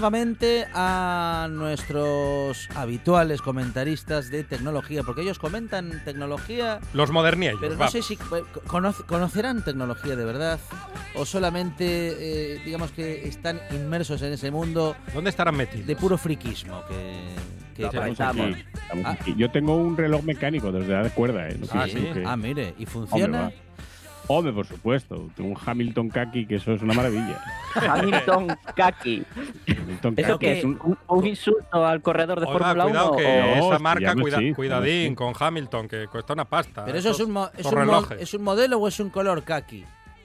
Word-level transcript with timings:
Nuevamente 0.00 0.66
a 0.74 1.48
nuestros 1.50 2.68
habituales 2.74 3.40
comentaristas 3.40 4.30
de 4.30 4.44
tecnología, 4.44 5.02
porque 5.02 5.22
ellos 5.22 5.38
comentan 5.38 6.02
tecnología, 6.04 6.80
Los 6.92 7.10
moderniellos, 7.10 7.58
pero 7.62 7.72
no 7.72 7.78
vamos. 7.78 7.92
sé 7.92 8.02
si 8.02 8.12
eh, 8.14 8.18
conoce- 8.66 9.04
conocerán 9.06 9.64
tecnología 9.64 10.14
de 10.14 10.24
verdad 10.26 10.60
o 11.14 11.24
solamente, 11.24 12.56
eh, 12.56 12.60
digamos 12.62 12.90
que 12.92 13.26
están 13.26 13.58
inmersos 13.70 14.20
en 14.20 14.34
ese 14.34 14.50
mundo 14.50 14.94
¿Dónde 15.14 15.30
estarán 15.30 15.56
metidos? 15.56 15.86
de 15.86 15.96
puro 15.96 16.18
friquismo 16.18 16.82
que, 16.86 17.24
que 17.74 17.86
aquí, 17.86 18.54
Ah. 19.02 19.16
Yo 19.36 19.50
tengo 19.50 19.76
un 19.76 19.96
reloj 19.96 20.22
mecánico 20.24 20.70
desde 20.72 20.92
la 20.92 21.08
cuerda, 21.10 21.48
¿eh? 21.48 21.56
No 21.58 21.66
Ah, 21.72 21.86
sí. 21.88 21.94
que- 21.94 22.22
Ah, 22.26 22.36
mire, 22.36 22.74
¿y 22.78 22.84
Hombre, 22.84 22.86
funciona? 22.86 23.40
va. 23.44 23.52
Hombre, 24.28 24.52
por 24.52 24.66
supuesto. 24.66 25.28
Tengo 25.36 25.50
un 25.50 25.56
Hamilton 25.64 26.08
Kaki, 26.08 26.46
que 26.46 26.56
eso 26.56 26.72
es 26.72 26.82
una 26.82 26.94
maravilla. 26.94 27.40
Hamilton 27.74 28.48
Kaki. 28.74 29.22
Hamilton 29.68 30.14
¿Eso 30.16 30.32
Kaki 30.32 30.38
qué 30.46 30.52
es 30.52 30.58
es? 30.58 30.64
un- 30.64 30.78
¿Un, 30.82 30.98
un 31.08 31.26
insulto 31.26 31.86
al 31.86 32.02
corredor 32.02 32.40
de 32.40 32.46
Fórmula 32.46 32.72
1? 32.86 32.88
cuidado 32.88 33.16
que 33.16 33.22
No, 33.58 33.66
esa 33.68 33.78
marca, 33.78 34.14
cuida- 34.14 34.36
así, 34.38 34.52
cuidadín 34.52 35.08
sí. 35.10 35.14
con 35.14 35.32
Hamilton, 35.38 35.88
que 35.88 36.06
cuesta 36.08 36.32
una 36.32 36.44
pasta. 36.44 36.84
Pero 36.84 36.98
eso 36.98 37.10
es 37.10 37.20
un, 37.20 37.36
es, 37.56 37.66
un. 37.66 38.18
¿es 38.18 38.34
un 38.34 38.42
modelo 38.42 38.78
o 38.78 38.88
es 38.88 38.98
un 39.00 39.10
color 39.10 39.44
kaki? 39.44 39.84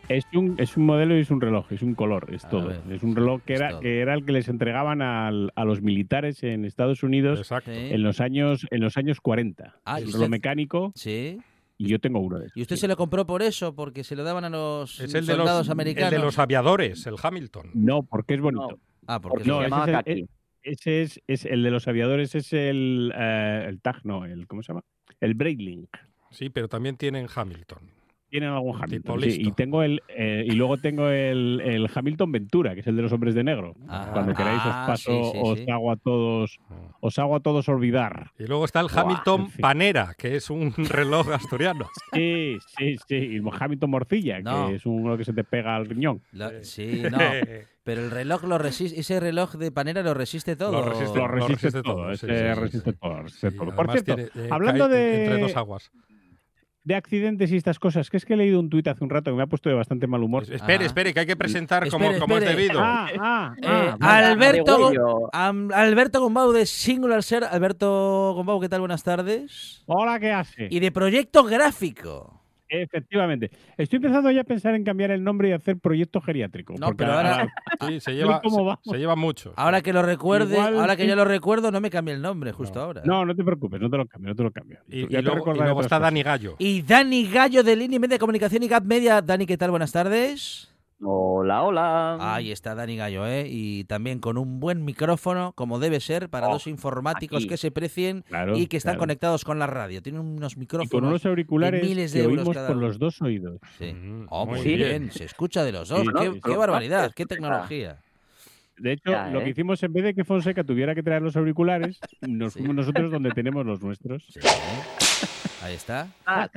Es 0.10 0.26
un, 0.34 0.56
es 0.58 0.76
un 0.76 0.86
modelo 0.88 1.16
y 1.16 1.22
es 1.22 1.32
un 1.32 1.40
reloj, 1.40 1.72
es 1.72 1.82
un 1.84 1.94
color, 1.96 2.28
es 2.34 2.44
A 2.44 2.50
todo. 2.50 2.68
ver, 2.68 2.82
es 2.90 3.02
un 3.02 3.16
reloj 3.16 3.42
que 3.46 3.54
era, 3.54 3.80
que 3.80 4.02
era 4.02 4.14
el 4.14 4.26
que 4.26 4.34
les 4.34 4.50
entregaban 4.50 5.02
al- 5.02 5.54
a 5.56 5.64
los 5.64 5.82
militares 5.82 6.44
en 6.44 6.66
Estados 6.66 7.04
Unidos 7.04 7.40
Exacto. 7.40 7.72
En 7.72 8.02
los 8.04 8.20
años 8.20 8.66
en 8.72 8.82
los 8.82 8.98
años 8.98 9.22
40. 9.22 9.76
Ah, 9.86 10.00
es 10.00 10.02
¿y 10.02 10.04
un 10.04 10.08
usted- 10.08 10.18
reloj 10.20 10.30
mecánico 10.32 10.92
Sí. 10.96 11.40
Y 11.86 11.90
yo 11.90 12.00
tengo 12.00 12.20
uno 12.20 12.40
de 12.40 12.46
esos. 12.48 12.58
¿Y 12.58 12.62
usted 12.62 12.76
sí. 12.76 12.82
se 12.82 12.88
lo 12.88 12.96
compró 12.98 13.26
por 13.26 13.42
eso? 13.42 13.74
¿Porque 13.76 14.04
se 14.04 14.16
lo 14.16 14.24
daban 14.24 14.44
a 14.46 14.50
los 14.50 15.00
Es 15.00 15.14
el 15.14 15.26
de, 15.26 15.34
soldados 15.36 15.60
los, 15.62 15.68
el 15.68 15.72
americanos? 15.72 16.12
de 16.12 16.20
los 16.20 16.40
aviadores, 16.40 17.06
el 17.08 17.16
Hamilton. 17.22 17.72
No, 17.74 18.04
porque 18.04 18.36
es 18.36 18.42
bonito. 18.42 18.80
Ah, 19.08 19.20
porque 19.20 19.44
Porque 19.44 19.44
es 19.44 19.48
No, 19.48 19.56
se 19.60 19.62
ese 19.66 19.70
llamaba 19.70 19.86
es 20.02 20.08
el- 20.08 20.20
Kaki. 20.22 20.30
Ese 20.64 21.02
es, 21.02 21.22
es 21.26 21.46
el 21.46 21.64
de 21.64 21.72
los 21.72 21.88
aviadores, 21.88 22.36
es 22.36 22.54
el, 22.54 23.12
eh, 23.18 23.66
el 23.68 23.82
TAG, 23.82 24.02
no, 24.06 24.26
el, 24.26 24.46
¿cómo 24.46 24.62
se 24.62 24.68
llama? 24.74 24.84
El 25.20 25.34
Breitling. 25.34 25.88
Sí, 26.30 26.50
pero 26.52 26.68
también 26.70 26.98
tienen 26.98 27.28
Hamilton. 27.34 27.80
Tienen 28.32 28.50
algún 28.50 28.76
Hamilton. 28.82 29.22
sí, 29.22 29.42
y 29.46 29.52
tengo 29.52 29.84
el 29.84 30.02
eh, 30.08 30.44
y 30.48 30.52
luego 30.54 30.78
tengo 30.78 31.10
el, 31.10 31.62
el 31.64 31.88
Hamilton 31.94 32.32
Ventura, 32.32 32.74
que 32.74 32.80
es 32.80 32.88
el 32.88 32.96
de 32.96 33.02
los 33.04 33.12
hombres 33.12 33.36
de 33.36 33.44
negro. 33.44 33.76
Ajá. 33.88 34.14
Cuando 34.14 34.34
queráis 34.34 34.60
os 34.62 34.66
Ah, 34.74 34.84
paso, 34.88 35.12
sí, 35.26 35.30
sí, 35.34 35.40
os 35.44 35.60
sí. 35.60 35.66
hago 35.70 35.92
a 35.92 35.98
todos, 35.98 36.58
os 37.02 37.20
hago 37.20 37.36
a 37.36 37.42
todos 37.42 37.68
olvidar. 37.68 38.32
Y 38.40 38.46
luego 38.46 38.64
está 38.66 38.80
el 38.80 38.88
Hamilton 38.92 39.42
en 39.42 39.50
fin. 39.50 39.62
Panera, 39.62 40.16
que 40.18 40.38
es 40.38 40.50
un 40.50 40.74
reloj 40.90 41.30
asturiano. 41.34 41.90
Sí, 42.14 42.58
sí, 42.78 42.96
sí. 43.06 43.16
Y 43.16 43.36
el 43.36 43.44
Hamilton 43.60 43.90
Morcilla, 43.90 44.40
No. 44.40 44.70
que 44.70 44.76
es 44.76 44.86
uno 44.86 45.18
que 45.18 45.26
se 45.26 45.34
te 45.34 45.44
pega 45.44 45.76
al 45.76 45.86
riñón. 45.86 46.22
Sí, 46.62 47.04
no. 47.12 47.18
Pero 47.84 48.02
el 48.04 48.12
reloj 48.12 48.44
lo 48.44 48.58
resiste, 48.60 49.00
ese 49.00 49.20
reloj 49.20 49.56
de 49.56 49.72
panera 49.72 50.04
lo 50.04 50.14
resiste 50.14 50.56
todo. 50.56 50.72
Lo 50.72 50.84
resiste, 50.90 51.18
Lo 51.18 51.28
lo 51.28 51.48
resiste, 51.48 51.72
todo, 51.72 51.84
todo, 51.84 52.12
ese 52.12 52.28
sí, 52.28 52.34
sí, 52.34 52.40
sí, 52.40 52.54
resiste 52.62 52.92
sí. 52.92 52.98
todo, 53.02 53.22
resiste 53.24 53.50
Sí, 53.52 53.58
todo. 53.58 53.76
Por 53.76 53.92
cierto, 53.92 54.16
tiene, 54.16 54.30
eh, 54.36 54.48
hablando 54.52 54.88
de- 54.88 55.24
Entre 55.26 55.42
dos 55.42 55.56
aguas. 55.58 55.92
De 56.84 56.96
accidentes 56.96 57.52
y 57.52 57.58
estas 57.58 57.78
cosas, 57.78 58.10
que 58.10 58.18
es 58.18 58.26
que 58.26 58.34
he 58.34 58.38
leído 58.38 58.60
un 58.60 58.70
tuit 58.70 58.88
hace 58.88 59.04
un 59.04 59.10
rato 59.12 59.30
que 59.32 59.38
me 59.38 59.44
ha 59.44 59.48
puesto 59.48 59.70
de 59.70 59.76
bastante 59.76 60.08
mal 60.08 60.24
humor. 60.24 60.44
Espere, 60.52 60.84
Ah. 60.84 60.88
espere, 60.88 61.14
que 61.14 61.20
hay 61.20 61.26
que 61.28 61.36
presentar 61.36 61.88
como, 61.90 62.06
Espere, 62.06 62.20
como 62.20 62.38
es 62.38 62.46
debido. 62.46 62.80
Ah, 62.82 63.08
ah, 63.20 63.56
Eh, 63.62 63.94
ah. 64.00 64.18
Alberto, 64.32 65.30
Alberto 65.74 66.22
Gombau 66.22 66.52
de 66.52 66.66
Singular 66.66 67.22
Ser. 67.22 67.44
Alberto 67.44 68.34
Gombau, 68.36 68.60
¿qué 68.60 68.68
tal? 68.70 68.80
Buenas 68.80 69.04
tardes. 69.04 69.84
Hola, 69.86 70.20
¿qué 70.20 70.32
hace? 70.32 70.68
Y 70.72 70.80
de 70.80 70.92
Proyecto 70.92 71.44
Gráfico. 71.44 72.41
Efectivamente. 72.74 73.52
Estoy 73.78 73.98
empezando 73.98 74.32
ya 74.32 74.42
a 74.42 74.44
pensar 74.46 74.74
en 74.76 74.86
cambiar 74.86 75.12
el 75.12 75.22
nombre 75.24 75.50
y 75.50 75.52
hacer 75.52 75.78
proyecto 75.78 76.22
geriátrico. 76.22 76.74
No, 76.80 76.96
pero 76.96 77.12
ahora- 77.14 77.54
Sí, 77.88 78.00
se 78.00 78.14
lleva, 78.14 78.40
¿Cómo 78.42 78.56
se, 78.58 78.64
vamos? 78.64 78.80
se 78.84 78.98
lleva 78.98 79.16
mucho. 79.18 79.54
Ahora 79.58 79.82
que 79.82 79.92
lo 79.92 80.02
recuerde, 80.02 80.56
Igual 80.56 80.80
ahora 80.80 80.96
que 80.96 81.04
sí. 81.04 81.10
yo 81.10 81.16
lo 81.18 81.26
recuerdo, 81.26 81.70
no 81.72 81.82
me 81.82 81.90
cambie 81.90 82.14
el 82.14 82.22
nombre 82.22 82.54
justo 82.54 82.80
ahora. 82.80 83.02
No, 83.04 83.26
no 83.26 83.36
te 83.36 83.44
preocupes, 83.44 83.82
no 83.82 83.90
te 83.90 83.98
lo 83.98 84.06
cambio, 84.08 84.30
no 84.30 84.36
te 84.36 84.44
lo 84.44 84.52
cambio. 84.52 84.80
Y, 84.88 85.02
luego, 85.06 85.54
y 85.54 85.60
está 85.60 85.74
cosas. 85.74 86.02
Dani 86.02 86.24
Gallo. 86.24 86.56
Y 86.60 86.82
Dani 86.82 87.28
Gallo 87.30 87.62
de 87.62 87.76
Línea 87.76 88.00
Media 88.00 88.16
de 88.16 88.20
Comunicación 88.20 88.64
y 88.64 88.70
Gap 88.70 88.86
Media. 88.86 89.22
Dani, 89.22 89.46
¿qué 89.46 89.58
tal? 89.58 89.72
Buenas 89.72 89.92
tardes. 89.92 90.71
Hola, 91.04 91.64
hola. 91.64 92.18
Ahí 92.36 92.52
está 92.52 92.76
Dani 92.76 92.96
Gallo, 92.96 93.26
¿eh? 93.26 93.48
Y 93.50 93.86
también 93.86 94.20
con 94.20 94.38
un 94.38 94.60
buen 94.60 94.86
micrófono, 94.86 95.52
como 95.54 95.80
debe 95.80 96.00
ser, 96.00 96.30
para 96.30 96.48
Oh, 96.48 96.54
dos 96.54 96.68
informáticos 96.68 97.40
aquí. 97.40 97.48
que 97.48 97.58
se 97.58 97.72
precien 97.72 98.22
Claro, 98.28 98.56
y 98.56 98.68
que 98.68 98.78
están 98.78 98.92
claro. 98.94 99.00
conectados 99.00 99.44
con 99.44 99.58
la 99.58 99.66
radio. 99.66 100.04
Tienen 100.04 100.22
unos 100.22 100.56
Y 100.56 100.60
micrófonos. 100.60 100.92
con 100.92 101.06
unos 101.06 101.26
auriculares 101.26 101.82
miles 101.84 102.12
de 102.12 102.20
que 102.20 102.24
euros 102.26 102.40
oímos 102.40 102.56
cada 102.56 102.68
por 102.68 102.78
uno. 102.78 102.88
los 102.88 103.00
dos 103.00 103.20
oídos. 103.22 103.58
Sí. 103.80 103.94
Mm, 103.94 104.28
Oh, 104.30 104.46
muy 104.46 104.62
bien. 104.62 104.78
bien. 104.78 105.12
se 105.12 105.24
escucha 105.24 105.64
de 105.64 105.72
los 105.72 105.90
dos. 105.90 106.02
Sí, 106.02 106.08
qué, 106.08 106.14
¿no? 106.30 106.34
qué 106.40 106.50
Los 106.50 106.58
barbaridad, 106.58 107.12
qué 107.16 107.26
tecnología. 107.26 107.98
De 108.78 108.94
hecho, 108.94 109.12
Ya, 109.12 109.28
lo 109.30 109.42
¿eh? 109.42 109.44
que 109.46 109.50
hicimos 109.52 109.82
en 109.82 109.94
vez 109.94 110.04
de 110.04 110.14
que 110.14 110.24
Fonseca 110.24 110.64
tuviera 110.64 110.94
que 110.94 111.02
traer 111.02 111.24
los 111.24 111.36
auriculares, 111.36 112.00
nos 112.22 112.54
Sí. 112.54 112.60
fuimos 112.60 112.76
nosotros 112.76 113.10
donde 113.12 113.32
tenemos 113.32 113.66
los 113.66 113.82
nuestros. 113.82 114.24
Sí. 114.30 114.40
Ahí 115.64 115.74
está. 115.74 116.08
Ah, 116.28 116.48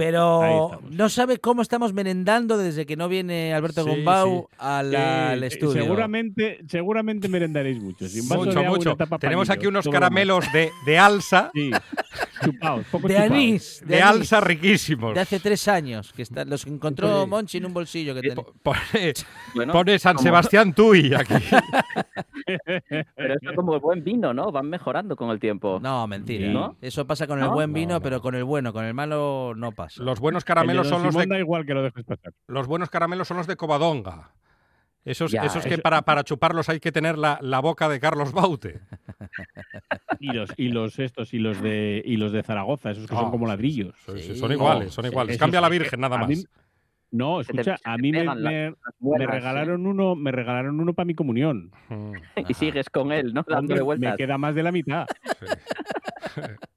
Pero 0.00 0.80
no 0.90 1.08
sabe 1.08 1.38
cómo 1.38 1.62
estamos 1.62 1.92
merendando 1.92 2.56
desde 2.56 2.86
que 2.86 2.96
no 2.96 3.08
viene 3.08 3.52
Alberto 3.52 3.84
Sí, 3.84 3.90
Gombau 3.90 4.48
al, 4.58 4.94
Eh, 4.94 4.96
al 4.96 5.44
eh, 5.44 5.46
estudio. 5.46 5.82
Seguramente, 5.82 6.60
seguramente 6.68 7.28
merendaréis 7.28 7.82
mucho. 7.82 8.08
Sin 8.08 8.26
Mucho, 8.26 8.62
mucho. 8.64 8.96
Tenemos 9.18 9.50
aquí 9.50 9.66
unos 9.66 9.86
caramelos 9.88 10.50
de, 10.52 10.70
de 10.86 10.98
demás. 10.98 11.50
Sí, 11.54 11.70
poco 12.90 13.08
De 13.08 13.14
chupaos. 13.14 13.30
anís. 13.30 13.82
de 13.86 14.02
anís, 14.02 14.20
alsa 14.20 14.40
riquísimos. 14.40 15.14
De 15.14 15.20
hace 15.20 15.40
tres 15.40 15.66
años. 15.68 16.12
que 16.12 16.22
está- 16.22 16.44
Los 16.44 16.66
encontró 16.66 17.22
Sí. 17.24 17.28
Monchi 17.28 17.58
en 17.58 17.66
un 17.66 17.74
bolsillo 17.74 18.14
que 18.14 18.20
tenía. 18.22 18.36
Po- 18.36 18.52
Pone, 18.62 18.78
bueno, 19.54 19.72
pone 19.72 19.98
San 19.98 20.14
como- 20.16 20.24
Sebastián 20.24 20.72
Tuy 20.74 21.14
aquí. 21.14 21.34
Pero 23.16 23.34
esto 23.34 23.54
como 23.54 23.74
el 23.74 23.80
buen 23.80 24.02
vino, 24.02 24.32
¿no? 24.34 24.50
Van 24.50 24.68
mejorando 24.68 25.16
con 25.16 25.30
el 25.30 25.38
tiempo. 25.38 25.78
No, 25.82 26.06
mentira. 26.06 26.46
Sí. 26.48 26.52
¿No? 26.52 26.76
Eso 26.80 27.06
pasa 27.06 27.26
con 27.26 27.42
el 27.42 27.48
buen 27.48 27.72
vino, 27.72 27.88
No, 27.90 27.94
no. 27.96 28.02
pero 28.02 28.20
con 28.20 28.34
el 28.34 28.44
bueno, 28.44 28.72
con 28.72 28.84
el 28.84 28.94
malo 28.94 29.54
no 29.56 29.72
pasa. 29.72 30.02
Los 30.02 30.20
buenos 30.20 30.42
El 30.42 30.44
de 30.44 30.46
caramelos 30.48 30.88
son 30.88 31.02
los 31.02 31.12
Simón 31.12 31.28
de 31.28 31.34
da 31.36 31.40
igual 31.40 31.66
que 31.66 31.74
lo 31.74 31.82
dejes 31.82 32.04
pasar. 32.04 32.32
los 32.48 32.66
buenos 32.66 32.90
caramelos 32.90 33.28
son 33.28 33.36
los 33.36 33.46
de 33.46 33.56
Covadonga. 33.56 34.32
Esos, 35.04 35.32
Ya, 35.32 35.42
esos 35.44 35.64
que 35.64 35.74
eso- 35.74 35.82
para, 35.82 36.02
para 36.02 36.24
chuparlos 36.24 36.68
hay 36.68 36.78
que 36.80 36.92
tener 36.92 37.16
la, 37.16 37.38
la 37.40 37.60
boca 37.60 37.88
de 37.88 37.98
Carlos 38.00 38.32
Baute. 38.32 38.80
Y 40.18 40.32
los, 40.32 40.50
y 40.58 40.68
los 40.68 40.98
estos, 40.98 41.32
y 41.32 41.38
los 41.38 41.60
de 41.62 42.02
y 42.04 42.16
los 42.16 42.32
de 42.32 42.42
Zaragoza, 42.42 42.90
esos 42.90 43.06
que 43.06 43.14
Ah, 43.14 43.20
son 43.20 43.30
como 43.30 43.46
sí, 43.46 43.50
ladrillos. 43.50 43.94
Son, 44.04 44.18
Sí. 44.18 44.36
son 44.36 44.52
iguales, 44.52 44.92
son 44.92 45.06
iguales. 45.06 45.38
Cambia 45.38 45.60
la 45.60 45.68
eh, 45.68 45.70
Virgen 45.70 46.00
nada 46.00 46.18
más. 46.18 46.28
mí- 46.28 46.44
No, 47.12 47.40
escucha, 47.40 47.76
a 47.82 47.96
mí 47.96 48.12
me, 48.12 48.24
me- 48.36 48.74
me 49.00 49.26
regalaron 49.26 49.86
uno, 49.86 50.14
me 50.14 50.30
regalaron 50.32 50.78
uno 50.78 50.92
para 50.92 51.06
mi 51.06 51.14
comunión. 51.14 51.70
Mm. 51.88 52.12
Y 52.48 52.54
sigues 52.54 52.88
con 52.90 53.10
él, 53.10 53.32
¿no? 53.34 53.42
Dándole 53.48 53.80
me 53.80 53.84
vueltas. 53.84 54.16
queda 54.16 54.36
más 54.38 54.54
de 54.54 54.62
la 54.62 54.70
mitad. 54.72 55.06
sí. 55.40 55.46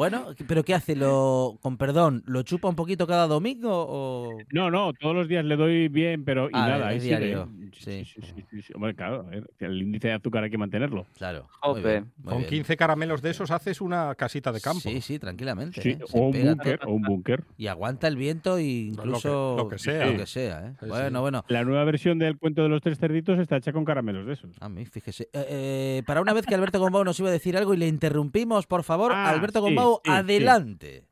Bueno, 0.00 0.28
pero 0.48 0.64
¿qué 0.64 0.72
hace? 0.72 0.96
Lo, 0.96 1.58
con 1.60 1.76
perdón, 1.76 2.22
¿lo 2.24 2.40
chupa 2.42 2.70
un 2.70 2.74
poquito 2.74 3.06
cada 3.06 3.26
domingo 3.26 3.68
o...? 3.70 4.38
No, 4.50 4.70
no, 4.70 4.94
todos 4.94 5.14
los 5.14 5.28
días 5.28 5.44
le 5.44 5.56
doy 5.56 5.88
bien, 5.88 6.24
pero 6.24 6.46
y 6.46 6.52
Ah, 6.54 6.68
nada, 6.68 6.94
es 6.94 7.02
ahí 7.02 7.10
sigue. 7.10 7.36
Sí, 7.72 8.04
Sí. 8.04 8.20
sí, 8.20 8.32
sí, 8.36 8.44
sí, 8.50 8.62
sí. 8.62 8.72
Hombre, 8.74 8.94
claro, 8.94 9.26
el 9.58 9.82
índice 9.82 10.08
de 10.08 10.14
azúcar 10.14 10.44
hay 10.44 10.50
que 10.50 10.58
mantenerlo. 10.58 11.06
Claro. 11.16 11.48
Muy 11.64 11.80
bien, 11.82 12.12
muy 12.18 12.28
Con 12.32 12.38
bien. 12.38 12.48
15 12.50 12.76
caramelos 12.76 13.22
de 13.22 13.30
esos 13.30 13.50
haces 13.50 13.80
una 13.80 14.14
casita 14.14 14.52
de 14.52 14.60
campo. 14.60 14.80
Sí, 14.80 15.00
sí, 15.00 15.18
tranquilamente. 15.18 15.80
Sí, 15.82 15.90
¿eh? 15.90 15.98
O 16.12 16.26
un 16.28 16.32
búnker, 16.32 16.80
o 16.86 16.92
un 16.92 17.02
búnker. 17.02 17.44
Y 17.56 17.66
aguanta 17.66 18.08
el 18.08 18.16
viento 18.16 18.58
e 18.58 18.64
incluso 18.64 19.54
lo 19.56 19.68
que 19.68 19.78
sea. 19.78 20.06
lo 20.06 20.16
que 20.18 20.26
sea, 20.26 20.66
¿eh? 20.66 20.72
Sí, 20.80 20.86
Bueno, 20.88 21.18
sí. 21.18 21.22
bueno. 21.22 21.44
La 21.48 21.64
nueva 21.64 21.84
versión 21.84 22.18
del 22.18 22.38
cuento 22.38 22.62
de 22.62 22.68
los 22.68 22.80
tres 22.82 22.98
cerditos 22.98 23.38
está 23.38 23.56
hecha 23.56 23.72
con 23.72 23.84
caramelos 23.84 24.26
de 24.26 24.32
esos. 24.34 24.56
A 24.60 24.68
mí, 24.68 24.84
fíjese. 24.86 25.24
Eh, 25.32 25.46
eh, 25.48 26.02
para 26.06 26.20
una 26.20 26.32
vez 26.32 26.46
que 26.46 26.54
Alberto 26.54 26.78
Gombau 26.80 27.04
nos 27.04 27.18
iba 27.20 27.28
a 27.28 27.32
decir 27.32 27.56
algo 27.56 27.74
y 27.74 27.76
le 27.76 27.88
interrumpimos, 27.88 28.66
por 28.66 28.82
favor, 28.84 29.12
Ah, 29.12 29.28
Alberto 29.30 29.58
sí, 29.60 29.64
Gombau, 29.64 30.00
sí, 30.04 30.10
sí. 30.10 30.16
adelante. 30.16 31.04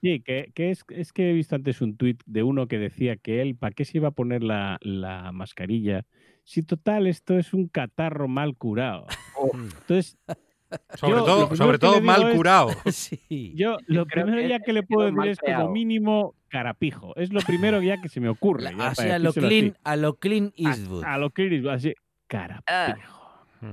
Sí, 0.00 0.20
que, 0.20 0.50
que 0.54 0.70
es, 0.70 0.84
es 0.90 1.12
que 1.12 1.30
he 1.30 1.32
visto 1.32 1.54
antes 1.56 1.80
un 1.80 1.96
tuit 1.96 2.22
de 2.26 2.42
uno 2.42 2.68
que 2.68 2.78
decía 2.78 3.16
que 3.16 3.42
él, 3.42 3.56
¿para 3.56 3.72
qué 3.72 3.84
se 3.84 3.98
iba 3.98 4.08
a 4.08 4.12
poner 4.12 4.42
la, 4.44 4.78
la 4.80 5.32
mascarilla? 5.32 6.04
Si 6.44 6.62
total, 6.62 7.06
esto 7.06 7.36
es 7.38 7.52
un 7.52 7.68
catarro 7.68 8.28
mal 8.28 8.56
curado. 8.56 9.06
Entonces, 9.52 10.16
Sobre 10.96 11.12
Yo, 11.12 11.18
lo 11.20 11.24
todo, 11.24 11.48
primero 11.48 11.56
sobre 11.64 11.78
todo 11.78 12.00
mal 12.02 12.28
es- 12.28 12.36
curado. 12.36 12.68
sí. 12.92 13.54
yo 13.56 13.78
lo 13.86 14.04
creo 14.04 14.26
primero 14.26 14.42
que 14.42 14.48
ya 14.50 14.60
que 14.60 14.74
le 14.74 14.82
puedo 14.82 15.10
decir 15.10 15.30
es 15.30 15.38
como 15.38 15.70
mínimo 15.70 16.34
carapijo. 16.48 17.16
Es 17.16 17.32
lo 17.32 17.40
primero 17.40 17.80
ya 17.80 18.00
que 18.02 18.10
se 18.10 18.20
me 18.20 18.28
ocurre. 18.28 18.64
La- 18.64 18.72
ya 18.72 18.88
así 18.88 19.02
para 19.02 19.14
a 19.14 19.18
lo 19.18 19.32
clean, 19.32 19.64
así. 19.70 19.74
a 19.82 19.96
lo 19.96 20.14
clean 20.16 20.46
A- 20.48 20.52
Eastwood. 20.68 21.04
A, 21.04 21.16
lo 21.18 21.30
Clint 21.30 21.52
Eastwood, 21.54 21.72
así, 21.72 21.94
carapijo. 22.26 23.46
Mm. 23.62 23.66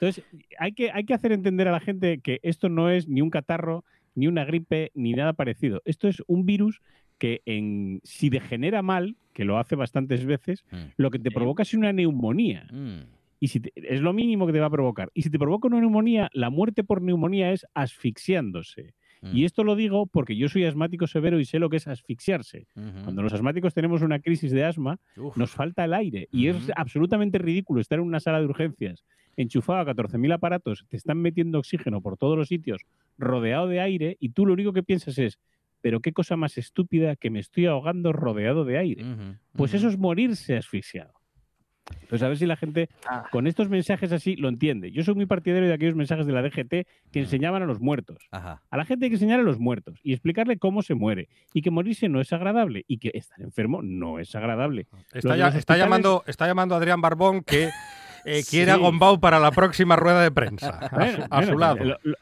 Entonces, 0.00 0.24
hay 0.58 0.72
que, 0.72 0.90
hay 0.90 1.04
que 1.04 1.14
hacer 1.14 1.30
entender 1.32 1.68
a 1.68 1.72
la 1.72 1.80
gente 1.80 2.18
que 2.20 2.40
esto 2.42 2.68
no 2.68 2.90
es 2.90 3.06
ni 3.08 3.20
un 3.22 3.30
catarro, 3.30 3.84
ni 4.14 4.26
una 4.26 4.44
gripe, 4.44 4.90
ni 4.94 5.12
nada 5.12 5.32
parecido. 5.32 5.80
Esto 5.84 6.08
es 6.08 6.22
un 6.26 6.44
virus 6.46 6.80
que 7.18 7.42
en, 7.46 8.00
si 8.02 8.30
degenera 8.30 8.80
mal, 8.82 9.16
que 9.34 9.44
lo 9.44 9.58
hace 9.58 9.76
bastantes 9.76 10.24
veces, 10.24 10.64
Mm. 10.72 10.76
lo 10.96 11.10
que 11.10 11.18
te 11.18 11.30
provoca 11.30 11.62
es 11.62 11.74
una 11.74 11.92
neumonía. 11.92 12.66
Mm. 12.72 13.00
Y 13.40 13.48
si 13.48 13.60
te- 13.60 13.72
es 13.74 14.00
lo 14.00 14.12
mínimo 14.12 14.46
que 14.46 14.52
te 14.52 14.60
va 14.60 14.66
a 14.66 14.70
provocar. 14.70 15.10
Y 15.14 15.22
si 15.22 15.30
te 15.30 15.38
provoca 15.38 15.68
una 15.68 15.80
neumonía, 15.80 16.30
la 16.32 16.50
muerte 16.50 16.82
por 16.84 17.00
neumonía 17.02 17.52
es 17.52 17.66
asfixiándose. 17.74 18.94
Mm. 19.22 19.36
Y 19.36 19.44
esto 19.44 19.64
lo 19.64 19.76
digo 19.76 20.06
porque 20.06 20.34
yo 20.36 20.48
soy 20.48 20.64
asmático 20.64 21.06
severo 21.06 21.38
y 21.38 21.44
sé 21.44 21.58
lo 21.58 21.68
que 21.68 21.76
es 21.76 21.86
asfixiarse. 21.86 22.66
Cuando 22.74 23.22
los 23.22 23.32
asmáticos 23.34 23.74
tenemos 23.74 24.00
una 24.02 24.20
crisis 24.20 24.50
de 24.50 24.64
asma, 24.64 24.98
Uf. 25.16 25.36
nos 25.36 25.50
falta 25.50 25.84
el 25.84 25.92
aire. 25.94 26.28
Y 26.32 26.46
es 26.48 26.56
absolutamente 26.74 27.36
ridículo 27.38 27.80
estar 27.82 27.98
en 27.98 28.06
una 28.06 28.20
sala 28.20 28.40
de 28.40 28.46
urgencias 28.46 29.04
enchufado 29.42 29.78
a 29.80 29.86
14.000 29.86 30.32
aparatos, 30.34 30.84
te 30.88 30.96
están 30.96 31.18
metiendo 31.18 31.58
oxígeno 31.58 32.00
por 32.00 32.16
todos 32.16 32.36
los 32.36 32.48
sitios, 32.48 32.82
rodeado 33.18 33.66
de 33.68 33.80
aire, 33.80 34.16
y 34.20 34.30
tú 34.30 34.46
lo 34.46 34.52
único 34.54 34.72
que 34.72 34.82
piensas 34.82 35.18
es, 35.18 35.38
pero 35.80 36.00
qué 36.00 36.12
cosa 36.12 36.36
más 36.36 36.58
estúpida 36.58 37.16
que 37.16 37.30
me 37.30 37.38
estoy 37.40 37.66
ahogando 37.66 38.12
rodeado 38.12 38.64
de 38.64 38.78
aire. 38.78 39.04
Pues 39.54 39.74
eso 39.74 39.88
es 39.88 39.98
morirse 39.98 40.56
asfixiado. 40.56 41.12
Entonces, 42.02 42.22
a 42.22 42.28
ver 42.28 42.36
si 42.38 42.46
la 42.46 42.56
gente 42.56 42.88
Ah. 43.08 43.24
con 43.32 43.48
estos 43.48 43.68
mensajes 43.68 44.12
así 44.12 44.36
lo 44.36 44.48
entiende. 44.48 44.92
Yo 44.92 45.02
soy 45.02 45.14
muy 45.16 45.26
partidario 45.26 45.66
de 45.66 45.74
aquellos 45.74 45.96
mensajes 45.96 46.24
de 46.24 46.32
la 46.32 46.40
DGT 46.42 46.86
que 47.10 47.18
enseñaban 47.18 47.62
a 47.62 47.66
los 47.66 47.80
muertos. 47.80 48.28
Ajá. 48.30 48.62
A 48.70 48.76
la 48.76 48.84
gente 48.84 49.06
hay 49.06 49.10
que 49.10 49.16
enseñar 49.16 49.40
a 49.40 49.42
los 49.42 49.58
muertos 49.58 49.98
y 50.04 50.12
explicarle 50.12 50.56
cómo 50.56 50.82
se 50.82 50.94
muere 50.94 51.28
y 51.52 51.62
que 51.62 51.70
morirse 51.72 52.08
no 52.08 52.20
es 52.20 52.32
agradable 52.32 52.84
y 52.86 52.98
que 52.98 53.10
estar 53.14 53.40
enfermo 53.40 53.82
no 53.82 54.20
es 54.20 54.32
agradable. 54.36 54.86
Está, 55.12 55.36
ya- 55.36 55.48
está 55.48 55.58
hospitales- 55.58 55.82
llamando, 55.84 56.22
está 56.28 56.46
llamando 56.46 56.74
Adrián 56.76 57.00
Barbón 57.00 57.42
que 57.42 57.70
eh, 58.24 58.42
quiere 58.48 58.70
a. 58.72 58.76
Gombau 58.76 59.20
para 59.20 59.38
la 59.38 59.50
próxima 59.50 59.96
rueda 59.96 60.22
de 60.22 60.30
prensa. 60.30 60.70
A, 60.78 60.88
Bueno, 60.96 61.12
su, 61.16 61.22
a 61.22 61.40
su 61.42 61.46
bueno, 61.48 61.58
lado. 61.58 61.76
El, 61.78 61.88
lo- 61.88 62.16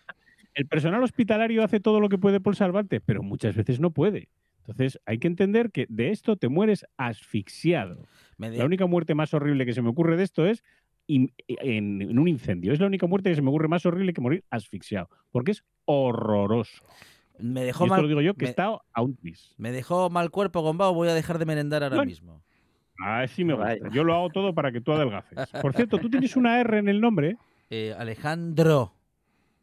el 0.55 0.67
personal 0.67 1.03
hospitalario 1.03 1.63
hace 1.63 1.79
todo 1.81 2.01
lo 2.01 2.09
que 2.09 2.19
puede 2.19 2.41
por 2.41 2.57
salvarte, 2.57 3.01
pero 3.01 3.23
muchas 3.23 3.55
veces 3.55 3.79
no 3.81 3.91
puede. 3.91 4.29
Entonces 4.61 4.99
hay 5.07 5.19
que 5.19 5.29
entender 5.29 5.71
que 5.71 5.87
de 5.89 6.11
esto 6.11 6.37
te 6.37 6.49
mueres 6.49 6.85
asfixiado. 6.97 8.05
La 8.39 8.65
única 8.65 8.87
muerte 8.87 9.15
más 9.15 9.33
horrible 9.35 9.65
que 9.67 9.73
se 9.73 9.83
me 9.83 9.89
ocurre 9.89 10.17
de 10.17 10.25
esto 10.25 10.47
es 10.47 10.63
in- 11.07 11.33
en, 11.47 12.03
en 12.03 12.19
un 12.19 12.29
incendio. 12.29 12.73
Es 12.73 12.81
la 12.81 12.87
única 12.87 13.07
muerte 13.07 13.31
que 13.31 13.37
se 13.37 13.43
me 13.43 13.49
ocurre 13.51 13.69
más 13.69 13.87
horrible 13.87 14.13
que 14.13 14.21
morir 14.21 14.45
asfixiado, 14.51 15.09
porque 15.31 15.53
es 15.53 15.65
horroroso. 15.85 16.85
me 17.39 17.63
Y 17.63 17.65
dejó 17.67 17.85
esto 17.85 17.95
mal. 17.95 18.03
lo 18.03 18.09
digo 18.09 18.21
yo 18.21 18.35
que 18.35 18.45
me- 18.45 18.49
he 18.49 18.51
estado 18.51 18.83
a 18.93 19.01
un 19.03 19.17
tris. 19.17 19.55
Me 19.59 19.71
dejó 19.73 20.11
mal 20.11 20.31
cuerpo, 20.31 20.61
Gombao. 20.63 20.93
Voy 20.93 21.09
a 21.09 21.15
dejar 21.15 21.39
de 21.39 21.47
merendar 21.47 21.83
ahora 21.85 21.97
Bueno. 21.97 22.09
mismo. 22.11 22.43
Así 22.99 23.45
me 23.45 23.55
gusta. 23.55 23.69
Vaya. 23.81 23.89
Yo 23.93 24.05
lo 24.05 24.15
hago 24.15 24.31
todo 24.31 24.55
para 24.55 24.73
que 24.73 24.81
tú 24.81 24.93
adelgaces. 24.93 25.39
Por 25.63 25.73
cierto, 25.75 25.99
tú 25.99 26.11
tienes 26.11 26.37
una 26.37 26.61
R 26.61 26.79
en 26.79 26.89
el 26.89 27.01
nombre, 27.01 27.37
Eh, 27.71 27.95
Alejandro. 27.99 28.95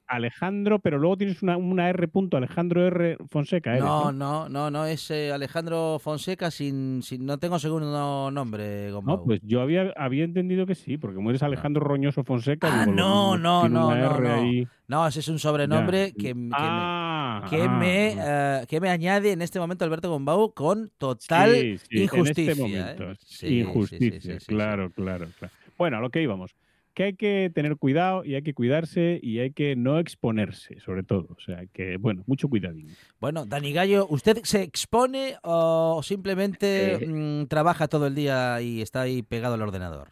Alejandro, 0.07 0.79
pero 0.79 0.97
luego 0.97 1.17
tienes 1.17 1.41
una, 1.41 1.57
una 1.57 1.89
R 1.89 2.07
punto, 2.07 2.37
Alejandro 2.37 2.85
R 2.87 3.17
Fonseca. 3.29 3.71
eres, 3.71 3.83
No, 3.83 4.11
¿no? 4.11 4.47
no, 4.49 4.69
no, 4.69 4.85
es 4.85 5.09
eh, 5.11 5.31
Alejandro 5.31 5.97
Fonseca 5.99 6.51
sin, 6.51 7.01
sin. 7.03 7.25
No 7.25 7.37
tengo 7.37 7.57
segundo 7.59 8.29
nombre, 8.31 8.91
Gombau. 8.91 9.17
No, 9.17 9.23
pues 9.23 9.41
yo 9.43 9.61
había, 9.61 9.93
había 9.97 10.23
entendido 10.23 10.65
que 10.65 10.75
sí, 10.75 10.97
porque 10.97 11.15
como 11.15 11.29
eres 11.31 11.43
Alejandro 11.43 11.83
Roñoso 11.83 12.23
Fonseca. 12.23 12.67
Ah, 12.71 12.85
digo, 12.85 12.95
no, 12.95 13.37
no, 13.37 13.67
no, 13.67 13.95
no, 13.95 14.19
no. 14.19 14.67
No, 14.87 15.07
ese 15.07 15.19
es 15.21 15.27
un 15.29 15.39
sobrenombre 15.39 16.07
Ya. 16.09 16.13
que, 16.13 16.23
que 16.27 16.33
me- 16.35 16.51
Ah, 16.53 17.45
que, 17.49 17.63
ah, 17.63 17.67
me, 17.69 18.15
ah. 18.19 18.61
eh, 18.61 18.65
que 18.67 18.79
me 18.79 18.89
añade 18.89 19.31
en 19.31 19.41
este 19.41 19.59
momento 19.59 19.83
Alberto 19.83 20.09
Gombau 20.11 20.53
con 20.53 20.91
total 20.97 21.55
Sí, 21.55 21.77
sí, 21.79 22.03
injusticia. 22.03 22.51
En 22.53 22.59
este 22.59 22.61
momento. 22.61 23.11
¿eh? 23.11 23.15
Sí, 23.25 23.59
Injusticia, 23.59 24.21
sí, 24.33 24.39
sí, 24.39 24.45
claro, 24.45 24.91
claro, 24.91 25.27
claro. 25.39 25.53
Bueno, 25.77 25.97
a 25.97 26.01
lo 26.01 26.09
que 26.11 26.21
íbamos. 26.21 26.55
Que 26.95 27.03
hay 27.03 27.13
que 27.15 27.51
tener 27.53 27.75
cuidado 27.75 28.23
y 28.25 28.33
hay 28.35 28.41
que 28.41 28.53
cuidarse 28.53 29.19
y 29.21 29.39
hay 29.39 29.51
que 29.51 29.75
no 29.75 29.99
exponerse, 29.99 30.79
sobre 30.79 31.03
todo. 31.03 31.27
O 31.37 31.39
sea, 31.45 31.65
que, 31.73 31.97
bueno, 31.97 32.23
mucho 32.25 32.47
cuidadín. 32.47 32.87
Bueno, 33.19 33.45
Dani 33.45 33.73
Gallo, 33.73 34.07
¿usted 34.09 34.39
se 34.43 34.63
expone 34.63 35.35
o 35.43 36.01
simplemente 36.03 36.93
Eh. 37.03 37.07
mm, 37.07 37.47
trabaja 37.47 37.87
todo 37.87 38.07
el 38.07 38.15
día 38.15 38.61
y 38.61 38.81
está 38.81 39.01
ahí 39.01 39.21
pegado 39.21 39.55
al 39.55 39.61
ordenador? 39.61 40.07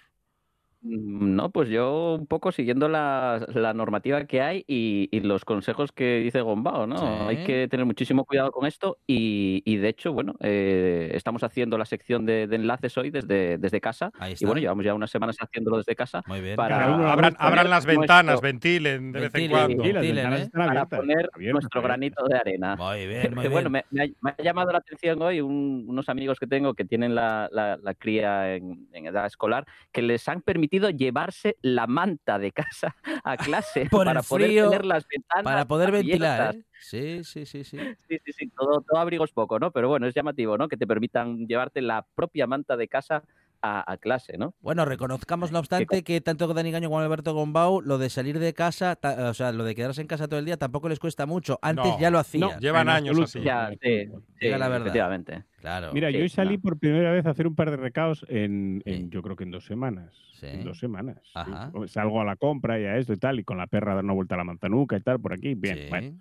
Mm, 0.83 1.35
No, 1.35 1.50
pues 1.50 1.69
yo 1.69 2.15
un 2.19 2.27
poco 2.27 2.51
siguiendo 2.51 2.89
la, 2.89 3.45
la 3.53 3.74
normativa 3.74 4.25
que 4.25 4.41
hay 4.41 4.63
y, 4.68 5.07
y 5.12 5.21
los 5.21 5.45
consejos 5.45 5.91
que 5.91 6.19
dice 6.19 6.41
Gombao, 6.41 6.85
¿no? 6.88 6.97
Sí. 6.97 7.06
Hay 7.27 7.44
que 7.45 7.68
tener 7.69 7.85
muchísimo 7.85 8.25
cuidado 8.25 8.51
con 8.51 8.65
esto 8.68 8.97
y, 9.07 9.62
y 9.65 9.77
de 9.77 9.88
hecho, 9.89 10.12
bueno, 10.13 10.35
eh, 10.41 11.12
estamos 11.13 11.44
haciendo 11.44 11.77
la 11.77 11.85
sección 11.85 12.25
de, 12.25 12.47
de 12.47 12.56
enlaces 12.57 12.97
hoy 12.97 13.09
desde, 13.12 13.57
desde 13.57 13.80
casa 13.81 14.12
Ahí 14.19 14.33
está. 14.33 14.44
y 14.44 14.47
bueno, 14.47 14.59
llevamos 14.62 14.83
ya 14.85 14.94
unas 14.94 15.09
semanas 15.09 15.38
haciéndolo 15.39 15.77
desde 15.77 15.95
casa 15.95 16.21
Muy 16.27 16.41
bien. 16.41 16.56
para- 16.57 16.77
Cada 16.80 16.95
uno 16.95 17.07
abran, 17.07 17.69
las 17.69 17.86
nuestro- 17.86 18.01
ventanas, 18.01 18.41
ventilen 18.41 19.12
de 19.13 19.19
vez 19.21 19.36
en 19.36 19.50
cuando. 19.51 19.83
Ventilen, 19.83 20.33
¿eh? 20.33 20.50
para 20.53 20.86
poner 20.86 21.29
nuestro 21.38 21.81
granito 21.81 22.25
de 22.27 22.36
arena. 22.38 22.75
Muy 22.75 23.07
bien, 23.07 23.21
Que, 23.21 23.29
muy 23.29 23.47
bueno, 23.47 23.69
bien. 23.69 23.83
me, 23.89 23.97
me 23.97 24.03
ha, 24.03 24.07
me 24.21 24.29
ha 24.38 24.44
llamado 24.44 24.71
la 24.74 24.79
atención 24.79 25.21
hoy 25.21 25.39
un- 25.39 25.86
unos 25.88 26.09
amigos 26.09 26.39
que 26.39 26.47
tengo 26.47 26.74
que 26.74 26.83
tienen 26.86 27.15
la, 27.15 27.47
la- 27.53 27.77
la 27.77 27.94
cría 27.94 28.56
en, 28.56 28.88
en 28.91 29.06
edad 29.07 29.25
escolar, 29.25 29.65
que 29.94 30.01
les 30.01 30.27
han 30.27 30.41
permitido 30.41 30.73
llevarse 30.80 31.58
la 31.62 31.88
manta 31.88 32.40
de 32.40 32.52
casa 32.52 32.96
a 33.24 33.38
clase 33.38 33.86
Por 33.92 34.06
para 34.06 34.22
poder 34.22 34.48
frío, 34.48 34.70
tener 34.70 34.86
las 34.86 35.08
ventanas 35.08 35.44
Para 35.44 35.66
poder 35.66 35.92
ventilar. 35.92 36.56
¿eh? 36.56 36.64
Sí, 36.80 37.24
sí, 37.24 37.46
sí, 37.46 37.64
sí. 37.64 37.78
Sí, 38.10 38.20
sí, 38.25 38.34
sí, 38.34 38.50
todo, 38.50 38.81
todo 38.81 39.00
abrigo 39.00 39.24
es 39.24 39.31
poco, 39.31 39.58
¿no? 39.60 39.72
Pero 39.72 39.88
bueno, 39.88 40.06
es 40.08 40.14
llamativo, 40.14 40.58
¿no? 40.58 40.68
Que 40.68 40.75
te 40.78 40.86
permitan 40.86 41.48
llevarte 41.48 41.81
la 41.81 42.06
propia 42.16 42.46
manta 42.46 42.75
de 42.75 42.88
casa 42.88 43.24
a, 43.65 43.89
a 43.93 43.98
clase, 43.98 44.38
¿no? 44.38 44.53
Bueno, 44.60 44.84
reconozcamos 44.84 45.51
no 45.53 45.60
obstante 45.60 46.03
que 46.03 46.20
tanto 46.20 46.53
Dani 46.53 46.70
Gaño 46.70 46.89
como 46.89 47.00
Alberto 47.00 47.34
Gombau, 47.34 47.79
lo 47.82 47.98
de 47.98 48.10
salir 48.10 48.38
de 48.38 48.53
casa, 48.53 48.98
ta- 48.98 49.29
o 49.29 49.34
sea, 49.34 49.53
lo 49.53 49.63
de 49.63 49.74
quedarse 49.74 50.01
en 50.01 50.08
casa 50.08 50.27
todo 50.27 50.38
el 50.39 50.46
día 50.46 50.58
tampoco 50.58 50.89
les 50.89 51.00
cuesta 51.00 51.25
mucho. 51.25 51.58
Antes 51.62 51.86
No, 51.86 52.00
ya 52.00 52.10
lo 52.10 52.15
no, 52.15 52.20
hacían. 52.20 52.60
Llevan 52.60 52.89
En 52.89 52.93
años 52.96 53.17
absoluto. 53.20 53.39
así. 53.39 53.43
Ya, 53.46 53.72
sí, 53.82 54.50
la 54.50 54.67
verdad. 54.67 54.82
efectivamente. 54.82 55.43
Claro. 55.62 55.91
Mira, 55.93 56.10
Sí, 56.10 56.17
yo 56.17 56.24
hoy 56.24 56.29
salí 56.29 56.58
no. 56.58 56.62
por 56.62 56.77
primera 56.77 57.12
vez 57.13 57.25
a 57.25 57.29
hacer 57.29 57.48
un 57.48 57.55
par 57.55 57.72
de 57.72 57.77
recaos 57.77 58.25
en, 58.27 58.84
en, 58.86 59.03
Sí. 59.03 59.08
yo 59.10 59.22
creo 59.24 59.38
que 59.38 59.46
en 59.46 59.51
dos 59.51 59.65
semanas. 59.65 60.12
Sí. 60.34 60.48
En 60.48 60.65
dos 60.65 60.77
semanas. 60.77 61.20
sí. 61.24 61.32
Ajá. 61.36 61.72
Salgo 61.88 62.20
a 62.20 62.25
la 62.25 62.36
compra 62.36 62.77
y 62.82 62.84
a 62.84 62.98
esto 62.98 63.13
y 63.13 63.17
tal, 63.17 63.39
y 63.39 63.46
con 63.46 63.58
la 63.58 63.67
perra 63.67 63.96
dar 63.96 64.03
una 64.03 64.12
vuelta 64.13 64.36
a 64.36 64.39
la 64.39 64.43
manzanuca 64.43 64.98
y 64.98 65.01
tal, 65.01 65.22
por 65.22 65.32
aquí, 65.32 65.53
bien. 65.55 65.77
Sí. 65.77 65.86
Bueno. 65.89 66.17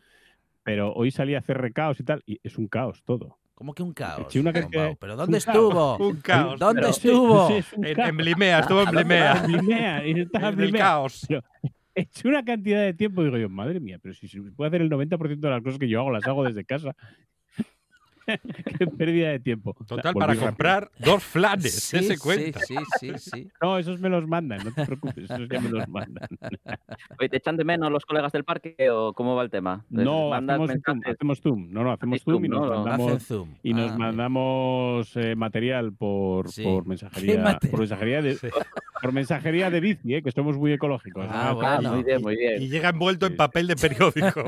Pero 0.62 0.92
hoy 0.92 1.10
salí 1.10 1.34
a 1.34 1.38
hacer 1.40 1.58
recaos 1.58 1.98
y 1.98 2.04
tal, 2.04 2.22
y 2.24 2.38
es 2.44 2.56
un 2.56 2.68
caos 2.68 3.02
todo. 3.04 3.38
¿Cómo 3.54 3.74
que 3.74 3.82
un 3.82 3.92
caos? 3.92 4.26
Sí, 4.32 4.38
una 4.38 4.52
cantidad- 4.52 4.96
¿Pero 4.98 5.16
dónde 5.16 5.36
un 5.36 5.42
caos. 5.42 5.56
estuvo? 5.56 5.96
Un 6.08 6.16
caos. 6.20 6.58
¿Dónde 6.58 6.80
pero- 6.80 6.90
estuvo? 6.90 7.48
Sí, 7.48 7.54
es 7.54 7.72
un 7.74 7.86
En, 7.86 8.16
Blimea, 8.16 8.58
estuvo 8.60 8.82
en 8.82 8.90
Blimea. 8.90 9.44
En 9.44 9.52
Blimea, 9.52 10.06
y 10.06 10.10
estaba 10.20 10.48
en 10.48 10.54
En 10.54 10.60
el 10.60 10.66
Blimea. 10.66 10.82
caos. 10.82 11.26
He 11.94 12.00
hecho 12.02 12.28
una 12.28 12.42
cantidad 12.44 12.80
de 12.80 12.94
tiempo, 12.94 13.22
digo 13.22 13.36
yo, 13.36 13.48
madre 13.50 13.78
mía, 13.78 13.98
pero 14.02 14.14
si 14.14 14.26
se 14.26 14.40
puede 14.40 14.68
hacer 14.68 14.80
el 14.80 14.88
90% 14.90 15.40
de 15.40 15.50
las 15.50 15.62
cosas 15.62 15.78
que 15.78 15.88
yo 15.88 16.00
hago, 16.00 16.10
las 16.10 16.26
hago 16.26 16.42
desde 16.44 16.64
casa. 16.64 16.96
Qué 18.78 18.86
pérdida 18.86 19.30
de 19.30 19.40
tiempo. 19.40 19.70
O 19.78 19.84
sea, 19.84 19.96
Total, 19.96 20.14
para 20.14 20.26
rápido. 20.28 20.46
comprar 20.46 20.90
dos 20.98 21.22
flanes, 21.22 21.72
Sí, 21.74 21.98
sí, 22.02 22.16
cuenta. 22.16 22.60
sí, 22.60 22.76
sí, 23.00 23.12
sí. 23.18 23.48
No, 23.62 23.78
esos 23.78 24.00
me 24.00 24.08
los 24.08 24.26
mandan, 24.26 24.58
no 24.64 24.72
te 24.72 24.84
preocupes, 24.86 25.24
esos 25.30 25.48
ya 25.48 25.60
me 25.60 25.70
los 25.70 25.88
mandan. 25.88 26.28
Oye, 27.18 27.28
¿Te 27.28 27.36
echan 27.36 27.56
de 27.56 27.64
menos 27.64 27.90
los 27.90 28.04
colegas 28.04 28.32
del 28.32 28.44
parque 28.44 28.74
o 28.90 29.12
cómo 29.12 29.34
va 29.34 29.42
el 29.42 29.50
tema? 29.50 29.84
¿Les 29.90 30.04
No, 30.04 30.32
hacemos 30.34 30.70
zoom, 30.84 31.00
hacemos 31.06 31.40
zoom. 31.40 31.72
No, 31.72 31.84
no, 31.84 31.92
hacemos 31.92 32.22
zoom 32.22 32.44
y 32.44 32.48
nos 32.48 32.60
¿no? 32.60 32.66
Hacen 32.72 32.84
mandamos, 32.84 33.22
zoom. 33.26 33.48
y 33.62 33.74
nos 33.74 33.90
Ah, 33.92 33.98
mandamos 33.98 35.16
eh, 35.16 35.34
material 35.36 35.92
por, 35.92 36.50
Sí. 36.50 36.62
por 36.62 36.86
mensajería, 36.86 37.42
mate- 37.42 37.68
por 37.68 37.80
mensajería 37.80 38.22
de, 38.22 38.34
Sí. 38.36 38.48
por 39.00 39.12
mensajería 39.12 39.70
de 39.70 39.80
bici, 39.80 40.14
¿eh? 40.14 40.22
que 40.22 40.30
somos 40.32 40.56
muy 40.56 40.72
ecológicos. 40.72 41.26
Ah, 41.28 41.50
Ah, 41.50 41.52
bueno. 41.54 41.94
muy 41.94 42.04
bien, 42.04 42.22
muy 42.22 42.36
bien. 42.36 42.62
Y 42.62 42.68
llega 42.68 42.90
envuelto 42.90 43.26
en 43.26 43.36
papel 43.36 43.66
de 43.66 43.76
periódico. 43.76 44.44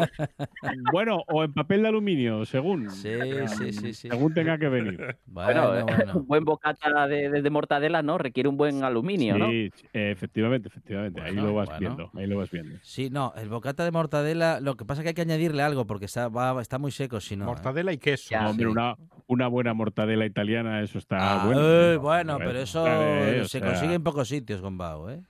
Bueno, 0.93 1.23
o 1.29 1.45
en 1.45 1.53
papel 1.53 1.83
de 1.83 1.89
aluminio, 1.89 2.45
según. 2.45 2.91
Sí, 2.91 3.11
sí, 3.59 3.64
sí, 3.73 3.95
sí. 3.95 4.09
Según 4.09 4.35
tenga 4.35 4.59
que 4.59 4.69
venir. 4.69 4.99
Bueno, 5.27 5.69
Bueno, 5.69 5.79
eh, 5.79 5.83
bueno. 5.97 6.13
un 6.21 6.27
buen 6.27 6.45
bocata 6.45 7.07
de, 7.09 7.29
de- 7.31 7.43
de 7.43 7.51
mortadela, 7.51 8.03
¿no? 8.03 8.19
Requiere 8.19 8.49
un 8.49 8.57
buen 8.57 8.85
aluminio, 8.85 9.37
¿no? 9.39 9.49
Sí, 9.51 9.71
eh, 9.93 10.11
efectivamente, 10.13 10.69
efectivamente. 10.69 11.21
ahí 11.21 11.35
lo 11.35 11.55
vas 11.55 11.67
bueno. 11.69 11.81
viendo. 11.81 12.11
Ahí 12.15 12.27
lo 12.27 12.37
vas 12.39 12.51
viendo. 12.51 12.77
Sí, 12.83 13.11
no, 13.11 13.33
el 13.37 13.49
bocata 13.49 13.85
de 13.85 13.91
mortadela, 13.91 14.61
lo 14.61 14.77
que 14.77 14.85
pasa 14.85 15.01
es 15.01 15.05
que 15.05 15.09
hay 15.09 15.15
que 15.15 15.23
añadirle 15.23 15.63
algo 15.63 15.87
porque 15.87 16.05
está, 16.05 16.29
va- 16.29 16.61
está 16.63 16.79
muy 16.79 16.93
seco, 16.93 17.21
si 17.21 17.37
no. 17.37 17.45
¿eh? 17.45 17.47
Mortadela 17.47 17.93
y 17.93 17.99
queso. 17.99 18.29
Ya, 18.31 18.49
Hombre, 18.49 18.67
sí. 18.67 18.71
una, 18.73 18.95
una 19.27 19.49
buena 19.49 19.75
mortadela 19.75 20.27
italiana, 20.27 20.83
eso 20.83 20.99
está 20.99 21.17
Ah, 21.43 21.47
bueno. 21.47 21.61
eh, 21.63 21.95
¿no? 21.97 22.01
bueno, 22.03 22.39
pero 22.39 22.59
eso 22.59 22.87
eh, 22.87 23.41
o 23.41 23.45
se 23.45 23.59
sea, 23.59 23.69
consigue 23.69 23.95
en 23.95 24.03
pocos 24.05 24.29
sitios 24.29 24.61
con 24.61 24.77
Bao, 24.79 25.11
¿eh? 25.11 25.21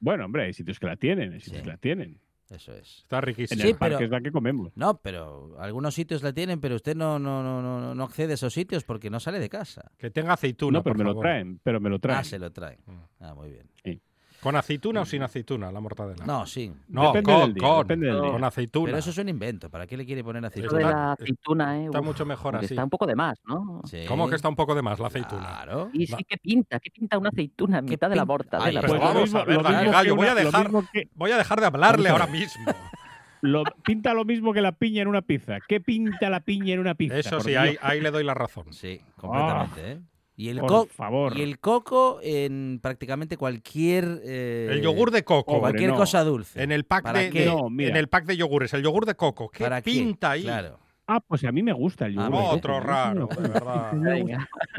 Bueno, 0.00 0.24
hombre, 0.24 0.44
hay 0.44 0.52
sitios 0.52 0.80
que 0.80 0.86
la 0.86 0.96
tienen, 0.96 1.32
hay 1.34 1.40
sitios 1.40 1.58
Sí. 1.58 1.62
que 1.64 1.70
la 1.70 1.76
tienen. 1.76 2.18
Eso 2.52 2.74
es. 2.74 2.98
Está 2.98 3.16
En 3.16 3.22
riquísimo. 3.22 3.62
Sí, 3.62 3.68
el 3.68 3.76
parque 3.76 3.96
pero- 3.96 4.04
es 4.04 4.10
la 4.10 4.20
que 4.20 4.30
comemos. 4.30 4.72
No, 4.76 4.98
pero 5.00 5.56
algunos 5.58 5.94
sitios 5.94 6.22
la 6.22 6.32
tienen, 6.34 6.60
pero 6.60 6.76
usted 6.76 6.94
no, 6.94 7.18
no, 7.18 7.42
no, 7.42 7.62
no, 7.62 7.94
no 7.94 8.04
accede 8.04 8.32
a 8.32 8.34
esos 8.34 8.52
sitios 8.52 8.84
porque 8.84 9.08
no 9.08 9.20
sale 9.20 9.40
de 9.40 9.48
casa. 9.48 9.90
Que 9.96 10.10
tenga 10.10 10.34
aceituna, 10.34 10.78
no, 10.78 10.82
pero 10.84 10.94
por 10.94 11.04
me 11.04 11.10
lo 11.12 11.18
traen, 11.18 11.60
pero 11.62 11.80
me 11.80 11.88
lo 11.88 11.98
traen. 11.98 12.20
Ah, 12.20 12.24
se 12.24 12.38
lo 12.38 12.52
traen. 12.52 12.78
Ah, 13.20 13.34
muy 13.34 13.50
bien. 13.50 14.00
¿Con 14.42 14.56
aceituna 14.56 15.02
o 15.02 15.04
sin 15.04 15.22
aceituna 15.22 15.70
la 15.70 15.78
mortadela? 15.80 16.26
No, 16.26 16.44
sí. 16.46 16.72
No, 16.88 17.12
Depende 17.12 17.32
con, 17.32 17.40
del 17.44 17.54
día, 17.54 17.62
con, 17.68 17.78
depende 17.86 18.06
del 18.08 18.18
con 18.18 18.36
día. 18.38 18.46
aceituna. 18.48 18.84
Pero 18.86 18.98
eso 18.98 19.10
es 19.10 19.18
un 19.18 19.28
invento. 19.28 19.70
¿Para 19.70 19.86
qué 19.86 19.96
le 19.96 20.04
quiere 20.04 20.24
poner 20.24 20.44
aceituna? 20.44 20.80
Está- 20.80 20.90
la 20.96 21.12
aceituna, 21.12 21.78
¿eh? 21.80 21.84
Está 21.86 22.00
Uf, 22.00 22.06
mucho 22.06 22.26
mejor 22.26 22.56
así. 22.56 22.66
Está 22.66 22.82
un 22.82 22.90
poco 22.90 23.06
de 23.06 23.14
más, 23.14 23.38
¿no? 23.46 23.82
Sí. 23.84 24.04
¿Cómo 24.08 24.28
que 24.28 24.34
está 24.34 24.48
un 24.48 24.56
poco 24.56 24.74
de 24.74 24.82
más 24.82 24.98
la 24.98 25.06
aceituna? 25.06 25.42
Claro. 25.46 25.90
Y 25.92 26.06
sí 26.08 26.24
que 26.24 26.36
pinta, 26.38 26.80
que 26.80 26.90
pinta 26.90 27.18
una 27.18 27.28
aceituna 27.28 27.78
en 27.78 27.86
¿Qué 27.86 27.90
mitad 27.92 28.10
de 28.10 28.16
la 28.16 28.24
mortadela. 28.24 28.80
Pues 28.82 29.00
vamos 29.00 29.32
a 29.34 29.44
ver, 29.44 29.62
Gallo, 29.62 30.16
voy 30.16 30.26
a 30.26 30.34
dejar- 30.34 30.70
que- 30.92 31.08
Voy 31.14 31.30
a 31.30 31.36
dejar 31.38 31.60
de 31.60 31.66
hablarle 31.66 32.08
ahora 32.08 32.26
mismo. 32.26 32.64
lo- 33.42 33.62
pinta 33.84 34.12
lo 34.12 34.24
mismo 34.24 34.52
que 34.52 34.60
la 34.60 34.72
piña 34.72 35.02
en 35.02 35.08
una 35.08 35.22
pizza. 35.22 35.58
¿Qué 35.68 35.80
pinta 35.80 36.30
la 36.30 36.40
piña 36.40 36.74
en 36.74 36.80
una 36.80 36.94
pizza? 36.96 37.16
Eso 37.16 37.40
sí, 37.40 37.54
ahí 37.54 38.00
le 38.00 38.10
doy 38.10 38.24
la 38.24 38.34
razón. 38.34 38.72
Sí, 38.72 39.00
completamente, 39.16 39.92
¿eh? 39.92 40.00
Y 40.34 40.48
el, 40.48 40.58
Por 40.60 40.68
co- 40.68 40.86
favor. 40.86 41.36
y 41.36 41.42
el 41.42 41.58
coco 41.60 42.18
en 42.22 42.80
prácticamente 42.82 43.36
cualquier... 43.36 44.20
eh, 44.24 44.68
El 44.70 44.80
yogur 44.82 45.10
de 45.10 45.24
coco. 45.24 45.60
Cualquier 45.60 45.90
no. 45.90 45.96
cosa 45.96 46.24
dulce. 46.24 46.62
En 46.62 46.72
el 46.72 46.84
pack 46.84 47.02
¿Para 47.04 47.18
de, 47.20 47.44
No, 47.46 47.66
en 47.68 47.96
el 47.96 48.08
pack 48.08 48.24
de 48.24 48.36
yogures, 48.38 48.72
el 48.74 48.82
yogur 48.82 49.04
de 49.04 49.14
coco. 49.14 49.50
¿Qué 49.50 49.64
¿Para 49.64 49.82
qué? 49.82 49.90
pinta 49.90 50.30
ahí? 50.32 50.42
Claro. 50.44 50.78
Ah, 51.06 51.20
pues 51.20 51.44
a 51.44 51.52
mí 51.52 51.62
me 51.62 51.72
gusta 51.74 52.06
el 52.06 52.18
Ah, 52.18 52.28
yogur. 52.30 52.54
Otro 52.54 52.76
¿eh? 52.78 52.80
raro, 52.80 53.26
de 53.26 53.48
verdad. 53.48 53.92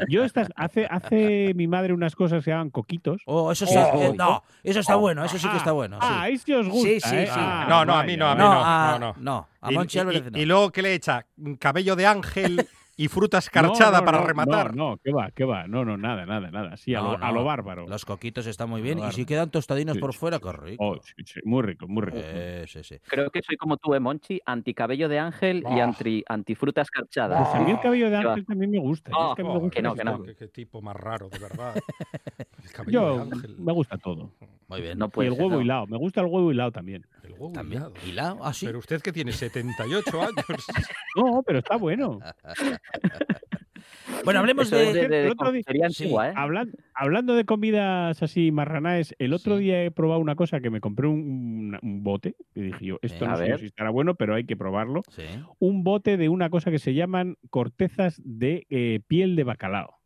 Yo 0.08 0.24
estas, 0.24 0.48
hace, 0.56 0.86
hace 0.90 1.52
mi 1.54 1.68
madre 1.68 1.92
unas 1.92 2.16
cosas 2.16 2.38
que 2.38 2.44
se 2.46 2.50
llaman 2.50 2.70
coquitos. 2.70 3.22
Oh, 3.26 3.52
eso 3.52 3.66
sí. 3.66 3.76
Oh, 3.76 4.02
eh, 4.02 4.08
oh, 4.08 4.14
no, 4.14 4.42
eso 4.64 4.80
está 4.80 4.96
bueno. 4.96 5.24
Eso 5.24 5.38
sí 5.38 5.48
que 5.48 5.56
está 5.58 5.72
bueno. 5.72 5.98
sí. 6.00 6.06
Ah, 6.10 6.22
ahí 6.22 6.38
sí 6.38 6.52
os 6.52 6.66
gusta. 6.68 6.88
Sí, 6.88 7.00
sí, 7.00 7.14
¿eh? 7.16 7.26
sí. 7.26 7.32
Ah, 7.36 7.66
No, 7.68 7.84
no, 7.84 7.94
a 7.94 8.02
mí 8.02 8.16
no, 8.16 8.26
a 8.26 8.34
mí 8.34 8.40
no, 8.40 8.54
no, 8.54 8.62
a, 8.64 8.98
no, 8.98 9.14
no, 9.18 9.48
a 9.60 9.70
Y- 9.70 9.74
Monchi 9.76 9.98
y, 9.98 10.00
Álvarez 10.00 10.22
y- 10.26 10.30
no. 10.32 10.38
y 10.38 10.44
luego 10.46 10.72
que 10.72 10.82
le 10.82 10.94
echa 10.94 11.26
cabello 11.60 11.94
de 11.94 12.06
ángel 12.06 12.66
y 12.96 13.08
fruta 13.08 13.38
escarchada 13.38 13.92
No, 13.92 13.98
no, 13.98 14.04
para 14.04 14.18
no, 14.20 14.26
rematar. 14.26 14.74
No, 14.76 14.90
no, 14.90 14.96
qué 14.98 15.12
va, 15.12 15.30
qué 15.32 15.44
va. 15.44 15.66
No, 15.66 15.84
no, 15.84 15.96
nada, 15.96 16.26
nada, 16.26 16.50
nada. 16.50 16.76
Sí, 16.76 16.94
a, 16.94 17.00
No, 17.00 17.16
lo, 17.18 17.24
a 17.24 17.32
lo 17.32 17.44
bárbaro. 17.44 17.86
Los 17.88 18.04
coquitos 18.04 18.46
están 18.46 18.68
muy 18.70 18.82
bien. 18.82 18.98
Y 18.98 19.12
si 19.12 19.24
quedan 19.26 19.50
tostadinos 19.50 19.94
Sí, 19.94 20.00
por 20.00 20.12
sí, 20.12 20.18
fuera, 20.18 20.38
qué 20.38 20.52
rico. 20.52 20.84
Oh, 20.84 21.00
sí, 21.02 21.12
sí, 21.24 21.40
muy 21.44 21.62
rico, 21.62 21.86
muy 21.88 22.02
rico. 22.02 22.18
Eh, 22.20 22.64
sí, 22.68 22.82
sí. 22.84 22.96
Creo 23.06 23.30
que 23.30 23.40
soy 23.42 23.56
como 23.56 23.76
tú, 23.76 23.94
¿eh, 23.94 24.00
Monchi? 24.00 24.40
Anticabello 24.46 25.08
de 25.08 25.18
ángel 25.18 25.64
y 25.70 25.80
anti, 25.80 26.24
antifruta 26.28 26.82
escarchada. 26.82 27.38
Pues 27.42 27.54
a 27.54 27.60
mí 27.60 27.70
el 27.72 27.80
cabello 27.80 28.10
de 28.10 28.16
ángel 28.16 28.46
también 28.46 28.70
me 28.70 28.78
gusta. 28.78 29.10
Yo 29.10 29.30
es 29.30 29.36
que 29.36 29.42
me 29.44 29.50
Oh, 29.50 29.60
gusta 29.60 29.76
que 29.76 29.82
no, 29.82 29.94
que 29.94 30.04
no. 30.04 30.22
Qué, 30.22 30.34
qué 30.36 30.48
tipo 30.48 30.80
más 30.82 30.96
raro, 30.96 31.28
de 31.28 31.38
verdad. 31.38 31.74
El 32.64 32.72
cabello 32.72 32.92
Yo 33.18 33.24
de 33.26 33.32
ángel. 33.34 33.56
me 33.58 33.72
gusta 33.72 33.98
todo. 33.98 34.30
Muy 34.68 34.80
bien. 34.80 34.98
No 34.98 35.06
Y 35.06 35.10
puede 35.10 35.28
el 35.28 35.34
ser, 35.34 35.42
huevo 35.42 35.56
¿no? 35.56 35.60
hilado. 35.62 35.86
Me 35.86 35.98
gusta 35.98 36.20
el 36.22 36.26
huevo 36.28 36.50
hilado 36.50 36.72
también. 36.72 37.06
El 37.22 37.32
huevo 37.32 37.52
También. 37.52 37.82
hilado. 37.82 37.94
¿Hilado? 38.06 38.38
Ah, 38.42 38.54
sí. 38.54 38.64
Pero 38.66 38.78
usted 38.78 39.02
que 39.02 39.12
tiene 39.12 39.32
78 39.32 40.20
años. 40.22 40.34
No, 41.16 41.42
pero 41.46 41.60
está 41.60 41.76
bueno. 41.76 42.18
Bueno, 44.24 44.40
hablemos 44.40 44.70
de... 44.70 44.92
de, 44.92 45.08
de, 45.08 45.24
el 45.26 45.32
otro 45.32 45.50
día- 45.50 45.62
confitería 45.62 45.90
sí, 45.90 46.04
antigua, 46.04 46.28
¿eh? 46.30 46.32
Hablan- 46.36 46.72
hablando 46.94 47.34
de 47.34 47.44
comidas 47.44 48.22
así 48.22 48.52
marranaes, 48.52 49.14
el 49.18 49.32
otro 49.32 49.56
Sí. 49.58 49.64
día 49.64 49.82
he 49.84 49.90
probado 49.90 50.20
una 50.20 50.34
cosa 50.36 50.60
que 50.60 50.70
me 50.70 50.80
compré 50.80 51.06
un, 51.08 51.18
un- 51.20 51.78
un 51.82 52.02
bote. 52.02 52.36
Y 52.54 52.62
dije 52.62 52.84
yo, 52.86 52.98
esto 53.02 53.26
no 53.26 53.32
A 53.32 53.36
sé 53.36 53.58
si 53.58 53.66
estará 53.66 53.90
bueno, 53.90 54.14
pero 54.14 54.34
hay 54.34 54.44
que 54.44 54.56
probarlo. 54.56 55.02
Sí. 55.10 55.22
Un 55.58 55.84
bote 55.84 56.16
de 56.16 56.28
una 56.28 56.48
cosa 56.50 56.70
que 56.70 56.78
se 56.78 56.94
llaman 56.94 57.36
cortezas 57.50 58.20
de 58.24 58.66
eh, 58.70 59.00
piel 59.06 59.36
de 59.36 59.44
bacalao. 59.44 59.96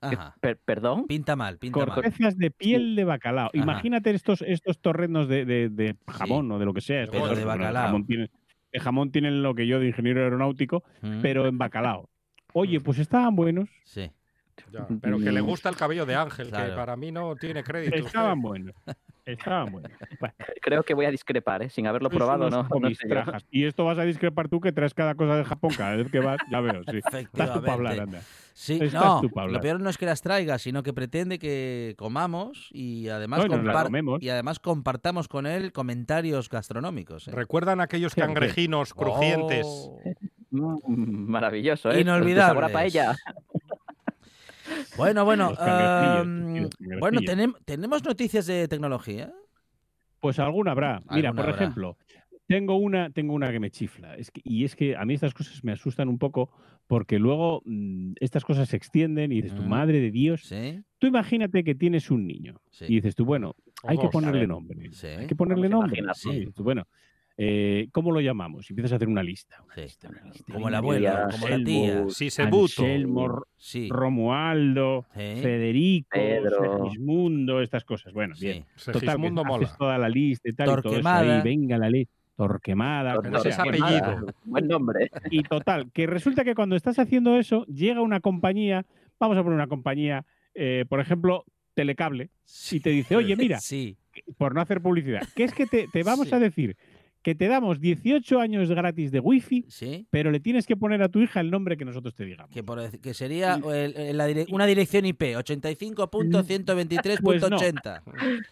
Ajá. 0.00 0.34
Per- 0.40 0.58
¿Perdón? 0.64 1.06
Pinta 1.08 1.34
mal, 1.36 1.58
pinta 1.58 1.78
mal. 1.84 1.88
Cortezas 1.94 2.36
de 2.38 2.50
piel 2.52 2.94
de 2.96 3.04
bacalao. 3.04 3.46
Ajá. 3.48 3.56
Imagínate 3.58 4.10
estos, 4.10 4.42
estos 4.42 4.78
torrenos 4.80 5.28
de, 5.28 5.44
de- 5.44 5.68
de 5.68 5.96
jamón 6.06 6.50
o 6.52 6.58
de 6.58 6.64
lo 6.64 6.72
que 6.74 6.80
sea. 6.80 7.04
Pero 7.06 7.24
estos- 7.24 7.38
de 7.38 7.44
bacalao. 7.44 7.86
jamón 7.86 8.06
tienen, 8.06 8.30
de 8.72 8.80
jamón 8.80 9.10
tienen 9.12 9.42
lo 9.42 9.54
que 9.54 9.66
yo 9.66 9.78
de 9.80 9.88
ingeniero 9.88 10.22
aeronáutico, 10.22 10.84
Mm, 11.02 11.20
pero 11.22 11.46
en 11.46 11.58
bacalao. 11.58 12.08
Oye, 12.52 12.80
pues 12.80 12.98
estaban 12.98 13.34
buenos. 13.36 13.68
Sí. 13.84 14.10
Ya, 14.72 14.86
pero 15.00 15.18
que 15.18 15.30
le 15.30 15.40
gusta 15.40 15.68
el 15.68 15.76
cabello 15.76 16.04
de 16.04 16.14
ángel, 16.14 16.48
Claro. 16.48 16.70
que 16.70 16.76
para 16.76 16.96
mí 16.96 17.12
no 17.12 17.36
tiene 17.36 17.62
crédito. 17.62 17.94
Estaban 17.96 18.40
buenos. 18.40 18.74
Estaban 19.24 19.70
buenos. 19.70 19.92
Bueno, 20.18 20.34
Creo 20.62 20.82
que 20.82 20.94
voy 20.94 21.04
a 21.04 21.10
discrepar, 21.10 21.62
¿eh? 21.62 21.68
Sin 21.70 21.86
haberlo 21.86 22.08
probado, 22.10 22.48
no, 22.50 22.66
sé. 22.94 23.08
Y 23.50 23.64
esto 23.64 23.84
vas 23.84 23.98
a 23.98 24.02
discrepar 24.02 24.48
tú 24.48 24.60
que 24.60 24.72
traes 24.72 24.94
cada 24.94 25.14
cosa 25.14 25.36
de 25.36 25.44
Japón 25.44 25.70
cada 25.76 25.96
vez 25.96 26.10
que 26.10 26.20
vas. 26.20 26.38
Ya 26.50 26.60
veo, 26.60 26.82
sí. 26.90 26.98
Estás 26.98 27.52
tú 27.52 27.60
para 27.60 27.74
hablar, 27.74 28.00
anda. 28.00 28.20
Sí, 28.54 28.80
no, 28.92 29.22
lo 29.46 29.60
peor 29.60 29.80
no 29.80 29.88
es 29.88 29.98
que 29.98 30.06
las 30.06 30.20
traiga, 30.20 30.58
sino 30.58 30.82
que 30.82 30.92
pretende 30.92 31.38
que 31.38 31.94
comamos 31.96 32.70
y 32.72 33.08
además, 33.08 33.46
No, 33.46 34.18
y 34.18 34.28
además 34.30 34.58
compartamos 34.58 35.28
con 35.28 35.46
él 35.46 35.72
comentarios 35.72 36.48
gastronómicos. 36.48 37.28
¿eh? 37.28 37.32
¿Recuerdan 37.32 37.80
aquellos 37.80 38.14
cangrejinos 38.14 38.94
crujientes? 38.94 39.64
Oh. 39.68 40.00
Mm, 40.50 41.28
maravilloso, 41.30 41.90
¿eh? 41.90 42.00
Inolvidables. 42.00 42.46
Sabor 42.46 42.64
a 42.64 42.68
paella. 42.72 43.16
Bueno, 44.96 45.24
bueno, 45.24 45.54
cangrejillos. 45.54 46.70
bueno, 47.00 47.20
tenem- 47.20 47.54
tenemos 47.64 48.04
noticias 48.04 48.46
de 48.46 48.68
tecnología. 48.68 49.32
Pues 50.20 50.38
alguna 50.38 50.72
habrá. 50.72 51.00
Mira, 51.10 51.28
Alguna 51.30 51.32
por 51.32 51.40
habrá. 51.50 51.54
ejemplo, 51.64 51.96
tengo 52.46 52.76
una, 52.76 53.10
tengo 53.10 53.32
una 53.32 53.50
que 53.50 53.60
me 53.60 53.70
chifla. 53.70 54.14
Es 54.16 54.30
que- 54.30 54.42
y 54.44 54.64
es 54.64 54.76
que 54.76 54.96
a 54.96 55.04
mí 55.04 55.14
estas 55.14 55.32
cosas 55.34 55.62
me 55.64 55.72
asustan 55.72 56.08
un 56.08 56.18
poco 56.18 56.50
porque 56.86 57.18
luego 57.18 57.62
mm, 57.64 58.14
estas 58.20 58.44
cosas 58.44 58.68
se 58.68 58.76
extienden 58.76 59.32
y 59.32 59.36
dices, 59.40 59.54
tu 59.56 59.62
Mm. 59.62 59.68
madre 59.68 60.00
de 60.00 60.10
Dios. 60.10 60.42
Sí, 60.44 60.82
Tú 60.98 61.06
imagínate 61.06 61.62
que 61.64 61.74
tienes 61.74 62.10
un 62.10 62.26
niño 62.26 62.60
sí. 62.70 62.86
y 62.88 62.94
dices 62.96 63.14
tú, 63.14 63.24
bueno, 63.24 63.54
hay 63.84 63.96
que 63.98 64.08
ponerle 64.08 64.46
nombre. 64.46 64.90
Sí. 64.92 65.06
Hay 65.06 65.26
que 65.26 65.36
ponerle 65.36 65.68
nombre. 65.68 65.98
imaginarlo. 66.00 66.20
¿no? 66.24 66.32
Y 66.32 66.38
dices 66.40 66.54
tú, 66.54 66.64
bueno, 66.64 66.88
eh, 67.40 67.88
¿cómo 67.92 68.10
lo 68.10 68.20
llamamos? 68.20 68.68
Y 68.68 68.72
empiezas 68.72 68.92
a 68.92 68.96
hacer 68.96 69.06
una 69.08 69.22
lista. 69.22 69.62
Una 69.64 69.74
Sí. 69.76 69.80
lista, 69.82 70.08
una 70.08 70.22
lista. 70.24 70.52
Como 70.52 70.66
abuelo, 70.68 71.08
María, 71.08 71.28
como 71.30 71.48
la 71.48 71.64
tía. 71.64 72.00
Buto. 72.50 72.82
Anselmo, 72.82 73.42
Sí, 73.56 73.88
Romualdo, 73.90 75.06
sí, 75.14 75.20
Federico. 75.40 76.18
Segismundo, 76.84 77.60
estas 77.60 77.84
cosas. 77.84 78.12
Bueno, 78.12 78.34
bien. 78.40 78.64
sí. 78.76 78.92
Total, 78.92 79.00
que 79.20 79.26
haces 79.26 79.32
mola. 79.32 79.76
toda 79.78 79.98
la 79.98 80.08
lista 80.08 80.48
y 80.48 80.52
tal, 80.52 80.66
y 80.66 80.70
todo 80.70 80.78
eso 80.78 80.88
Torquemada. 80.90 81.36
ahí, 81.36 81.42
venga 81.42 81.78
la 81.78 81.90
ley. 81.90 82.08
Torquemada, 82.36 83.14
Tor- 83.14 83.24
como 83.24 83.36
Ese 83.38 83.48
es. 83.50 83.56
Torquemada. 83.56 83.98
apellido. 84.12 84.32
Buen 84.44 84.68
nombre. 84.68 85.10
Y 85.30 85.42
total, 85.42 85.90
que 85.92 86.06
resulta 86.06 86.44
que 86.44 86.54
cuando 86.54 86.76
estás 86.76 86.98
haciendo 86.98 87.36
eso, 87.36 87.64
llega 87.66 88.00
una 88.00 88.20
compañía, 88.20 88.86
vamos 89.18 89.36
a 89.36 89.42
poner 89.42 89.56
una 89.56 89.66
compañía, 89.66 90.24
eh, 90.54 90.84
por 90.88 91.00
ejemplo, 91.00 91.44
Telecable, 91.74 92.30
y 92.72 92.80
te 92.80 92.90
dice, 92.90 93.14
oye, 93.16 93.36
mira, 93.36 93.60
Sí, 93.60 93.96
por 94.36 94.52
no 94.54 94.60
hacer 94.60 94.80
publicidad, 94.80 95.22
que 95.36 95.44
es 95.44 95.54
que 95.54 95.66
te, 95.66 95.86
te 95.88 96.02
vamos 96.02 96.28
Sí. 96.28 96.34
a 96.34 96.38
decir 96.40 96.76
que 97.22 97.34
te 97.34 97.48
damos 97.48 97.80
18 97.80 98.40
años 98.40 98.70
gratis 98.70 99.10
de 99.10 99.18
wifi, 99.20 99.64
sí. 99.68 100.06
pero 100.10 100.30
le 100.30 100.40
tienes 100.40 100.66
que 100.66 100.76
poner 100.76 101.02
a 101.02 101.08
tu 101.08 101.20
hija 101.20 101.40
el 101.40 101.50
nombre 101.50 101.76
que 101.76 101.84
nosotros 101.84 102.14
te 102.14 102.24
digamos. 102.24 102.52
Que, 102.54 102.62
por, 102.62 102.78
dec- 102.80 103.00
que 103.00 103.12
sería 103.14 103.54
el- 103.56 103.96
el- 103.96 104.16
la 104.16 104.26
dire- 104.28 104.46
una 104.50 104.66
dirección 104.66 105.04
IP, 105.04 105.34
85.123.80. 105.36 108.02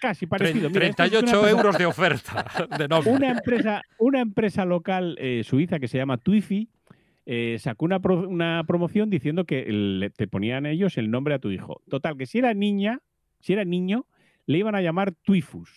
Casi 0.00 0.26
parecido. 0.26 0.68
Mira, 0.68 0.86
esto 0.86 1.02
es 1.02 1.10
una 1.12 1.20
38 1.20 1.36
empresa- 1.38 1.56
euros 1.56 1.78
de 1.78 1.86
oferta 1.86 2.44
de 2.76 2.88
nombre. 2.88 3.10
Una 3.12 3.30
empresa, 3.30 3.80
una 3.98 4.20
empresa 4.20 4.64
local 4.66 5.16
eh, 5.18 5.42
suiza 5.44 5.78
que 5.78 5.88
se 5.88 5.96
llama 5.96 6.18
Twifi 6.18 6.68
eh, 7.24 7.56
sacó 7.58 7.86
una, 7.86 7.98
pro- 8.00 8.28
una 8.28 8.64
promoción 8.66 9.08
diciendo 9.08 9.46
que 9.46 9.64
le- 9.72 10.10
te 10.10 10.28
ponían 10.28 10.66
ellos 10.66 10.98
el 10.98 11.10
nombre 11.10 11.32
a 11.34 11.38
tu 11.38 11.50
hijo. 11.50 11.80
Total, 11.88 12.18
que 12.18 12.26
si 12.26 12.36
era 12.38 12.52
niña, 12.52 13.00
si 13.40 13.54
era 13.54 13.64
niño, 13.64 14.04
le 14.46 14.58
iban 14.58 14.74
a 14.74 14.82
llamar 14.82 15.12
Twifus. 15.12 15.70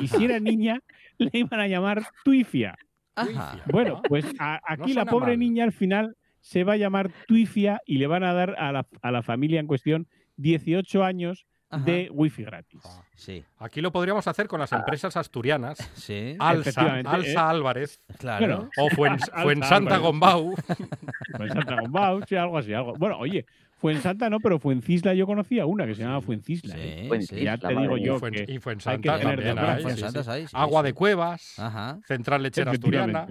Y 0.00 0.08
si 0.08 0.24
era 0.24 0.38
niña, 0.40 0.80
le 1.18 1.30
iban 1.32 1.60
a 1.60 1.66
llamar 1.68 2.02
Twifia. 2.24 2.76
Ajá. 3.14 3.58
Bueno, 3.66 4.00
pues 4.08 4.24
a- 4.38 4.60
aquí 4.64 4.92
la 4.94 5.04
pobre 5.06 5.32
mal. 5.32 5.38
niña 5.40 5.64
al 5.64 5.72
final 5.72 6.16
se 6.40 6.62
va 6.64 6.74
a 6.74 6.76
llamar 6.76 7.10
Twifia 7.26 7.80
y 7.84 7.98
le 7.98 8.06
van 8.06 8.22
a 8.24 8.32
dar 8.32 8.54
a 8.58 8.70
la, 8.72 8.86
a 9.02 9.10
la 9.10 9.22
familia 9.22 9.58
en 9.60 9.66
cuestión 9.66 10.06
18 10.36 11.02
años 11.02 11.44
Ajá. 11.70 11.84
de 11.84 12.08
wifi 12.12 12.44
gratis. 12.44 12.80
Ah. 12.84 13.02
Sí, 13.16 13.44
Aquí 13.58 13.80
lo 13.80 13.90
podríamos 13.90 14.28
hacer 14.28 14.46
con 14.46 14.60
las 14.60 14.70
empresas 14.72 15.16
asturianas. 15.16 15.78
sí, 15.94 16.36
Alsa, 16.38 16.70
Efectivamente, 16.70 17.10
Alsa 17.10 17.30
¿eh? 17.30 17.36
Álvarez 17.50 18.00
claro. 18.18 18.46
Bueno, 18.46 18.70
o 18.78 18.88
Fuensanta. 19.42 19.98
Gombau. 19.98 20.54
Pues 21.36 21.52
Santa 21.52 21.80
Gombau, 21.80 22.20
sí, 22.26 22.36
algo 22.36 22.56
así, 22.58 22.72
algo. 22.72 22.94
Bueno, 22.94 23.18
oye, 23.18 23.44
Fuensanta 23.78 24.28
no, 24.28 24.40
pero 24.40 24.58
Fuencisla 24.58 25.14
yo 25.14 25.24
conocía 25.26 25.64
una 25.66 25.86
que 25.86 25.94
se 25.94 26.02
llamaba 26.02 26.20
Fuencisla. 26.20 26.74
¿eh? 26.76 26.98
Sí, 27.02 27.08
Pues 27.08 27.26
sí. 27.28 27.40
Ya 27.42 27.56
te 27.56 27.68
digo 27.68 27.96
yo 27.96 28.18
Fuen- 28.20 28.32
que 28.32 28.38
y 28.38 28.40
hay 28.40 28.46
que 28.46 28.60
Fuensanta 28.60 29.18
tener 29.18 29.36
también 29.36 29.54
de 29.54 29.60
hay, 29.60 29.66
todo. 29.66 29.76
sí, 29.76 29.82
Fuensantas 29.82 30.24
sí. 30.26 30.30
hay, 30.32 30.46
sí, 30.46 30.52
Agua 30.54 30.82
de 30.82 30.92
Cuevas, 30.92 31.58
Ajá. 31.58 31.98
Central 32.06 32.42
Lechera 32.42 32.72
Asturiana. 32.72 33.26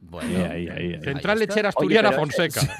Bueno, 0.00 0.28
Ahí, 0.28 0.44
ahí, 0.44 0.68
ahí, 0.68 0.94
ahí. 0.94 1.00
Central. 1.00 1.38
Lechera 1.38 1.68
Asturiana 1.70 2.12
Fonseca. 2.12 2.60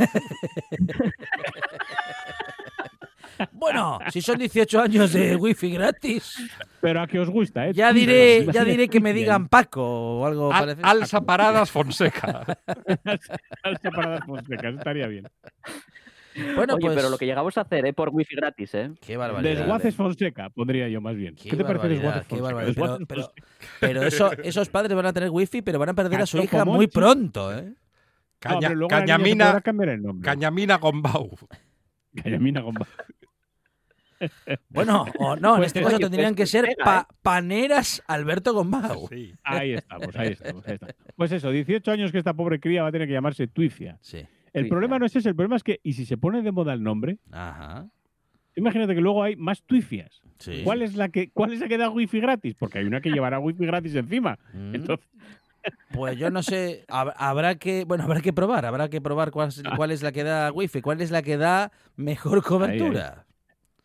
Bueno, 3.52 3.98
si 4.12 4.20
son 4.20 4.38
18 4.38 4.80
años 4.82 5.12
de 5.12 5.34
wifi 5.34 5.70
gratis, 5.72 6.36
Pero 6.80 7.00
a 7.00 7.06
que 7.08 7.18
os 7.18 7.28
gusta, 7.28 7.66
¿eh? 7.66 7.72
ya 7.72 7.92
diré, 7.92 8.46
ya 8.52 8.64
diré 8.64 8.88
que 8.88 9.00
me 9.00 9.12
digan 9.12 9.48
Paco 9.48 9.82
o 10.20 10.26
algo 10.26 10.52
Al- 10.52 10.60
parecido. 10.60 10.86
Alsa 10.88 11.20
Paradas 11.22 11.70
Fonseca. 11.70 12.44
Salsa 13.62 13.90
para 13.90 14.10
las 14.10 14.24
Fonsecas, 14.26 14.74
estaría 14.74 15.06
bien. 15.08 15.26
Bueno, 16.56 16.74
Oye, 16.74 16.80
pues 16.80 16.96
pero 16.96 17.10
lo 17.10 17.18
que 17.18 17.26
llegamos 17.26 17.56
a 17.58 17.62
hacer, 17.62 17.84
¿eh? 17.86 17.92
Por 17.92 18.08
wifi 18.10 18.34
gratis, 18.36 18.74
¿eh? 18.74 18.90
Qué 19.00 19.16
barbaridad. 19.16 19.56
Desguaces 19.58 19.94
Fonseca, 19.94 20.48
pondría 20.50 20.88
yo 20.88 21.00
más 21.00 21.14
bien. 21.16 21.34
Qué, 21.36 21.50
¿Qué, 21.50 21.56
te 21.56 21.64
parece 21.64 21.88
Desguaces 21.88 22.22
qué 22.26 22.36
Fonseca? 22.36 22.54
barbaridad. 22.54 22.98
Pero, 23.06 23.06
pero- 23.06 23.32
pero 23.80 24.02
eso, 24.02 24.30
esos 24.44 24.68
padres 24.68 24.94
van 24.96 25.06
a 25.06 25.12
tener 25.12 25.30
wifi, 25.30 25.62
pero 25.62 25.78
van 25.78 25.90
a 25.90 25.94
perder 25.94 26.22
a 26.22 26.26
su 26.26 26.38
hija 26.38 26.64
muy 26.64 26.86
pronto, 26.86 27.56
¿eh? 27.56 27.64
No, 27.64 27.74
Caña- 28.38 28.68
pero 28.68 28.80
se 28.82 28.88
Cañamina, 28.88 29.46
podrá 29.46 29.60
cambiar 29.60 29.88
el 29.90 30.02
nombre. 30.02 30.24
Cañamina 30.24 30.76
Gombau. 30.78 31.30
Cañamina 32.22 32.60
Gombau. 32.60 32.86
Bueno, 34.68 35.04
o 35.18 35.34
no, 35.34 35.54
en 35.54 35.56
Pues, 35.56 35.66
este 35.68 35.82
caso 35.82 35.98
tendrían 35.98 36.36
que 36.36 36.46
ser 36.46 36.76
pa- 36.84 37.08
paneras 37.22 38.04
Alberto 38.06 38.54
Gombau. 38.54 39.08
Sí. 39.08 39.34
Ahí 39.42 39.72
estamos, 39.74 40.14
ahí 40.14 40.28
estamos, 40.28 40.64
ahí 40.64 40.74
estamos. 40.74 40.94
Pues 41.16 41.32
eso, 41.32 41.50
18 41.50 41.90
años 41.90 42.12
que 42.12 42.18
esta 42.18 42.32
pobre 42.32 42.60
cría 42.60 42.82
va 42.84 42.90
a 42.90 42.92
tener 42.92 43.08
que 43.08 43.14
llamarse 43.14 43.48
Twifia. 43.48 43.98
Sí. 44.00 44.24
El 44.52 44.68
problema 44.68 44.98
no 44.98 45.06
es 45.06 45.16
ese, 45.16 45.28
el 45.28 45.34
problema 45.34 45.56
es 45.56 45.62
que, 45.62 45.80
y 45.82 45.94
si 45.94 46.04
se 46.04 46.16
pone 46.16 46.42
de 46.42 46.52
moda 46.52 46.72
el 46.74 46.82
nombre, 46.82 47.18
Ajá. 47.30 47.88
imagínate 48.54 48.94
que 48.94 49.00
luego 49.00 49.22
hay 49.22 49.36
más 49.36 49.62
Twifias. 49.62 50.20
Sí. 50.38 50.60
¿Cuál 50.64 50.82
es 50.82 50.94
la 50.94 51.08
que 51.08 51.30
cuál 51.30 51.52
es 51.52 51.60
la 51.60 51.68
que 51.68 51.78
da 51.78 51.88
wifi 51.88 52.20
gratis? 52.20 52.54
Porque 52.54 52.78
hay 52.78 52.84
una 52.84 53.00
que 53.00 53.10
llevará 53.10 53.38
wifi 53.38 53.64
gratis 53.64 53.94
encima. 53.94 54.38
Mm. 54.52 54.74
Entonces, 54.74 55.06
Pues 55.94 56.18
yo 56.18 56.28
no 56.30 56.42
sé, 56.42 56.84
hab- 56.88 57.14
habrá 57.16 57.54
que, 57.54 57.84
bueno, 57.84 58.02
habrá 58.02 58.20
que 58.20 58.32
probar, 58.32 58.66
habrá 58.66 58.88
que 58.88 59.00
probar 59.00 59.30
cuál, 59.30 59.48
es- 59.50 59.62
cuál 59.76 59.92
es 59.92 60.02
la 60.02 60.10
que 60.10 60.24
da 60.24 60.50
wifi, 60.50 60.80
cuál 60.82 61.00
es 61.00 61.12
la 61.12 61.22
que 61.22 61.36
da 61.36 61.70
mejor 61.96 62.42
cobertura. 62.42 63.26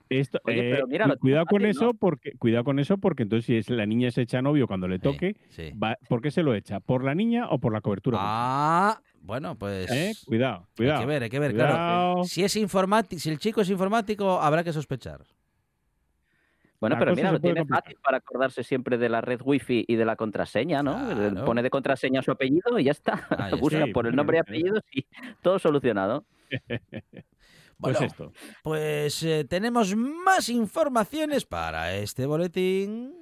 esto, 0.09 0.39
Oye, 0.45 0.69
eh, 0.69 0.73
pero 0.73 0.87
mira, 0.87 1.15
cuidado 1.17 1.45
con 1.45 1.59
fácil, 1.61 1.69
eso 1.69 1.85
¿no? 1.87 1.93
porque 1.93 2.31
cuidado 2.39 2.63
con 2.63 2.79
eso 2.79 2.97
porque 2.97 3.23
entonces 3.23 3.45
si 3.45 3.57
es 3.57 3.69
la 3.69 3.85
niña 3.85 4.09
se 4.09 4.21
echa 4.23 4.41
novio 4.41 4.65
cuando 4.65 4.87
le 4.87 4.95
Sí, 4.95 5.01
toque, 5.03 5.35
Sí. 5.49 5.71
va- 5.81 5.97
¿por 6.09 6.21
qué 6.21 6.31
se 6.31 6.41
lo 6.43 6.55
echa? 6.55 6.79
¿Por 6.79 7.03
la 7.03 7.13
niña 7.13 7.47
o 7.49 7.59
por 7.59 7.73
la 7.73 7.81
cobertura? 7.81 8.17
Ah, 8.19 8.99
bueno, 9.27 9.55
pues. 9.55 9.91
¿Eh? 9.91 10.13
Cuidado, 10.25 10.67
cuidado. 10.75 10.99
Hay 10.99 11.03
que 11.03 11.07
ver, 11.07 11.23
hay 11.23 11.29
que 11.29 11.39
ver, 11.39 11.53
claro. 11.53 12.23
Si 12.23 12.43
es 12.43 12.55
informático, 12.55 13.19
si 13.19 13.29
el 13.29 13.37
chico 13.37 13.61
es 13.61 13.69
informático, 13.69 14.41
habrá 14.41 14.63
que 14.63 14.73
sospechar. 14.73 15.21
Bueno, 16.79 16.95
La 16.95 16.99
pero 16.99 17.15
mira, 17.15 17.31
lo 17.31 17.39
tiene 17.39 17.61
complicar. 17.61 17.83
fácil 17.83 17.97
para 18.03 18.17
acordarse 18.17 18.63
siempre 18.63 18.97
de 18.97 19.09
la 19.09 19.19
red 19.21 19.41
wifi 19.43 19.83
y 19.87 19.95
de 19.95 20.05
la 20.05 20.15
contraseña, 20.15 20.81
¿no? 20.83 20.93
Claro. 20.93 21.43
Pone 21.43 21.63
de 21.63 21.69
contraseña 21.69 22.21
su 22.21 22.31
apellido 22.31 22.77
y 22.79 22.83
ya 22.85 22.91
está. 22.91 23.27
Está. 23.29 23.49
Busca 23.59 23.85
Sí, 23.85 23.91
por 23.91 24.07
el 24.07 24.15
nombre 24.15 24.37
y 24.37 24.39
básicamente, 24.39 24.69
apellido 24.69 24.83
y 24.91 25.05
todo 25.41 25.59
solucionado. 25.59 26.25
Pues 27.79 28.01
esto. 28.01 28.31
Pues 28.63 29.21
eh, 29.21 29.45
tenemos 29.47 29.95
más 29.95 30.49
informaciones 30.49 31.45
para 31.45 31.93
este 31.93 32.25
boletín. 32.25 33.13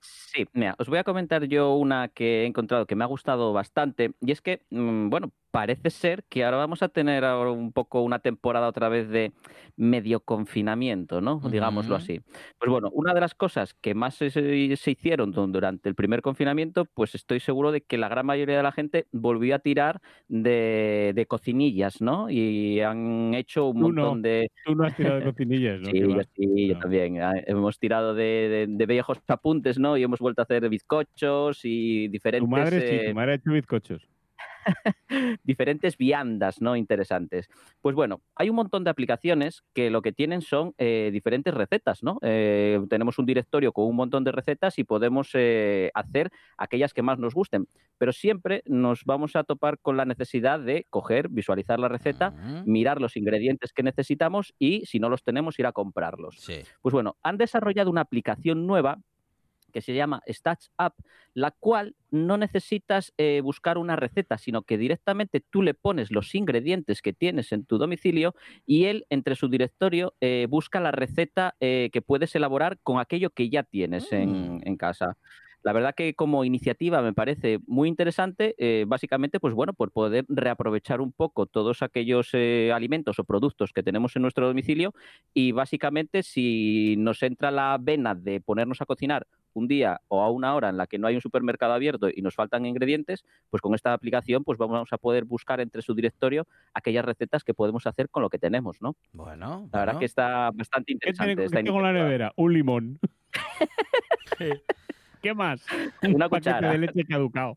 Sí, 0.00 0.46
mira, 0.52 0.76
os 0.78 0.88
voy 0.88 0.98
a 0.98 1.02
comentar 1.04 1.44
yo 1.46 1.74
una 1.74 2.06
que 2.06 2.42
he 2.42 2.46
encontrado 2.46 2.86
que 2.86 2.94
me 2.94 3.02
ha 3.02 3.08
gustado 3.08 3.52
bastante 3.52 4.12
y 4.20 4.30
es 4.30 4.40
que, 4.40 4.62
mm, 4.70 5.08
bueno, 5.10 5.32
parece 5.56 5.88
ser 5.90 6.24
que 6.28 6.44
ahora 6.44 6.58
vamos 6.58 6.82
a 6.82 6.88
tener 6.88 7.24
ahora 7.24 7.50
un 7.50 7.72
poco 7.72 8.02
una 8.02 8.18
temporada 8.18 8.68
otra 8.68 8.88
vez 8.90 9.08
de 9.08 9.32
medio 9.76 10.20
confinamiento, 10.20 11.20
¿no? 11.22 11.40
Digámoslo 11.50 11.96
así. 11.96 12.20
Pues 12.58 12.70
bueno, 12.70 12.90
una 12.92 13.14
de 13.14 13.20
las 13.20 13.34
cosas 13.34 13.72
que 13.74 13.94
más 13.94 14.14
se, 14.16 14.30
se 14.30 14.90
hicieron 14.90 15.32
du- 15.32 15.46
durante 15.46 15.88
el 15.88 15.94
primer 15.94 16.20
confinamiento, 16.20 16.84
pues 16.84 17.14
estoy 17.14 17.40
seguro 17.40 17.72
de 17.72 17.80
que 17.80 17.96
la 17.96 18.08
gran 18.08 18.26
mayoría 18.26 18.58
de 18.58 18.62
la 18.62 18.72
gente 18.72 19.06
volvió 19.12 19.54
a 19.56 19.58
tirar 19.60 20.00
de, 20.28 21.12
de 21.14 21.26
cocinillas, 21.26 22.00
¿no? 22.02 22.28
Y 22.28 22.80
han 22.80 23.32
hecho 23.34 23.66
un 23.68 23.80
Tú 23.80 23.92
no. 23.92 24.02
montón 24.02 24.22
de, 24.22 24.50
Tú 24.64 24.74
no 24.74 24.84
has 24.84 24.94
tirado 24.94 25.16
de 25.16 25.22
cocinillas, 25.32 25.80
¿no? 25.80 25.88
Sí, 25.90 26.00
¿Qué 26.34 26.66
yo 26.68 26.74
No. 26.74 26.80
también. 26.80 27.22
Ah, 27.22 27.32
Hemos 27.46 27.78
tirado 27.78 28.14
de, 28.14 28.22
de- 28.24 28.66
de 28.68 28.86
viejos 28.86 29.18
apuntes, 29.28 29.78
¿no? 29.78 29.96
Y 29.96 30.02
hemos 30.02 30.18
vuelto 30.20 30.42
a 30.42 30.44
hacer 30.44 30.68
bizcochos 30.68 31.60
y 31.64 32.08
diferentes, 32.08 32.46
Tu 32.46 32.50
madre 32.50 32.80
sí, 32.80 32.94
eh, 32.94 33.04
tu 33.08 33.14
madre 33.14 33.32
ha 33.32 33.34
hecho 33.36 33.52
bizcochos. 33.52 34.08
diferentes 35.44 35.96
viandas, 35.96 36.60
¿no? 36.60 36.76
Interesantes. 36.76 37.48
Pues 37.80 37.94
bueno, 37.94 38.22
hay 38.34 38.50
un 38.50 38.56
montón 38.56 38.84
de 38.84 38.90
aplicaciones 38.90 39.62
que 39.74 39.90
lo 39.90 40.02
que 40.02 40.12
tienen 40.12 40.42
son 40.42 40.74
eh, 40.78 41.10
diferentes 41.12 41.54
recetas, 41.54 42.02
¿no? 42.02 42.18
Eh, 42.22 42.80
tenemos 42.88 43.18
un 43.18 43.26
directorio 43.26 43.72
con 43.72 43.86
un 43.86 43.96
montón 43.96 44.24
de 44.24 44.32
recetas 44.32 44.78
y 44.78 44.84
podemos 44.84 45.30
eh, 45.34 45.90
hacer 45.94 46.30
aquellas 46.58 46.92
que 46.92 47.02
más 47.02 47.18
nos 47.18 47.34
gusten. 47.34 47.68
Pero 47.98 48.12
siempre 48.12 48.62
nos 48.66 49.04
vamos 49.04 49.36
a 49.36 49.44
topar 49.44 49.78
con 49.78 49.96
la 49.96 50.04
necesidad 50.04 50.60
de 50.60 50.86
coger, 50.90 51.28
visualizar 51.28 51.78
la 51.78 51.88
receta, 51.88 52.26
Mm, 52.30 52.70
mirar 52.70 53.00
los 53.00 53.16
ingredientes 53.16 53.72
que 53.72 53.82
necesitamos 53.82 54.54
y, 54.58 54.84
si 54.86 54.98
no 54.98 55.08
los 55.08 55.22
tenemos, 55.22 55.58
ir 55.58 55.66
a 55.66 55.72
comprarlos. 55.72 56.36
Sí. 56.38 56.60
Pues 56.82 56.92
bueno, 56.92 57.16
han 57.22 57.36
desarrollado 57.36 57.90
una 57.90 58.02
aplicación 58.02 58.66
nueva 58.66 58.98
que 59.76 59.82
se 59.82 59.92
llama 59.92 60.22
Stats 60.26 60.70
App, 60.78 60.94
la 61.34 61.50
cual 61.50 61.96
no 62.10 62.38
necesitas 62.38 63.12
eh, 63.18 63.42
buscar 63.44 63.76
una 63.76 63.94
receta, 63.94 64.38
sino 64.38 64.62
que 64.62 64.78
directamente 64.78 65.42
tú 65.50 65.60
le 65.60 65.74
pones 65.74 66.10
los 66.10 66.34
ingredientes 66.34 67.02
que 67.02 67.12
tienes 67.12 67.52
en 67.52 67.66
tu 67.66 67.76
domicilio 67.76 68.34
y 68.64 68.84
él, 68.86 69.04
entre 69.10 69.34
su 69.36 69.48
directorio, 69.50 70.14
eh, 70.22 70.46
busca 70.48 70.80
la 70.80 70.92
receta 70.92 71.56
eh, 71.60 71.90
que 71.92 72.00
puedes 72.00 72.34
elaborar 72.34 72.78
con 72.82 72.98
aquello 73.00 73.28
que 73.28 73.50
ya 73.50 73.64
tienes 73.64 74.10
en, 74.12 74.56
Mm. 74.56 74.60
en 74.64 74.76
casa. 74.78 75.18
La 75.62 75.72
verdad 75.72 75.94
que 75.96 76.14
como 76.14 76.44
iniciativa 76.44 77.02
me 77.02 77.12
parece 77.12 77.58
muy 77.66 77.88
interesante, 77.88 78.54
eh, 78.56 78.84
básicamente, 78.86 79.40
pues 79.40 79.52
bueno, 79.52 79.72
por 79.74 79.90
poder 79.90 80.24
reaprovechar 80.28 81.00
un 81.00 81.10
poco 81.12 81.46
todos 81.46 81.82
aquellos 81.82 82.30
eh, 82.34 82.70
alimentos 82.72 83.18
o 83.18 83.24
productos 83.24 83.72
que 83.72 83.82
tenemos 83.82 84.14
en 84.14 84.22
nuestro 84.22 84.46
domicilio 84.46 84.94
y 85.34 85.50
básicamente 85.50 86.22
si 86.22 86.94
nos 86.98 87.20
entra 87.24 87.50
la 87.50 87.76
vena 87.80 88.14
de 88.14 88.40
ponernos 88.40 88.80
a 88.80 88.86
cocinar 88.86 89.26
un 89.56 89.68
día 89.68 90.00
o 90.08 90.22
a 90.22 90.30
una 90.30 90.54
hora 90.54 90.68
en 90.68 90.76
la 90.76 90.86
que 90.86 90.98
no 90.98 91.06
hay 91.06 91.14
un 91.14 91.20
supermercado 91.20 91.72
abierto 91.72 92.08
y 92.14 92.20
nos 92.22 92.34
faltan 92.34 92.66
ingredientes, 92.66 93.24
pues 93.50 93.60
con 93.62 93.74
esta 93.74 93.92
aplicación 93.92 94.44
pues 94.44 94.58
vamos 94.58 94.92
a 94.92 94.98
poder 94.98 95.24
buscar 95.24 95.60
entre 95.60 95.82
su 95.82 95.94
directorio 95.94 96.46
aquellas 96.74 97.04
recetas 97.04 97.42
que 97.42 97.54
podemos 97.54 97.86
hacer 97.86 98.08
con 98.10 98.22
lo 98.22 98.28
que 98.30 98.38
tenemos, 98.38 98.82
¿no? 98.82 98.96
Bueno. 99.12 99.68
La 99.72 99.80
verdad 99.80 99.98
que 99.98 100.04
está 100.04 100.50
bastante 100.52 100.86
¿Qué, 100.88 100.94
interesante. 100.94 101.28
tiene- 101.34 101.44
esta 101.46 101.58
qué 101.58 101.64
tengo 101.64 101.78
en 101.78 101.84
la 101.84 101.92
nevera? 101.92 102.32
Un 102.36 102.52
limón. 102.52 102.98
¿Qué 105.22 105.34
más? 105.34 105.64
Una 106.02 106.26
Un 106.26 106.30
cuchara. 106.30 106.70
de 106.72 106.78
leche 106.78 107.04
caducado. 107.04 107.56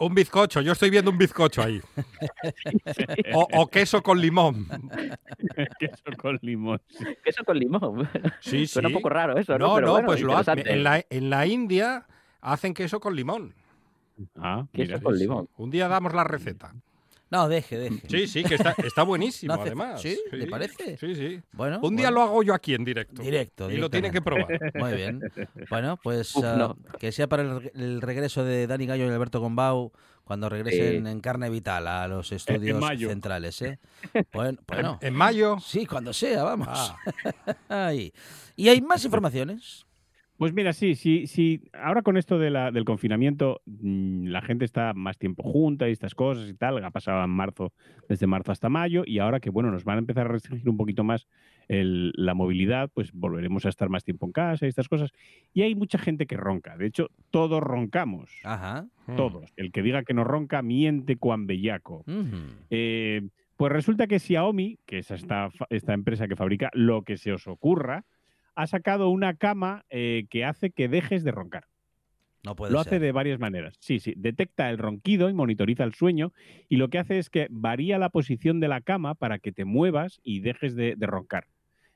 Un 0.00 0.14
bizcocho, 0.14 0.60
yo 0.60 0.72
estoy 0.72 0.90
viendo 0.90 1.10
un 1.10 1.18
bizcocho 1.18 1.62
ahí. 1.62 1.80
O, 3.34 3.46
o 3.52 3.66
queso 3.66 4.02
con 4.02 4.20
limón. 4.20 4.66
Queso 5.78 6.04
con 6.16 6.38
limón. 6.42 6.80
Queso 7.24 7.44
con 7.44 7.58
limón. 7.58 8.08
Sí, 8.40 8.60
sí. 8.60 8.66
Suena 8.68 8.88
un 8.88 8.94
poco 8.94 9.08
raro 9.08 9.36
eso, 9.36 9.58
¿no? 9.58 9.68
No, 9.68 9.74
Pero 9.74 9.86
no, 9.88 9.92
bueno, 9.94 10.06
pues 10.06 10.20
lo 10.22 10.36
hacen. 10.36 10.62
En 10.66 10.82
la, 10.84 11.04
en 11.10 11.30
la 11.30 11.46
India 11.46 12.06
hacen 12.40 12.74
queso 12.74 13.00
con 13.00 13.14
limón. 13.16 13.54
Ah, 14.36 14.66
Queso 14.72 14.92
mira. 14.92 15.00
con 15.00 15.18
limón. 15.18 15.48
Un 15.56 15.70
día 15.70 15.88
damos 15.88 16.14
la 16.14 16.24
receta. 16.24 16.74
No, 17.30 17.48
deje, 17.48 17.76
deje. 17.78 18.00
Sí, 18.08 18.26
sí, 18.26 18.42
que 18.44 18.54
está, 18.54 18.74
está 18.84 19.02
buenísimo, 19.02 19.52
No 19.54 19.60
hace- 19.60 19.68
además. 19.70 20.00
¿sí? 20.00 20.18
¿Le 20.32 20.46
parece? 20.46 20.96
Sí, 20.96 21.14
sí. 21.14 21.40
Bueno, 21.52 21.78
Un 21.82 21.94
día 21.96 22.06
bueno. 22.08 22.20
lo 22.20 22.22
hago 22.22 22.42
yo 22.42 22.54
aquí 22.54 22.74
en 22.74 22.84
directo. 22.84 23.22
Directo, 23.22 23.70
Y 23.70 23.76
lo 23.76 23.90
tiene 23.90 24.10
que 24.10 24.22
probar. 24.22 24.46
Muy 24.74 24.94
bien. 24.94 25.20
Bueno, 25.68 25.98
pues 26.02 26.34
Uf, 26.36 26.44
ah, 26.44 26.56
no. 26.56 26.76
que 26.98 27.12
sea 27.12 27.26
para 27.28 27.42
el, 27.42 27.70
el 27.74 28.00
regreso 28.00 28.44
de 28.44 28.66
Dani 28.66 28.86
Gallo 28.86 29.04
y 29.06 29.10
Alberto 29.10 29.40
Gombau 29.40 29.92
cuando 30.24 30.48
regresen 30.50 31.06
en 31.06 31.20
carne 31.20 31.48
vital 31.48 31.86
a 31.86 32.06
los 32.06 32.32
estudios 32.32 32.82
centrales. 32.98 33.62
¿eh? 33.62 33.78
Bueno, 34.32 34.58
bueno. 34.68 34.98
En 35.00 35.14
mayo. 35.14 35.58
Sí, 35.60 35.86
cuando 35.86 36.12
sea, 36.12 36.44
vamos. 36.44 36.68
Ah, 36.70 36.96
Ahí. 37.86 38.12
Y 38.56 38.68
hay 38.68 38.80
más 38.82 39.04
informaciones. 39.04 39.86
Pues 40.38 40.52
mira, 40.54 40.72
sí, 40.72 40.94
sí, 40.94 41.26
sí. 41.26 41.60
Ahora 41.72 42.02
con 42.02 42.16
esto 42.16 42.38
de 42.38 42.50
la- 42.50 42.70
del 42.70 42.84
confinamiento, 42.84 43.60
mm, 43.66 44.26
la 44.28 44.40
gente 44.40 44.64
está 44.64 44.94
más 44.94 45.18
tiempo 45.18 45.42
junta 45.42 45.88
y 45.88 45.92
estas 45.92 46.14
cosas 46.14 46.48
y 46.48 46.54
tal. 46.54 46.82
Ha 46.84 46.92
pasado 46.92 47.24
en 47.24 47.30
marzo, 47.30 47.72
desde 48.08 48.28
marzo 48.28 48.52
hasta 48.52 48.68
mayo, 48.68 49.02
y 49.04 49.18
ahora 49.18 49.40
que 49.40 49.50
bueno, 49.50 49.72
nos 49.72 49.82
van 49.82 49.96
a 49.96 49.98
empezar 49.98 50.26
a 50.26 50.30
restringir 50.30 50.68
un 50.68 50.76
poquito 50.76 51.02
más 51.02 51.26
el- 51.66 52.12
la 52.14 52.34
movilidad, 52.34 52.88
pues 52.94 53.12
volveremos 53.12 53.66
a 53.66 53.68
estar 53.68 53.88
más 53.88 54.04
tiempo 54.04 54.26
en 54.26 54.32
casa 54.32 54.64
y 54.64 54.68
estas 54.68 54.88
cosas. 54.88 55.10
Y 55.52 55.62
hay 55.62 55.74
mucha 55.74 55.98
gente 55.98 56.26
que 56.26 56.36
ronca. 56.36 56.76
De 56.76 56.86
hecho, 56.86 57.10
todos 57.30 57.60
roncamos. 57.60 58.30
Ajá. 58.44 58.86
Todos. 59.16 59.52
El 59.56 59.72
que 59.72 59.82
diga 59.82 60.04
que 60.04 60.14
no 60.14 60.22
ronca, 60.22 60.62
miente 60.62 61.16
cuan 61.16 61.48
bellaco. 61.48 62.04
Eh, 62.70 63.22
pues 63.56 63.72
resulta 63.72 64.06
que 64.06 64.20
Xiaomi, 64.20 64.78
que 64.86 64.98
es 64.98 65.10
esta, 65.10 65.50
esta 65.70 65.94
empresa 65.94 66.28
que 66.28 66.36
fabrica 66.36 66.70
lo 66.74 67.02
que 67.02 67.16
se 67.16 67.32
os 67.32 67.48
ocurra, 67.48 68.04
ha 68.58 68.66
sacado 68.66 69.08
una 69.08 69.34
cama 69.34 69.84
eh, 69.88 70.26
que 70.30 70.44
hace 70.44 70.70
que 70.72 70.88
dejes 70.88 71.22
de 71.22 71.30
roncar. 71.30 71.66
No 72.44 72.56
puede 72.56 72.72
Lo 72.72 72.82
ser. 72.82 72.94
hace 72.94 72.98
de 73.00 73.12
varias 73.12 73.38
maneras. 73.38 73.76
Sí, 73.78 74.00
sí. 74.00 74.14
Detecta 74.16 74.68
el 74.68 74.78
ronquido 74.78 75.28
y 75.30 75.32
monitoriza 75.32 75.84
el 75.84 75.94
sueño. 75.94 76.32
Y 76.68 76.76
lo 76.76 76.88
que 76.88 76.98
hace 76.98 77.18
es 77.18 77.30
que 77.30 77.46
varía 77.50 77.98
la 77.98 78.10
posición 78.10 78.58
de 78.58 78.66
la 78.66 78.80
cama 78.80 79.14
para 79.14 79.38
que 79.38 79.52
te 79.52 79.64
muevas 79.64 80.20
y 80.24 80.40
dejes 80.40 80.74
de, 80.74 80.94
de 80.96 81.06
roncar. 81.06 81.46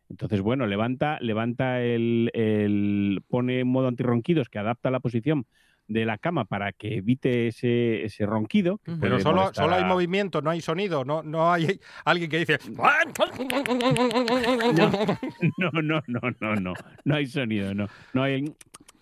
Entonces, 0.09 0.41
bueno, 0.41 0.67
levanta, 0.67 1.19
levanta 1.21 1.83
el, 1.83 2.31
el- 2.33 3.23
pone 3.29 3.61
en 3.61 3.67
modo 3.69 3.89
antirronquidos 3.89 4.49
que 4.49 4.59
adapta 4.61 4.91
la 4.93 5.01
posición 5.01 5.47
de 5.93 6.05
la 6.05 6.19
cama 6.19 6.45
para 6.45 6.73
que 6.73 6.97
evite 6.97 7.49
ese, 7.49 8.05
ese 8.05 8.27
ronquido. 8.27 8.81
Pero 9.01 9.21
solo, 9.21 9.43
molestar 9.43 9.65
solo 9.65 9.77
hay 9.77 9.85
movimiento, 9.85 10.43
no 10.43 10.51
hay 10.51 10.61
sonido, 10.61 11.05
no, 11.05 11.23
no 11.23 11.53
hay 11.53 11.81
alguien 12.05 12.31
que 12.31 12.39
dice. 12.39 12.59
No, 15.59 15.71
no, 15.83 16.03
no, 16.07 16.21
no, 16.41 16.55
no. 16.57 16.75
No 17.05 17.15
hay 17.15 17.27
sonido, 17.27 17.75
no. 17.75 17.89
No 18.13 18.23
hay. 18.23 18.55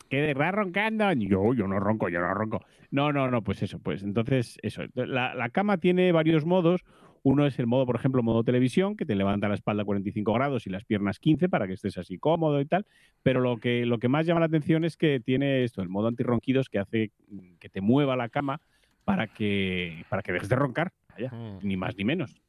Que 0.08 0.34
va 0.34 0.50
roncando. 0.50 1.12
Yo, 1.12 1.54
yo 1.54 1.66
no 1.66 1.78
ronco, 1.78 2.08
yo 2.08 2.20
no 2.20 2.34
ronco. 2.34 2.64
No, 2.90 3.12
no, 3.12 3.30
no, 3.30 3.42
pues 3.42 3.62
eso, 3.62 3.78
pues 3.78 4.02
entonces, 4.02 4.58
eso. 4.62 4.82
La, 4.94 5.34
la 5.34 5.48
cama 5.50 5.78
tiene 5.78 6.10
varios 6.12 6.44
modos. 6.44 6.84
Uno 7.22 7.46
es 7.46 7.58
el 7.58 7.66
modo, 7.66 7.84
por 7.84 7.96
ejemplo, 7.96 8.22
modo 8.22 8.44
televisión, 8.44 8.96
que 8.96 9.04
te 9.04 9.14
levanta 9.14 9.48
la 9.48 9.54
espalda 9.54 9.82
a 9.82 9.84
45 9.84 10.32
grados 10.32 10.66
y 10.66 10.70
las 10.70 10.84
piernas 10.84 11.18
15 11.18 11.48
para 11.48 11.66
que 11.66 11.74
estés 11.74 11.98
así 11.98 12.18
cómodo 12.18 12.60
y 12.60 12.66
tal. 12.66 12.86
Pero 13.22 13.40
lo 13.40 13.58
que, 13.58 13.84
lo 13.84 13.98
que 13.98 14.08
más 14.08 14.26
llama 14.26 14.40
la 14.40 14.46
atención 14.46 14.84
es 14.84 14.96
que 14.96 15.20
tiene 15.20 15.64
esto, 15.64 15.82
el 15.82 15.88
modo 15.88 16.08
antirronquidos 16.08 16.68
que 16.68 16.78
hace 16.78 17.12
mm, 17.28 17.56
que 17.58 17.68
te 17.68 17.80
mueva 17.80 18.16
la 18.16 18.28
cama 18.28 18.60
para 19.04 19.26
que, 19.26 20.04
para 20.08 20.22
que 20.22 20.32
dejes 20.32 20.48
de 20.48 20.56
roncar. 20.56 20.92
Vaya, 21.10 21.32
ni 21.62 21.76
más 21.76 21.96
ni 21.96 22.04
menos. 22.04 22.40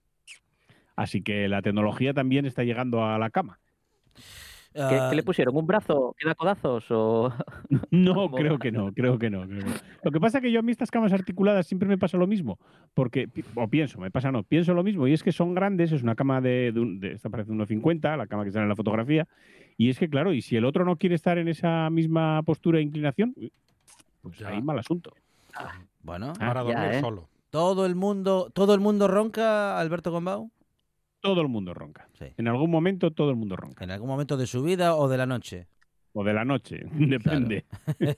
Así 0.96 1.22
que 1.22 1.48
la 1.48 1.62
tecnología 1.62 2.14
también 2.14 2.46
está 2.46 2.64
llegando 2.64 3.04
a 3.04 3.18
la 3.18 3.30
cama. 3.30 3.60
¿Qué, 4.74 4.80
Ah, 4.82 5.08
qué 5.10 5.16
le 5.18 5.24
pusieron? 5.24 5.56
¿Un 5.58 5.68
brazo 5.68 6.16
que 6.18 6.26
da 6.26 6.34
codazos? 6.34 6.86
O... 6.92 7.34
No, 7.92 8.32
creo 8.32 8.58
que 8.58 8.72
no, 8.72 8.94
creo 8.94 9.20
que 9.20 9.30
no, 9.30 9.42
creo 9.46 9.60
que 9.60 9.66
no. 9.66 9.74
Lo 10.04 10.12
que 10.12 10.20
pasa 10.22 10.38
es 10.38 10.44
que 10.44 10.52
yo 10.52 10.60
a 10.60 10.62
mí 10.64 10.72
estas 10.72 10.90
camas 10.92 11.12
articuladas 11.12 11.68
siempre 11.68 11.90
me 11.90 11.98
pasa 11.98 12.18
lo 12.18 12.26
mismo, 12.26 12.58
porque, 12.94 13.28
o 13.56 13.68
pienso, 13.68 14.00
me 14.00 14.12
pasa 14.12 14.32
no, 14.32 14.44
pienso 14.44 14.74
lo 14.74 14.84
mismo, 14.84 15.08
y 15.08 15.14
es 15.14 15.24
que 15.24 15.32
son 15.34 15.54
grandes, 15.54 15.92
es 15.92 16.04
una 16.04 16.16
cama 16.16 16.40
de, 16.40 16.72
de, 16.72 16.80
un- 16.80 17.00
de- 17.02 17.12
esta 17.14 17.30
parece 17.30 17.52
1,50, 17.52 18.16
la 18.18 18.28
cama 18.28 18.46
que 18.46 18.52
sale 18.52 18.64
en 18.64 18.70
la 18.70 18.76
fotografía, 18.78 19.28
y 19.78 19.90
es 19.90 20.00
que 20.00 20.10
claro, 20.10 20.32
y 20.34 20.42
si 20.42 20.56
el 20.56 20.64
otro 20.66 20.86
no 20.86 20.96
quiere 20.96 21.16
estar 21.16 21.38
en 21.38 21.50
esa 21.50 21.90
misma 21.90 22.42
postura 22.44 22.80
e 22.80 22.82
inclinación, 22.82 23.36
pues 24.22 24.38
Ya. 24.40 24.50
ahí 24.50 24.62
mal 24.62 24.80
asunto. 24.80 25.12
Bueno, 26.04 26.32
Para 26.40 26.64
ya, 26.64 26.70
dormir 26.76 26.94
¿eh? 26.96 27.00
solo. 27.02 27.28
todo 27.50 27.86
el 27.86 27.96
mundo, 27.96 28.50
todo 28.54 28.74
el 28.74 28.80
mundo 28.80 29.08
ronca, 29.10 29.78
Alberto 29.80 30.12
Gombau. 30.12 30.50
Todo 31.22 31.42
el 31.42 31.48
mundo 31.48 31.74
ronca. 31.74 32.08
Sí. 32.18 32.26
En 32.38 32.48
algún 32.48 32.70
momento 32.70 33.12
todo 33.12 33.30
el 33.30 33.36
mundo 33.36 33.56
ronca. 33.56 33.84
En 33.84 33.92
algún 33.92 34.10
momento 34.10 34.38
de 34.38 34.48
su 34.48 34.64
vida 34.64 34.96
o 34.96 35.08
de 35.08 35.18
la 35.18 35.26
noche. 35.26 35.68
O 36.14 36.24
de 36.24 36.34
la 36.34 36.44
noche, 36.44 36.82
depende. 36.92 37.66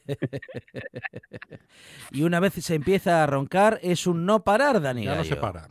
Y 2.11 2.21
una 2.23 2.39
vez 2.39 2.53
se 2.53 2.75
empieza 2.75 3.23
a 3.23 3.27
roncar, 3.27 3.79
es 3.81 4.05
un 4.07 4.25
no 4.25 4.43
parar, 4.43 4.81
Dani. 4.81 5.05
Ya 5.05 5.15
no 5.15 5.23
se 5.23 5.35
para. 5.35 5.67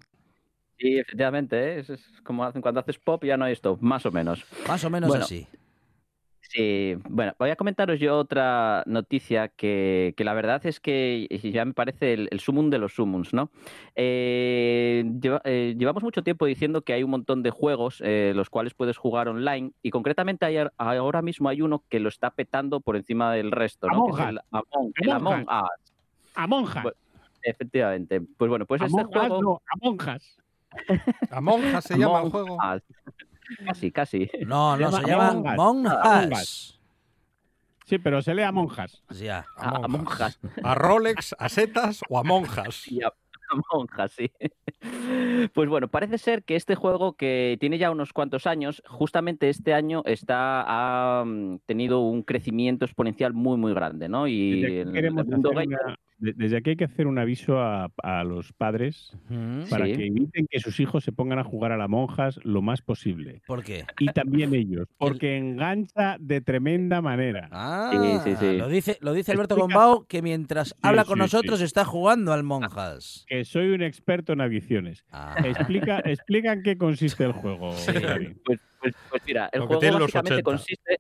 Sí, 0.79 0.99
efectivamente, 0.99 1.77
¿eh? 1.77 1.79
es, 1.79 2.03
como 2.25 2.45
hacen 2.45 2.61
cuando 2.61 2.81
haces 2.81 2.99
pop 2.99 3.25
ya 3.25 3.37
no 3.37 3.45
hay 3.45 3.53
stop, 3.53 3.81
más 3.81 4.05
o 4.05 4.11
menos. 4.11 4.45
Más 4.67 4.83
o 4.85 4.91
menos 4.91 5.09
Bueno, 5.09 5.25
así. 5.25 5.47
Sí, 6.55 6.97
bueno, 7.09 7.33
voy 7.39 7.49
a 7.49 7.57
comentaros 7.57 7.99
yo 7.99 8.19
otra 8.19 8.83
noticia 8.87 9.49
que, 9.49 10.13
que 10.19 10.23
la 10.25 10.35
verdad 10.35 10.61
es 10.67 10.81
que 10.81 11.27
ya 11.43 11.65
me 11.65 11.73
parece 11.73 12.13
el, 12.13 12.29
el 12.31 12.41
sumum 12.41 12.69
de 12.69 12.77
los 12.79 12.93
sumums, 12.95 13.33
¿no? 13.33 13.51
Eh, 13.95 15.03
lleva- 15.19 15.41
eh, 15.45 15.75
llevamos 15.79 16.03
mucho 16.03 16.23
tiempo 16.23 16.45
diciendo 16.45 16.83
que 16.83 16.93
hay 16.93 17.03
un 17.03 17.11
montón 17.11 17.43
de 17.43 17.51
juegos 17.51 18.03
eh, 18.05 18.33
los 18.37 18.51
cuales 18.51 18.75
puedes 18.75 18.99
jugar 18.99 19.29
online 19.29 19.73
y 19.83 19.91
concretamente 19.91 20.45
hay, 20.45 20.59
ahora 20.77 21.23
mismo 21.23 21.49
hay 21.49 21.63
uno 21.63 21.85
que 21.89 22.01
lo 22.01 22.11
está 22.11 22.31
petando 22.31 22.81
por 22.81 22.97
encima 22.97 23.33
del 23.33 23.51
resto, 23.51 23.87
¿no? 23.89 23.95
Among 24.05 24.17
Que 24.17 24.23
es 24.23 24.29
el 24.29 24.41
Among, 24.51 24.93
el 24.97 25.11
Among 25.11 25.33
Among 25.33 25.63
Us, 25.65 25.93
A 26.35 26.47
monjas. 26.47 26.83
Bueno, 26.83 26.97
efectivamente. 27.43 28.21
Pues 28.21 28.49
bueno, 28.51 28.67
pues 28.67 28.83
este 28.83 29.05
juego... 29.05 29.41
no, 29.43 29.63
a 29.67 29.77
monjas. 29.81 30.37
A 31.31 31.41
monjas 31.41 31.85
se 31.85 31.95
llama 31.97 32.21
el 32.21 32.27
Among 32.27 32.31
juego. 32.31 32.57
Us. 32.57 32.83
Casi, 33.67 33.91
casi. 33.91 34.31
No, 34.47 34.77
no, 34.77 34.91
Se 34.93 35.01
se 35.03 35.07
llama 35.09 35.33
monjas. 35.57 36.79
Sí, 37.85 37.99
pero 37.99 38.23
se 38.23 38.35
lee 38.35 38.43
a 38.43 38.53
monjas. 38.53 39.03
Ya. 39.11 39.45
A, 39.57 39.85
a 39.85 39.89
monjas. 39.89 40.39
A 40.63 40.75
Rolex, 40.75 41.35
a 41.39 41.49
setas 41.49 42.01
o 42.09 42.19
a 42.19 42.23
monjas. 42.25 42.87
Y 42.91 43.03
a, 43.03 43.09
a 43.09 43.57
monjas, 43.73 44.13
sí. 44.13 44.31
Pues 45.55 45.69
bueno, 45.69 45.89
parece 45.89 46.19
ser 46.19 46.43
que 46.43 46.57
este 46.57 46.75
juego 46.75 47.13
que 47.15 47.57
tiene 47.61 47.79
ya 47.79 47.91
unos 47.91 48.13
cuantos 48.13 48.47
años, 48.47 48.83
justamente 48.89 49.49
este 49.49 49.75
año 49.75 50.03
está 50.07 50.65
ha 50.67 51.25
mm, 51.25 51.59
tenido 51.67 52.01
un 52.01 52.23
crecimiento 52.23 52.85
exponencial 52.85 53.33
muy 53.33 53.57
muy 53.59 53.75
grande, 53.75 54.09
¿no? 54.09 54.27
Y 54.27 54.65
el- 54.65 54.97
el 54.97 55.11
mundo 55.13 55.51
hacer 55.51 55.67
gamer- 55.67 55.67
una- 55.67 55.93
de- 55.93 55.97
desde 56.23 56.57
aquí 56.57 56.71
hay 56.71 56.77
que 56.77 56.85
hacer 56.85 57.07
un 57.07 57.19
aviso 57.19 57.59
a, 57.61 57.91
a 58.03 58.23
los 58.25 58.53
padres 58.53 59.17
para 59.69 59.87
Sí. 59.87 59.93
que 59.97 60.07
eviten 60.07 60.47
que 60.49 60.61
sus 60.61 60.79
hijos 60.81 61.03
se 61.05 61.11
pongan 61.13 61.39
a 61.39 61.45
jugar 61.45 61.73
a 61.73 61.77
las 61.77 61.89
monjas 61.89 62.39
lo 62.45 62.63
más 62.63 62.81
posible. 62.81 63.43
¿Por 63.47 63.65
qué? 63.65 63.85
Y 63.99 64.07
también 64.07 64.55
ellos, 64.55 64.87
porque 64.99 65.37
engancha 65.37 66.17
de 66.21 66.41
tremenda 66.41 67.01
manera. 67.03 67.49
Ah, 67.51 67.91
Sí, 68.25 68.31
sí, 68.31 68.37
sí. 68.39 68.57
Lo 68.57 68.69
dice, 68.69 68.99
lo 69.01 69.13
dice 69.13 69.33
Alberto 69.33 69.57
Explica- 69.57 69.75
Gombao 69.79 70.07
que 70.07 70.23
mientras 70.23 70.75
habla 70.83 71.05
con 71.05 71.17
sí, 71.17 71.21
nosotros 71.23 71.59
sí. 71.59 71.65
está 71.65 71.85
jugando 71.85 72.33
al 72.33 72.43
monjas. 72.45 73.25
Que 73.29 73.45
soy 73.45 73.71
un 73.71 73.83
experto 73.83 74.33
en 74.33 74.41
adicciones. 74.41 75.05
Ah. 75.11 75.35
Explica, 75.45 75.99
explica 76.05 76.53
en 76.53 76.63
qué 76.63 76.77
consiste 76.79 77.25
el 77.25 77.33
juego. 77.33 77.71
Pues, 78.45 78.61
pues- 78.81 78.95
pues 79.11 79.23
mira, 79.27 79.49
el 79.53 79.61
juego 79.63 79.81
básicamente 79.81 80.33
80. 80.35 80.43
consiste, 80.43 80.97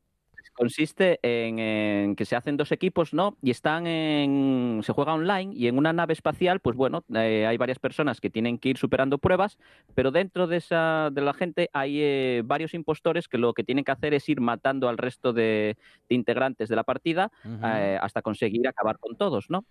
consiste 0.53 1.19
en, 1.23 1.59
en 1.59 2.17
que 2.17 2.25
se 2.25 2.37
hacen 2.37 2.57
dos 2.57 2.73
equipos, 2.73 3.15
¿no? 3.15 3.37
Y 3.43 3.51
están 3.51 3.87
en. 3.87 4.81
se 4.83 4.93
juega 4.93 5.15
online 5.15 5.53
y 5.55 5.69
en 5.69 5.79
una 5.79 5.93
nave 5.93 6.13
espacial, 6.13 6.61
pues 6.61 6.77
bueno, 6.77 7.05
eh, 7.15 7.47
hay 7.47 7.57
varias 7.57 7.79
personas 7.79 8.21
que 8.21 8.31
tienen 8.31 8.59
que 8.59 8.71
ir 8.71 8.79
superando 8.79 9.19
pruebas, 9.19 9.59
pero 9.95 10.11
dentro 10.11 10.47
de 10.47 10.59
esa 10.59 11.11
de 11.13 11.21
la 11.21 11.35
gente 11.35 11.71
hay 11.73 12.01
eh, 12.01 12.43
varios 12.45 12.75
impostores 12.75 13.29
que 13.29 13.39
lo 13.39 13.55
que 13.55 13.65
tienen 13.65 13.85
que 13.85 13.93
hacer 13.93 14.15
es 14.15 14.29
ir 14.29 14.41
matando 14.41 14.89
al 14.89 14.99
resto 14.99 15.33
de, 15.33 15.77
de 16.09 16.15
integrantes 16.15 16.69
de 16.69 16.77
la 16.77 16.85
partida 16.85 17.31
eh, 17.45 17.99
hasta 18.01 18.23
conseguir 18.23 18.67
acabar 18.69 18.99
con 18.99 19.17
todos, 19.17 19.51
¿no? 19.51 19.65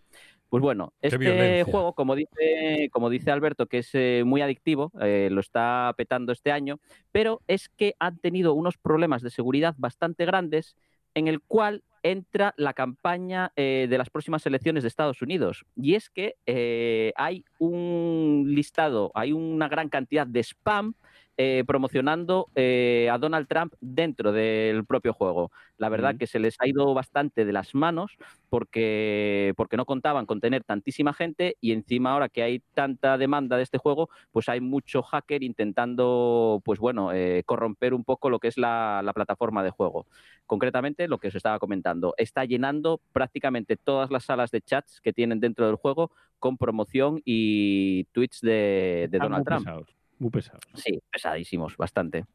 Pues 0.50 0.62
bueno, 0.62 0.92
este 1.02 1.18
violencia. 1.18 1.64
juego, 1.64 1.94
como 1.94 2.14
dice, 2.14 2.90
como 2.92 3.10
dice 3.10 3.32
Alberto, 3.32 3.68
que 3.68 3.78
es 3.78 3.90
eh, 3.94 4.24
muy 4.26 4.42
adictivo, 4.42 4.92
eh, 5.00 5.30
lo 5.32 5.40
está 5.40 5.94
petando 5.96 6.34
este 6.34 6.52
año, 6.52 6.80
pero 7.14 7.42
es 7.48 7.70
que 7.70 7.96
han 8.00 8.18
tenido 8.18 8.54
unos 8.54 8.78
problemas 8.78 9.22
de 9.22 9.30
seguridad 9.30 9.76
bastante 9.78 10.26
grandes 10.26 10.76
en 11.14 11.28
el 11.28 11.42
cual 11.42 11.84
entra 12.04 12.54
la 12.58 12.74
campaña 12.74 13.52
eh, 13.56 13.88
de 13.90 13.98
las 13.98 14.10
próximas 14.10 14.46
elecciones 14.46 14.84
de 14.84 14.90
Estados 14.90 15.22
Unidos. 15.22 15.66
Y 15.76 15.96
es 15.96 16.10
que 16.10 16.36
eh, 16.46 17.14
hay 17.16 17.46
un 17.60 18.46
listado, 18.48 19.12
hay 19.14 19.34
una 19.34 19.68
gran 19.68 19.90
cantidad 19.90 20.26
de 20.26 20.40
spam 20.40 20.96
eh, 21.44 21.64
promocionando 21.66 22.50
eh, 22.54 23.10
a 23.12 23.18
Donald 23.18 23.48
Trump 23.48 23.74
dentro 23.82 24.32
del 24.32 24.86
propio 24.86 25.12
juego. 25.12 25.52
La 25.80 25.90
verdad 25.90 26.16
que 26.16 26.28
se 26.28 26.38
les 26.38 26.56
ha 26.60 26.68
ido 26.68 26.94
bastante 26.94 27.46
de 27.46 27.52
las 27.52 27.74
manos 27.74 28.16
porque, 28.48 29.52
porque 29.58 29.76
no 29.76 29.86
contaban 29.86 30.28
con 30.28 30.40
tener 30.40 30.64
tantísima 30.64 31.14
gente 31.14 31.58
y 31.60 31.72
encima 31.72 32.12
ahora 32.12 32.30
que 32.30 32.44
hay 32.44 32.60
tanta 32.76 33.18
demanda 33.18 33.58
de 33.58 33.64
este 33.64 33.80
juego, 33.80 34.12
pues 34.32 34.50
hay 34.50 34.62
mucho 34.62 35.02
hacker 35.02 35.42
intentando, 35.42 36.62
pues 36.64 36.80
bueno, 36.80 37.12
eh, 37.12 37.42
corromper 37.48 37.96
un 37.96 38.04
poco 38.04 38.30
lo 38.30 38.38
que 38.38 38.48
es 38.50 38.60
la, 38.60 39.02
la 39.04 39.14
plataforma 39.14 39.64
de 39.64 39.72
juego. 39.72 40.06
Concretamente, 40.46 41.08
lo 41.08 41.18
que 41.18 41.30
os 41.30 41.36
estaba 41.36 41.58
comentando, 41.58 42.14
está 42.18 42.46
llenando 42.46 43.02
prácticamente 43.14 43.78
todas 43.78 44.12
las 44.12 44.26
salas 44.26 44.52
de 44.52 44.62
chats 44.62 45.02
que 45.02 45.12
tienen 45.12 45.40
dentro 45.40 45.66
del 45.66 45.76
juego 45.76 46.12
con 46.38 46.58
promoción 46.58 47.20
y 47.26 48.04
tweets 48.12 48.42
de, 48.42 49.10
Donald 49.12 49.46
Trump. 49.46 49.66
pesados, 49.66 49.96
muy 50.22 50.30
pesados. 50.32 50.62
Sí, 50.76 51.02
pesadísimos, 51.12 51.76
bastante. 51.78 52.26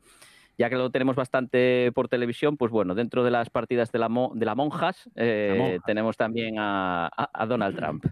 Ya 0.59 0.69
que 0.71 0.77
lo 0.77 0.91
tenemos 0.91 1.17
bastante 1.17 1.93
por 1.95 2.09
televisión, 2.09 2.57
pues 2.57 2.73
bueno, 2.73 2.95
dentro 2.95 3.23
de 3.25 3.31
las 3.31 3.49
partidas 3.51 3.93
de 3.93 3.99
la, 3.99 4.09
mo- 4.09 4.33
de 4.35 4.45
la 4.47 4.55
monjas, 4.55 5.09
eh, 5.15 5.49
La 5.51 5.55
monjas. 5.57 5.83
tenemos 5.87 6.17
también 6.17 6.59
a, 6.59 7.07
a- 7.07 7.31
a 7.33 7.47
Donald 7.47 7.77
Trump. 7.77 8.07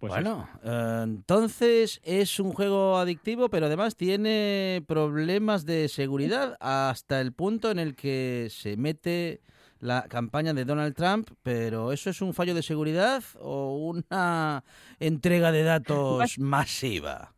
Pues 0.00 0.12
bueno, 0.12 0.48
eh, 0.62 1.00
entonces 1.04 2.00
es 2.04 2.38
un 2.38 2.52
juego 2.52 2.98
adictivo, 2.98 3.48
pero 3.48 3.66
además 3.66 3.96
tiene 3.96 4.82
problemas 4.86 5.64
de 5.66 5.88
seguridad 5.88 6.56
hasta 6.60 7.20
el 7.20 7.32
punto 7.32 7.70
en 7.70 7.78
el 7.80 7.96
que 7.96 8.46
se 8.50 8.76
mete 8.76 9.40
la 9.80 10.06
campaña 10.08 10.54
de 10.54 10.64
Donald 10.64 10.94
Trump, 10.94 11.30
pero 11.42 11.92
¿eso 11.92 12.10
es 12.10 12.20
un 12.20 12.32
fallo 12.34 12.54
de 12.54 12.62
seguridad 12.62 13.22
o 13.40 13.76
una 13.76 14.62
entrega 15.00 15.50
de 15.52 15.62
datos 15.64 16.38
masiva? 16.38 17.34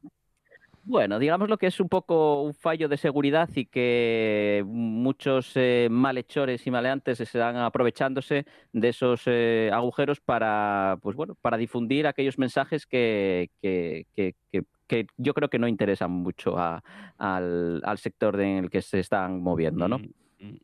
Bueno, 0.90 1.20
digamos 1.20 1.48
lo 1.48 1.56
que 1.56 1.68
es 1.68 1.78
un 1.78 1.88
poco 1.88 2.42
un 2.42 2.52
fallo 2.52 2.88
de 2.88 2.96
seguridad 2.96 3.48
y 3.54 3.66
que 3.66 4.64
muchos 4.66 5.52
eh, 5.54 5.86
malhechores 5.88 6.66
y 6.66 6.70
maleantes 6.72 7.20
están 7.20 7.56
aprovechándose 7.58 8.44
de 8.72 8.88
esos 8.88 9.22
eh, 9.26 9.70
agujeros 9.72 10.18
para, 10.18 10.98
pues 11.00 11.14
bueno, 11.14 11.36
para 11.40 11.56
difundir 11.58 12.08
aquellos 12.08 12.38
mensajes 12.38 12.86
que, 12.86 13.50
que- 13.62 14.06
que- 14.16 14.34
que- 14.50 14.64
que 14.88 15.06
yo 15.16 15.32
creo 15.32 15.48
que 15.48 15.60
no 15.60 15.68
interesan 15.68 16.10
mucho 16.10 16.58
a- 16.58 16.82
al, 17.18 17.80
al 17.84 17.98
sector 17.98 18.40
en 18.40 18.64
el 18.64 18.68
que 18.70 18.82
se 18.82 18.98
están 18.98 19.40
moviendo, 19.40 19.86
¿no? 19.86 19.98
Mm, 20.00 20.10
mm. 20.40 20.56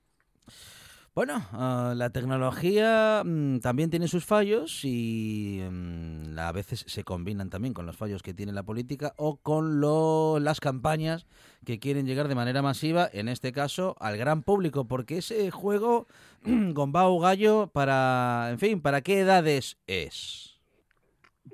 Bueno, 1.17 1.43
ah, 1.53 1.95
la 1.97 2.11
tecnología 2.11 3.23
mm, 3.25 3.61
también 3.61 3.89
tiene 3.89 4.07
sus 4.07 4.27
fallos 4.27 4.85
y 4.85 5.63
mm, 5.63 6.39
a 6.39 6.53
veces 6.53 6.85
se 6.87 7.05
combinan 7.05 7.49
también 7.49 7.73
con 7.73 7.87
los 7.87 7.97
fallos 7.97 8.23
que 8.23 8.35
tiene 8.35 8.53
la 8.53 8.65
política 8.65 9.15
o 9.17 9.37
con 9.37 9.81
lo- 9.81 10.39
las 10.41 10.61
campañas 10.61 11.25
que 11.65 11.79
quieren 11.79 12.05
llegar 12.05 12.29
de 12.29 12.35
manera 12.35 12.61
masiva, 12.61 13.09
en 13.11 13.29
este 13.29 13.53
caso 13.53 13.97
al 13.99 14.19
gran 14.19 14.43
público, 14.43 14.85
porque 14.89 15.17
ese 15.19 15.51
juego, 15.51 16.07
Gombao 16.45 17.19
Gallo, 17.19 17.71
para, 17.73 18.49
en 18.51 18.59
fin, 18.59 18.83
¿para 18.83 19.01
qué 19.01 19.21
edades 19.21 19.79
es? 19.87 20.56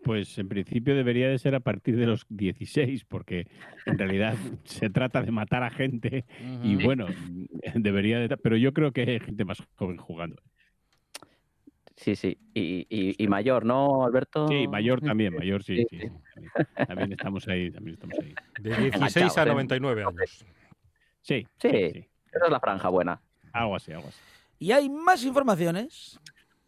Pues 0.05 0.37
en 0.38 0.48
principio 0.48 0.94
debería 0.96 1.28
de 1.28 1.38
ser 1.38 1.55
a 1.55 1.61
partir 1.61 1.96
de 1.96 2.07
los 2.07 2.26
16, 2.28 3.05
porque 3.05 3.46
en 3.87 3.98
realidad 3.98 4.35
se 4.64 4.90
trata 4.90 5.22
de 5.22 5.31
matar 5.31 5.62
a 5.62 5.70
gente 5.70 6.24
y 6.64 6.83
bueno, 6.83 7.07
debería 7.74 8.18
de... 8.18 8.37
Pero 8.37 8.57
yo 8.57 8.72
creo 8.72 8.92
que 8.92 9.02
hay 9.02 9.20
gente 9.20 9.44
más 9.44 9.62
joven 9.76 9.96
jugando. 9.98 10.42
Sí, 11.96 12.16
sí. 12.16 12.38
Y, 12.55 12.87
y- 12.88 13.14
y 13.22 13.28
mayor, 13.28 13.64
¿no, 13.64 14.05
Alberto? 14.05 14.48
Sí, 14.48 14.66
mayor 14.66 15.00
también, 15.00 15.35
mayor 15.38 15.62
sí, 15.62 15.85
Sí. 15.90 15.98
También, 15.98 16.87
también 16.88 17.12
estamos 17.12 17.46
ahí, 17.48 17.70
también 17.70 17.94
estamos 17.94 18.18
ahí. 18.18 18.35
De 18.61 18.70
16 18.70 18.94
a 18.94 18.96
Enganchados, 18.96 19.37
¿eh? 19.46 19.50
99 19.50 20.05
años. 20.05 20.44
Sí, 21.20 21.46
Sí. 21.59 21.68
sí. 21.70 22.09
Esa 22.33 22.46
es 22.46 22.50
la 22.50 22.59
franja 22.61 22.88
buena. 22.88 23.20
Algo 23.52 23.76
así, 23.76 23.92
algo 23.92 24.09
así. 24.09 24.18
Y 24.59 24.72
hay 24.72 24.88
más 24.88 25.22
informaciones. 25.24 26.18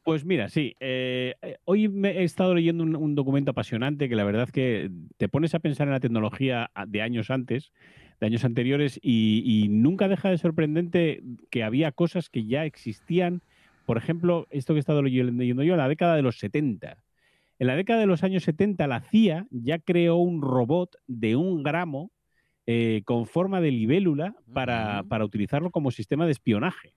Pues 0.05 0.27
mira, 0.27 0.51
sí. 0.51 0.77
eh, 0.81 1.35
eh, 1.41 1.57
hoy 1.65 1.89
me 1.89 2.11
he 2.11 2.25
estado 2.25 2.55
leyendo 2.55 2.85
un, 2.85 2.95
un 2.95 3.15
documento 3.15 3.53
apasionante 3.53 4.07
que 4.09 4.17
la 4.17 4.25
verdad 4.25 4.51
que 4.51 4.91
te 5.17 5.29
pones 5.31 5.55
a 5.55 5.61
pensar 5.61 5.89
en 5.89 5.93
la 5.93 6.01
tecnología 6.01 6.71
a- 6.75 6.85
de 6.85 7.01
años 7.01 7.31
antes, 7.31 7.73
de 8.21 8.27
años 8.27 8.45
anteriores, 8.45 9.01
y, 9.03 9.43
y 9.47 9.69
nunca 9.69 10.07
deja 10.09 10.29
de 10.29 10.37
sorprendente 10.37 11.23
que 11.51 11.65
había 11.65 11.91
cosas 11.91 12.29
que 12.29 12.45
ya 12.45 12.67
existían. 12.67 13.41
Por 13.87 13.97
ejemplo, 13.97 14.47
esto 14.51 14.75
que 14.75 14.79
he 14.79 14.81
estado 14.81 15.03
leyendo 15.03 15.43
yo 15.63 15.73
en 15.73 15.79
la 15.79 15.89
década 15.89 16.17
de 16.17 16.23
los 16.23 16.39
70. 16.39 16.99
En 17.59 17.67
la 17.67 17.77
década 17.77 18.01
de 18.01 18.07
los 18.07 18.23
años 18.25 18.43
70, 18.43 18.87
la 18.87 19.01
CIA 19.01 19.47
ya 19.51 19.79
creó 19.79 20.17
un 20.17 20.43
robot 20.43 20.97
de 21.07 21.37
un 21.37 21.63
gramo 21.63 22.11
eh, 22.67 23.03
con 23.07 23.27
forma 23.27 23.63
de 23.63 23.71
libélula 23.71 24.35
para, 24.53 25.03
para 25.09 25.25
utilizarlo 25.25 25.71
como 25.71 25.91
sistema 25.91 26.27
de 26.27 26.33
espionaje. 26.33 26.95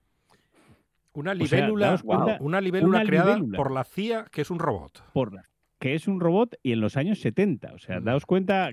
Una 1.18 1.32
O 1.32 1.46
sea, 1.48 1.60
libélula, 1.62 2.00
una 2.40 2.62
libélula 2.62 3.00
una 3.00 3.06
creada 3.08 3.34
libélula. 3.36 3.58
por 3.58 3.72
la 3.72 3.84
CIA, 3.84 4.26
que 4.32 4.42
es 4.42 4.52
un 4.52 4.60
robot. 4.60 5.04
por 5.14 5.34
la- 5.34 5.44
que 5.80 5.94
es 5.94 6.08
un 6.08 6.20
robot 6.20 6.56
y 6.64 6.72
en 6.72 6.82
los 6.82 6.96
años 6.98 7.20
70. 7.22 7.74
O 7.74 7.78
sea, 7.80 8.00
Mm. 8.00 8.04
daos 8.04 8.26
cuenta 8.26 8.70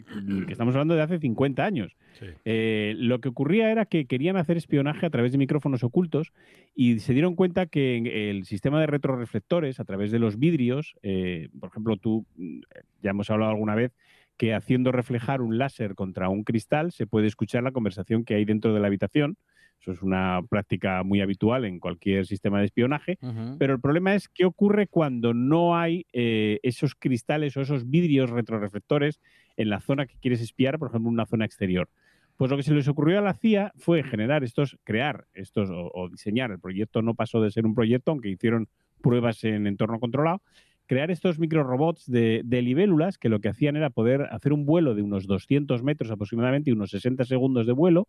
que 0.46 0.52
estamos 0.52 0.74
hablando 0.74 0.94
de 0.94 1.02
hace 1.02 1.18
50 1.18 1.64
años. 1.64 1.96
Sí. 2.18 2.26
Eh, 2.46 2.94
lo 2.98 3.20
que 3.20 3.28
ocurría 3.30 3.70
era 3.70 3.85
que 3.87 4.07
querían 4.07 4.37
hacer 4.38 4.57
espionaje 4.57 5.04
a 5.07 5.11
través 5.11 5.33
de 5.33 5.38
micrófonos 5.38 5.85
ocultos 5.85 6.33
y 6.74 6.98
se 7.00 7.12
dieron 7.12 7.35
cuenta 7.35 7.66
que 7.66 8.30
el 8.30 8.44
sistema 8.44 8.80
de 8.80 8.87
retroreflectores, 8.87 9.80
a 9.80 9.85
través 9.85 10.12
de 10.12 10.18
los 10.18 10.38
vidrios, 10.38 10.94
eh, 11.02 11.48
por 11.61 11.68
ejemplo, 11.70 11.96
tú, 11.98 12.26
mm, 12.37 12.61
ya 13.02 13.11
hemos 13.11 13.28
hablado 13.30 13.50
alguna 13.52 13.74
vez, 13.74 13.92
que 14.38 14.52
haciendo 14.54 14.90
reflejar 14.90 15.40
un 15.42 15.59
láser 15.59 15.94
contra 15.94 16.28
un 16.28 16.42
cristal 16.42 16.90
se 16.90 17.07
puede 17.07 17.26
escuchar 17.26 17.62
la 17.62 17.70
conversación 17.72 18.24
que 18.24 18.35
hay 18.35 18.44
dentro 18.44 18.72
de 18.74 18.80
la 18.80 18.87
habitación. 18.88 19.37
Eso 19.85 19.92
es 19.92 20.03
una 20.03 20.40
práctica 20.49 21.03
muy 21.03 21.20
habitual 21.20 21.66
en 21.66 21.79
cualquier 21.79 22.25
sistema 22.25 22.59
de 22.59 22.64
espionaje. 22.64 23.18
Pero 23.59 23.75
el 23.75 23.81
problema 23.83 24.14
es 24.14 24.31
qué 24.31 24.47
ocurre 24.47 24.87
cuando 24.87 25.35
no 25.35 25.77
hay 25.77 26.07
eh, 26.14 26.59
esos 26.62 26.94
cristales 26.94 27.55
o 27.59 27.61
esos 27.61 27.90
vidrios 27.90 28.31
retroreflectores 28.31 29.20
en 29.59 29.68
la 29.68 29.81
zona 29.81 30.07
que 30.07 30.16
quieres 30.16 30.40
espiar, 30.40 30.79
por 30.79 30.88
ejemplo, 30.88 31.11
una 31.11 31.27
zona 31.27 31.44
exterior. 31.44 31.90
Pues 32.38 32.51
lo 32.51 32.57
que 32.57 32.62
se 32.62 32.73
les 32.73 32.88
ocurrió 32.88 33.18
a 33.18 33.20
la 33.23 33.35
CIA 33.35 33.73
fue 33.77 34.03
generar 34.03 34.42
estos, 34.42 34.79
crear 34.85 35.27
estos 35.35 35.68
o, 35.68 35.90
o 35.92 36.09
diseñar. 36.09 36.51
El 36.51 36.61
proyecto 36.61 37.03
no 37.03 37.14
pasó 37.14 37.42
de 37.42 37.51
ser 37.51 37.66
un 37.66 37.75
proyecto, 37.75 38.11
aunque 38.11 38.31
hicieron 38.31 38.68
pruebas 39.03 39.44
en 39.44 39.66
entorno 39.66 40.01
controlado. 40.01 40.40
Crear 40.87 41.11
estos 41.11 41.38
microrobots 41.38 42.11
de, 42.11 42.40
de 42.42 42.62
libélulas 42.62 43.18
que 43.18 43.29
lo 43.29 43.40
que 43.40 43.51
hacían 43.51 43.77
era 43.77 43.90
poder 43.90 44.23
hacer 44.31 44.55
un 44.55 44.64
vuelo 44.64 44.94
de 44.94 45.03
unos 45.03 45.27
200 45.27 45.83
metros 45.83 46.11
aproximadamente 46.11 46.70
y 46.70 46.73
unos 46.73 46.90
60 46.90 47.27
segundos 47.27 47.66
de 47.66 47.73
vuelo 47.73 48.09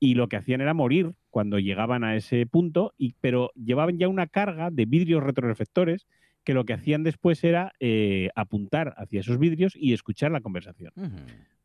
y 0.00 0.14
lo 0.14 0.28
que 0.28 0.36
hacían 0.36 0.60
era 0.60 0.74
morir 0.74 1.12
cuando 1.30 1.58
llegaban 1.58 2.04
a 2.04 2.16
ese 2.16 2.46
punto, 2.46 2.94
y, 2.98 3.14
pero 3.20 3.50
llevaban 3.54 3.98
ya 3.98 4.08
una 4.08 4.26
carga 4.26 4.70
de 4.70 4.84
vidrios 4.86 5.22
retroreflectores 5.22 6.06
que 6.44 6.54
lo 6.54 6.64
que 6.64 6.72
hacían 6.72 7.02
después 7.02 7.42
era 7.44 7.72
eh, 7.80 8.30
apuntar 8.34 8.94
hacia 8.96 9.20
esos 9.20 9.38
vidrios 9.38 9.74
y 9.76 9.92
escuchar 9.92 10.30
la 10.30 10.40
conversación. 10.40 10.92
Ujú. 10.96 11.16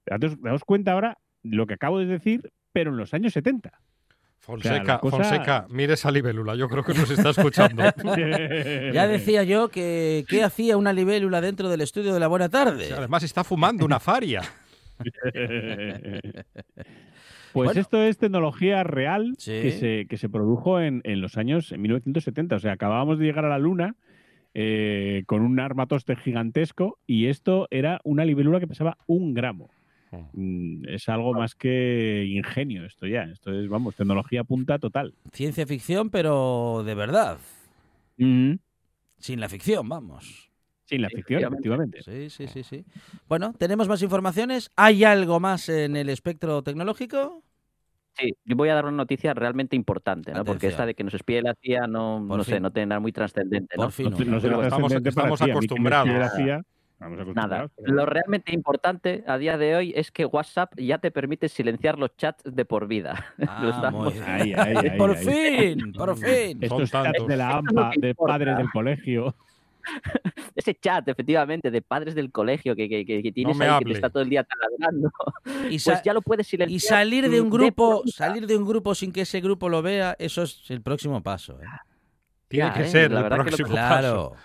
Daos, 0.06 0.42
daos 0.42 0.64
cuenta 0.66 0.92
ahora 0.92 1.20
lo 1.44 1.66
que 1.68 1.76
acabo 1.76 2.00
de 2.00 2.06
decir, 2.08 2.52
pero 2.72 2.92
en 2.92 2.98
los 2.98 3.14
años 3.14 3.34
70. 3.34 3.72
Fonseca, 4.40 5.00
cosa- 5.00 5.18
Fonseca, 5.24 5.68
mire 5.70 5.94
esa 5.94 6.12
libélula, 6.12 6.56
yo 6.56 6.68
creo 6.68 6.84
que 6.84 6.94
nos 6.94 7.10
está 7.10 7.30
escuchando. 7.30 7.82
Ya 8.94 9.08
decía 9.08 9.44
yo 9.44 9.70
que 9.70 10.26
qué 10.28 10.44
hacía 10.44 10.76
una 10.76 10.92
libélula 10.92 11.40
dentro 11.40 11.70
del 11.70 11.80
estudio 11.80 12.14
de 12.14 12.20
la 12.20 12.28
buena 12.28 12.50
tarde. 12.50 12.92
Además 12.94 13.24
está 13.24 13.46
fumando 13.46 13.86
una 13.86 14.02
faria. 14.02 14.42
Pues 17.54 17.68
Bueno. 17.68 17.82
esto 17.82 18.02
es 18.04 18.18
tecnología 18.18 18.84
real 18.84 19.36
Sí. 19.38 19.52
que, 19.62 19.72
se, 19.72 20.06
que 20.10 20.18
se 20.18 20.28
produjo 20.30 20.80
en, 20.82 21.02
en 21.04 21.22
los 21.22 21.38
años 21.38 21.72
en 21.72 21.82
1970. 21.82 22.56
O 22.56 22.60
sea, 22.60 22.74
acabábamos 22.74 23.20
de 23.20 23.26
llegar 23.26 23.46
a 23.46 23.50
la 23.50 23.60
Luna 23.60 23.96
eh, 24.56 25.24
con 25.28 25.42
un 25.42 25.60
armatoste 25.60 26.16
gigantesco 26.16 27.00
y 27.08 27.28
esto 27.28 27.68
era 27.72 28.00
una 28.04 28.26
libélula 28.26 28.60
que 28.60 28.68
pesaba 28.68 28.98
un 29.08 29.34
gramo. 29.34 29.70
Mm, 30.34 30.88
Es 30.90 31.10
algo 31.10 31.34
más 31.34 31.56
que 31.56 32.26
ingenio 32.28 32.86
esto 32.86 33.08
ya. 33.08 33.24
Esto 33.24 33.52
es, 33.52 33.68
vamos, 33.68 33.96
tecnología 33.96 34.44
punta 34.44 34.78
total. 34.78 35.16
Ciencia 35.32 35.66
ficción, 35.66 36.10
pero 36.12 36.84
de 36.86 36.94
verdad. 36.96 37.38
Mm. 38.18 38.54
Sin 39.18 39.40
la 39.40 39.50
ficción, 39.50 39.88
vamos. 39.90 40.52
Sin 40.86 41.02
la 41.02 41.10
ficción, 41.10 41.40
efectivamente. 41.42 42.00
efectivamente. 42.00 42.30
Sí, 42.30 42.48
sí, 42.48 42.48
sí, 42.48 42.64
sí. 42.64 42.86
Bueno, 43.30 43.54
¿tenemos 43.58 43.88
más 43.88 44.02
informaciones? 44.02 44.70
¿Hay 44.76 45.04
algo 45.04 45.40
más 45.40 45.70
en 45.70 45.96
el 45.96 46.10
espectro 46.10 46.62
tecnológico? 46.62 47.42
Sí, 48.18 48.36
yo 48.46 48.56
voy 48.56 48.70
a 48.70 48.76
dar 48.76 48.86
una 48.86 48.98
noticia 48.98 49.34
realmente 49.34 49.76
importante, 49.76 50.34
¿no? 50.34 50.44
Porque 50.46 50.68
esta 50.68 50.86
de 50.86 50.94
que 50.94 51.04
nos 51.04 51.14
espíe 51.16 51.42
la 51.42 51.56
CIA 51.56 51.88
no, 51.88 52.24
Por 52.28 52.38
no 52.38 52.44
fin. 52.44 52.56
sé, 52.56 52.60
no 52.60 52.72
tiene 52.72 52.88
nada 52.88 53.00
muy 53.00 53.12
trascendente, 53.12 53.76
¿no? 53.76 53.84
Por 53.84 53.92
fin. 53.92 54.06
No, 54.06 54.12
no 54.12 54.18
una. 54.26 54.40
será 54.42 54.64
Estamos- 54.64 55.42
acostumbrados. 55.42 56.08
escribe 56.08 56.20
la 56.20 56.30
CIA, 56.30 56.64
estamos 56.94 57.36
Nada. 57.36 57.68
pero- 57.76 57.94
Lo 57.94 58.06
realmente 58.06 58.54
importante 58.54 59.24
a 59.26 59.38
día 59.40 59.58
de 59.58 59.76
hoy 59.76 59.94
es 59.96 60.12
que 60.12 60.26
WhatsApp 60.26 60.74
ya 60.78 61.00
te 61.00 61.10
permite 61.10 61.50
silenciar 61.50 61.98
los 61.98 62.16
chats 62.16 62.44
de 62.44 62.66
por 62.66 62.88
vida. 62.88 63.26
Ah, 63.48 63.60
Lo 63.64 63.70
estamos- 63.72 64.04
muy 64.04 64.14
bien. 64.14 64.26
Ahí, 64.30 64.54
ahí, 64.54 64.76
ahí, 64.92 64.98
por 64.98 65.18
ahí. 65.18 65.26
fin, 65.26 65.92
por 65.94 66.16
fin. 66.18 66.60
Chats 66.60 66.92
tantos. 66.92 67.28
de 67.28 67.38
la 67.38 67.50
es 67.50 67.56
AMPA, 67.56 67.92
de 67.98 68.14
padres 68.16 68.58
del 68.58 68.70
colegio. 68.70 69.36
Ese 70.56 70.76
chat, 70.76 71.08
efectivamente, 71.08 71.72
de 71.72 71.82
padres 71.82 72.16
del 72.16 72.32
colegio 72.32 72.76
que, 72.76 72.88
que, 72.88 73.06
que- 73.06 73.32
tienes 73.32 73.60
ahí 73.60 73.80
que 73.80 73.86
te 73.86 73.92
está 73.94 74.10
todo 74.10 74.24
el 74.24 74.30
día 74.30 74.44
taladrando, 74.44 75.12
Y, 75.70 75.80
pues 75.80 76.02
ya 76.04 76.14
lo 76.14 76.22
puedes 76.22 76.48
silenciar. 76.48 76.76
y 76.76 76.80
salir 76.80 77.30
de 77.30 77.42
un 77.42 77.50
grupo, 77.50 78.04
vida. 78.04 78.14
salir 78.16 78.48
de 78.48 78.56
un 78.58 78.66
grupo 78.66 78.94
sin 78.96 79.12
que 79.12 79.22
ese 79.22 79.42
grupo 79.42 79.70
lo 79.70 79.82
vea, 79.82 80.16
eso 80.20 80.44
es 80.44 80.64
el 80.70 80.82
próximo 80.82 81.22
paso. 81.24 81.60
¿eh? 81.62 81.66
Tiene 82.48 82.68
Ya, 82.70 82.74
que 82.74 82.84
¿eh? 82.84 82.88
ser 82.88 83.12
el 83.12 83.24
que 83.24 83.30
próximo 83.30 83.68
paso. 83.70 83.72
Claro. 83.90 84.36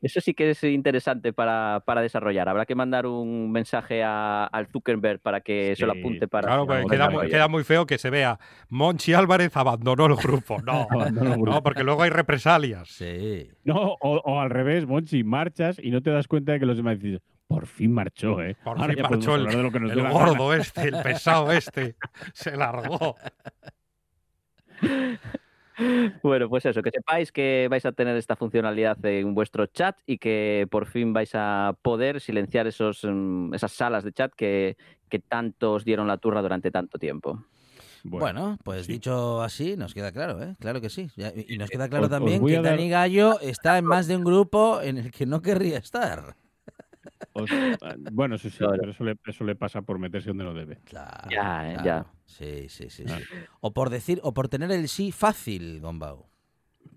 Eso 0.00 0.20
sí 0.20 0.34
que 0.34 0.50
es 0.50 0.64
interesante 0.64 1.32
para, 1.32 1.82
para 1.84 2.00
desarrollar. 2.02 2.48
Habrá 2.48 2.64
que 2.66 2.74
mandar 2.74 3.06
un 3.06 3.50
mensaje 3.52 4.02
a- 4.02 4.44
al 4.46 4.66
Zuckerberg 4.68 5.20
para 5.20 5.40
que 5.40 5.74
se 5.76 5.84
lo 5.86 5.92
Sí, 5.92 5.98
apunte 6.00 6.28
para. 6.28 6.46
Claro, 6.48 6.62
su 6.62 6.66
porque 6.68 6.82
queda, 6.88 7.04
muy- 7.06 7.12
desarrollo. 7.14 7.30
queda 7.30 7.48
muy 7.48 7.64
feo 7.64 7.86
que 7.86 7.98
se 7.98 8.10
vea 8.10 8.38
Monchi 8.68 9.12
Álvarez 9.14 9.56
abandonó 9.56 10.06
el 10.06 10.16
grupo. 10.16 10.58
No, 10.62 10.86
Abandonó 10.90 11.30
el 11.34 11.36
grupo. 11.36 11.50
no, 11.52 11.62
porque 11.62 11.84
luego 11.84 12.02
hay 12.02 12.10
represalias. 12.10 12.88
Sí. 12.88 13.48
No, 13.64 13.74
o, 14.00 14.16
o 14.24 14.40
al 14.40 14.50
revés, 14.50 14.86
Monchi, 14.86 15.24
marchas 15.24 15.78
y 15.82 15.90
no 15.90 16.00
te 16.02 16.10
das 16.10 16.26
cuenta 16.28 16.52
de 16.52 16.60
que 16.60 16.66
los 16.66 16.76
demás 16.76 16.98
dicen, 16.98 17.20
por 17.46 17.66
fin 17.66 17.92
marchó, 17.92 18.42
¿eh? 18.42 18.56
Por 18.64 18.78
Ahora 18.80 18.92
fin 18.94 19.02
marchó 19.02 19.34
el, 19.36 19.40
hablar 19.42 19.56
de 19.56 19.62
lo 19.62 19.70
que 19.70 19.80
nos 19.80 19.94
dé 19.94 20.00
el 20.00 20.08
gordo 20.10 20.52
este, 20.54 20.88
el 20.88 20.96
pesado 21.02 21.52
este. 21.52 21.94
Se 22.34 22.56
largó. 22.56 23.14
Bueno, 26.22 26.48
pues 26.48 26.64
eso, 26.66 26.82
que 26.82 26.90
sepáis 26.90 27.30
que 27.32 27.66
vais 27.70 27.84
a 27.84 27.92
tener 27.92 28.16
esta 28.16 28.34
funcionalidad 28.36 29.04
en 29.04 29.34
vuestro 29.34 29.66
chat 29.66 29.96
y 30.06 30.18
que 30.18 30.66
por 30.70 30.86
fin 30.86 31.12
vais 31.12 31.30
a 31.34 31.76
poder 31.82 32.20
silenciar 32.20 32.66
esos, 32.66 33.04
mm, 33.04 33.54
esas 33.54 33.72
salas 33.72 34.04
de 34.04 34.12
chat 34.12 34.32
que, 34.34 34.76
que 35.08 35.18
tanto 35.18 35.74
os 35.74 35.84
dieron 35.84 36.06
la 36.08 36.16
turra 36.18 36.40
durante 36.42 36.70
tanto 36.70 36.98
tiempo. 36.98 37.44
Bueno, 38.04 38.56
pues 38.62 38.86
sí. 38.86 38.92
dicho 38.92 39.42
así, 39.42 39.76
nos 39.76 39.92
queda 39.92 40.12
claro, 40.12 40.40
¿eh? 40.42 40.54
Claro 40.60 40.80
que 40.80 40.88
sí. 40.90 41.08
Y 41.48 41.58
nos 41.58 41.68
queda 41.68 41.88
claro 41.88 42.04
Os- 42.04 42.10
también 42.10 42.44
que 42.46 42.54
dar- 42.54 42.62
Dani 42.62 42.88
Gallo 42.88 43.40
está 43.40 43.78
en 43.78 43.84
más 43.86 44.06
de 44.06 44.16
un 44.16 44.24
grupo 44.24 44.80
en 44.80 44.98
el 44.98 45.10
que 45.10 45.26
no 45.26 45.42
querría 45.42 45.78
estar. 45.78 46.36
Os- 47.32 47.50
bueno, 48.12 48.34
eso 48.36 48.48
sí, 48.50 48.58
Claro. 48.58 48.76
pero 48.78 48.90
eso 48.92 49.04
le, 49.04 49.16
eso 49.26 49.44
le 49.44 49.54
pasa 49.56 49.82
por 49.82 49.98
meterse 49.98 50.28
donde 50.28 50.44
no 50.44 50.54
debe. 50.54 50.78
Claro, 50.84 51.30
Ya, 51.30 51.70
eh, 51.70 51.74
claro. 51.74 51.84
ya. 51.84 52.06
Sí, 52.24 52.68
sí, 52.68 52.90
sí, 52.90 53.04
Claro. 53.04 53.24
sí. 53.24 53.36
O 53.60 53.72
por 53.72 53.90
decir, 53.90 54.20
o 54.22 54.32
por 54.34 54.48
tener 54.48 54.70
el 54.72 54.88
sí 54.88 55.12
fácil, 55.12 55.80
Gombao. 55.80 56.28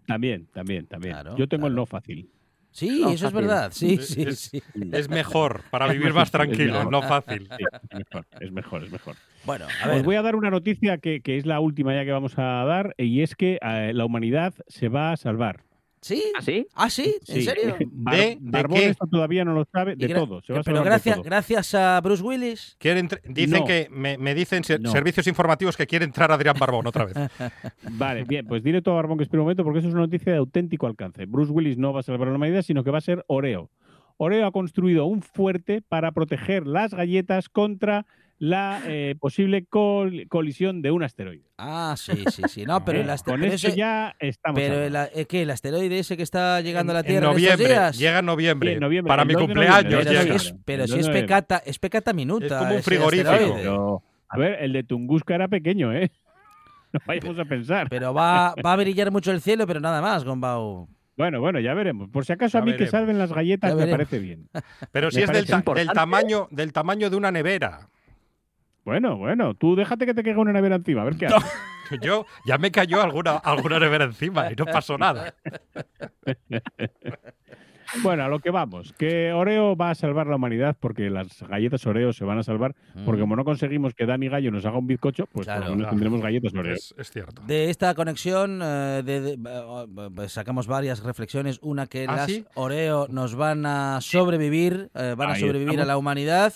También, 0.07 0.47
también, 0.53 0.87
también. 0.87 1.13
Claro, 1.13 1.35
Yo 1.37 1.47
tengo 1.47 1.67
el 1.67 1.75
no 1.75 1.85
fácil. 1.85 2.29
Sí, 2.71 3.01
No, 3.01 3.09
eso 3.09 3.27
es 3.27 3.33
verdad. 3.33 3.71
Sí, 3.73 3.95
Es- 3.95 4.07
sí, 4.09 4.21
es- 4.21 4.39
sí. 4.39 4.61
Es 4.91 5.09
mejor 5.09 5.63
para 5.71 5.87
vivir 5.91 6.13
más 6.13 6.29
tranquilo, 6.31 6.89
no 6.89 7.01
fácil. 7.01 7.49
Sí, 7.57 7.63
es 7.89 7.97
mejor, 7.97 8.25
es 8.39 8.51
mejor, 8.51 8.83
es 8.83 8.91
mejor. 8.91 9.15
Bueno, 9.43 9.65
a 9.83 9.87
Os 9.87 9.95
ver. 9.95 10.03
voy 10.03 10.15
a 10.15 10.21
dar 10.21 10.35
una 10.35 10.49
noticia 10.51 10.97
que, 10.99 11.21
que 11.21 11.37
es 11.37 11.45
la 11.47 11.59
última 11.59 11.93
ya 11.95 12.05
que 12.05 12.11
vamos 12.11 12.37
a 12.37 12.43
dar, 12.65 12.93
y 12.97 13.21
es 13.21 13.35
que 13.35 13.57
eh, 13.61 13.91
la 13.93 14.05
humanidad 14.05 14.53
se 14.67 14.87
va 14.89 15.11
a 15.13 15.17
salvar. 15.17 15.63
¿Sí? 16.01 16.23
¿Ah, 16.37 16.41
sí? 16.41 16.67
¿Ah, 16.75 16.89
sí? 16.89 17.15
¿En 17.27 17.35
Sí. 17.35 17.41
serio? 17.43 17.75
¿De- 17.91 18.17
de 18.17 18.37
Barbón 18.39 18.77
qué? 18.79 18.89
esto 18.89 19.05
todavía 19.07 19.43
no 19.43 19.53
lo 19.53 19.65
sabe, 19.71 19.95
de 19.95 20.07
todo. 20.09 20.41
Se 20.43 20.53
va 20.53 20.59
a 20.59 20.63
Pero 20.63 20.77
de 20.79 20.83
gracias, 20.85 21.15
todo. 21.17 21.23
gracias 21.23 21.73
a 21.75 21.99
Bruce 22.01 22.23
Willis. 22.23 22.75
Quieren 22.79 23.09
dicen 23.27 23.59
No. 23.59 23.65
que 23.65 23.87
me, 23.91 24.17
me 24.17 24.33
dicen 24.33 24.63
ser- 24.63 24.79
No. 24.79 24.91
servicios 24.91 25.27
informativos 25.27 25.75
que 25.75 25.85
quiere 25.87 26.05
entrar 26.05 26.31
Adrián 26.31 26.55
Barbón 26.59 26.87
otra 26.87 27.05
vez. 27.05 27.15
Vale, 27.91 28.23
bien, 28.23 28.47
pues 28.47 28.63
directo 28.63 28.91
a 28.91 28.95
Barbón 28.95 29.17
que 29.17 29.23
espera 29.23 29.41
un 29.41 29.45
momento 29.45 29.63
porque 29.63 29.79
eso 29.79 29.87
es 29.89 29.93
una 29.93 30.03
noticia 30.03 30.31
de 30.31 30.37
auténtico 30.37 30.87
alcance. 30.87 31.25
Bruce 31.25 31.51
Willis 31.51 31.77
no 31.77 31.91
va 31.93 31.99
a 31.99 32.03
salvar 32.03 32.27
la 32.29 32.35
humanidad, 32.35 32.61
sino 32.61 32.83
que 32.83 32.91
va 32.91 32.99
a 32.99 33.01
ser 33.01 33.23
Oreo. 33.27 33.69
Oreo 34.17 34.45
ha 34.47 34.51
construido 34.51 35.05
un 35.05 35.21
fuerte 35.21 35.81
para 35.81 36.11
proteger 36.11 36.67
las 36.67 36.93
galletas 36.93 37.47
contra 37.49 38.05
la 38.41 38.81
eh, 38.85 39.15
posible 39.19 39.65
col- 39.65 40.25
colisión 40.29 40.81
de 40.81 40.91
un 40.91 41.03
asteroide. 41.03 41.43
Ah, 41.57 41.95
sí, 41.97 42.23
sí, 42.31 42.41
sí. 42.47 42.63
No, 42.65 42.83
pero 42.85 43.01
el, 43.01 43.09
aste- 43.09 43.31
Con 43.31 43.43
eso 43.43 43.67
ese- 43.67 43.75
ya 43.77 44.15
estamos. 44.19 44.59
pero 44.59 44.75
el, 44.81 45.27
¿qué? 45.27 45.41
el 45.41 45.51
asteroide 45.51 45.99
ese 45.99 46.15
que 46.17 46.23
está 46.23 46.61
llegando 46.61 46.91
a 46.91 46.95
la 46.95 46.99
En 47.01 47.05
Tierra 47.05 47.25
en 47.31 47.37
estos 47.37 47.41
noviembre, 47.43 47.67
días. 47.67 47.97
llega 47.99 48.19
en 48.19 48.25
noviembre. 48.25 48.69
Sí, 48.69 48.73
en 48.75 48.79
noviembre, 48.79 49.09
Para 49.09 49.25
mi 49.25 49.33
2 49.33 49.41
de 49.41 49.45
cumpleaños 49.47 49.83
pero 49.83 50.03
si 50.03 50.09
llega. 50.17 50.35
es, 50.35 50.55
pero 50.65 50.87
si 50.87 50.91
2 50.97 50.99
es 51.01 51.09
pecata, 51.09 51.61
es 51.65 51.79
pecata 51.79 52.13
minuta. 52.13 52.45
Es 52.45 52.53
como 52.53 52.75
un 52.75 52.83
frigorífico. 52.83 53.29
asteroide. 53.29 53.55
Pero, 53.61 54.03
a 54.29 54.37
ver, 54.37 54.63
el 54.63 54.73
de 54.73 54.83
Tunguska 54.83 55.35
era 55.35 55.47
pequeño, 55.47 55.93
¿eh? 55.93 56.09
No 56.93 56.99
vayamos 57.05 57.37
a 57.37 57.45
pensar. 57.45 57.87
Pero 57.89 58.13
va, 58.15 58.55
va 58.65 58.73
a 58.73 58.75
brillar 58.77 59.11
mucho 59.11 59.31
el 59.31 59.41
cielo, 59.41 59.67
pero 59.67 59.79
nada 59.79 60.01
más, 60.01 60.23
Gombau. 60.23 60.87
Bueno, 61.17 61.39
bueno, 61.41 61.59
ya 61.59 61.73
veremos. 61.73 62.09
Por 62.09 62.25
si 62.25 62.31
acaso 62.33 62.57
Ya 62.57 62.61
a 62.61 62.65
mí 62.65 62.71
veremos. 62.71 62.87
que 62.89 62.97
salven 62.97 63.19
las 63.19 63.31
galletas 63.33 63.75
me 63.75 63.85
parece 63.87 64.17
bien. 64.19 64.47
Pero 64.91 65.11
si 65.11 65.17
Me 65.17 65.23
es 65.25 65.31
del, 65.31 65.45
ta- 65.45 65.73
del 65.73 65.89
tamaño, 65.89 66.47
del 66.49 66.71
tamaño 66.73 67.09
de 67.09 67.15
una 67.17 67.29
nevera. 67.29 67.89
Bueno, 68.89 69.17
bueno, 69.17 69.53
tú 69.53 69.75
déjate 69.75 70.07
que 70.07 70.15
te 70.15 70.23
caiga 70.23 70.39
una 70.41 70.51
nevera 70.51 70.77
encima, 70.77 71.03
a 71.03 71.05
ver 71.05 71.15
qué 71.15 71.27
haces. 71.27 71.43
Yo 72.01 72.25
ya 72.45 72.57
me 72.57 72.71
cayó 72.71 73.03
alguna, 73.03 73.35
alguna 73.37 73.79
nevera 73.79 74.05
encima 74.05 74.51
y 74.51 74.55
no 74.55 74.65
pasó 74.65 74.97
nada. 74.97 75.35
Bueno, 78.03 78.23
a 78.23 78.27
lo 78.27 78.37
que 78.37 78.51
vamos, 78.51 78.93
que 78.93 79.33
Oreo 79.33 79.75
va 79.75 79.89
a 79.89 79.95
salvar 79.95 80.27
la 80.27 80.35
humanidad 80.35 80.77
porque 80.79 81.09
las 81.09 81.41
galletas 81.41 81.87
Oreo 81.87 82.13
se 82.13 82.23
van 82.23 82.37
a 82.37 82.43
salvar, 82.43 82.75
porque 83.03 83.21
como 83.21 83.35
no 83.35 83.43
conseguimos 83.43 83.95
que 83.95 84.05
Dani 84.05 84.29
Gallo 84.29 84.51
nos 84.51 84.63
haga 84.63 84.77
un 84.77 84.85
bizcocho, 84.85 85.25
pues 85.31 85.47
Claro. 85.47 85.61
por 85.61 85.69
lo 85.71 85.75
menos 85.75 85.85
Claro. 85.87 85.95
tendremos 85.95 86.21
galletas 86.21 86.53
Oreo. 86.53 86.75
Es, 86.75 86.93
es 86.99 87.09
cierto. 87.09 87.41
De 87.47 87.71
esta 87.71 87.95
conexión 87.95 88.59
eh, 88.61 89.01
de- 89.03 89.21
de- 89.21 89.33
eh, 89.33 90.09
pues 90.15 90.31
sacamos 90.31 90.67
varias 90.67 91.01
reflexiones. 91.01 91.57
Una 91.63 91.87
que 91.87 92.05
¿Ah, 92.07 92.15
las 92.15 92.25
sí? 92.27 92.45
Oreo 92.53 93.07
nos 93.09 93.33
van 93.33 93.65
a 93.65 94.01
sobrevivir, 94.01 94.91
eh, 94.93 95.15
van 95.17 95.31
a 95.31 95.35
sobrevivir 95.35 95.81
a 95.81 95.85
la 95.85 95.97
humanidad. 95.97 96.53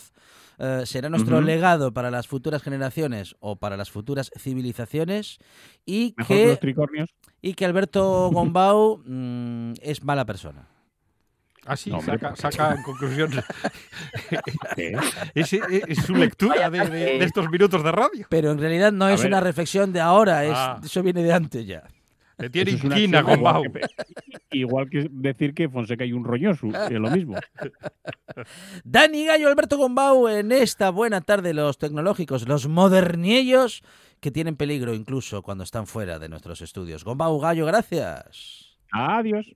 Eh, 0.64 0.86
será 0.86 1.10
nuestro 1.10 1.42
legado 1.42 1.92
para 1.94 2.10
las 2.10 2.28
futuras 2.28 2.62
generaciones 2.64 3.36
o 3.40 3.58
para 3.58 3.76
las 3.78 3.92
futuras 3.92 4.32
civilizaciones 4.40 5.40
y 5.86 6.14
Mejor 6.18 6.28
que 6.38 6.42
que, 6.44 6.48
los 6.50 6.60
tricornios. 6.60 7.10
y 7.42 7.54
que 7.54 7.66
Alberto 7.66 8.30
Gombau 8.32 9.02
mm, 9.06 9.74
es 9.82 10.04
mala 10.04 10.26
persona. 10.26 10.68
Así 11.66 11.90
No, 11.90 12.00
hombre, 12.00 12.20
saca, 12.36 12.74
en 12.76 12.84
conclusión. 12.84 13.32
Es, 15.36 15.54
es- 15.54 15.62
es 15.88 15.98
su 16.06 16.14
lectura 16.16 16.70
de, 16.70 16.80
de- 16.90 16.90
de 17.20 17.24
estos 17.26 17.50
minutos 17.50 17.84
de 17.84 17.92
radio. 17.92 18.28
Pero 18.30 18.52
en 18.52 18.60
realidad 18.60 18.92
no 18.92 19.06
A 19.06 19.14
es 19.14 19.22
ver. 19.22 19.28
una 19.30 19.40
reflexión 19.40 19.94
de 19.94 20.02
ahora, 20.02 20.44
es, 20.46 20.52
Ah. 20.56 20.80
eso 20.84 21.02
viene 21.04 21.24
de 21.24 21.34
antes 21.34 21.66
ya. 21.66 21.84
Le 22.44 22.50
tiene 22.50 22.72
Eso 22.72 22.78
es 22.80 22.84
una 22.84 23.00
inquina 23.00 23.24
con 23.24 23.42
Bau. 23.42 23.64
igual 23.64 23.72
que- 23.72 24.58
Igual 24.58 24.90
que 24.90 25.08
decir 25.10 25.54
que 25.54 25.70
Fonseca 25.70 26.04
hay 26.04 26.12
un 26.14 26.24
roñoso, 26.26 26.68
que 26.68 26.94
es 26.96 27.00
lo 27.00 27.10
mismo. 27.10 27.36
Dani 28.84 29.26
Gallo, 29.26 29.48
Alberto 29.48 29.78
Gombau, 29.78 30.28
en 30.28 30.52
esta 30.52 30.90
buena 30.90 31.22
tarde 31.22 31.54
los 31.54 31.78
tecnológicos, 31.78 32.48
los 32.48 32.68
moderniellos 32.68 33.82
que 34.20 34.30
tienen 34.32 34.56
peligro 34.56 34.94
incluso 34.94 35.42
cuando 35.42 35.64
están 35.64 35.88
fuera 35.88 36.20
de 36.20 36.30
nuestros 36.30 36.62
estudios. 36.62 37.04
Gombau, 37.04 37.40
Gallo, 37.40 37.66
gracias. 37.66 38.78
Adiós. 38.92 39.56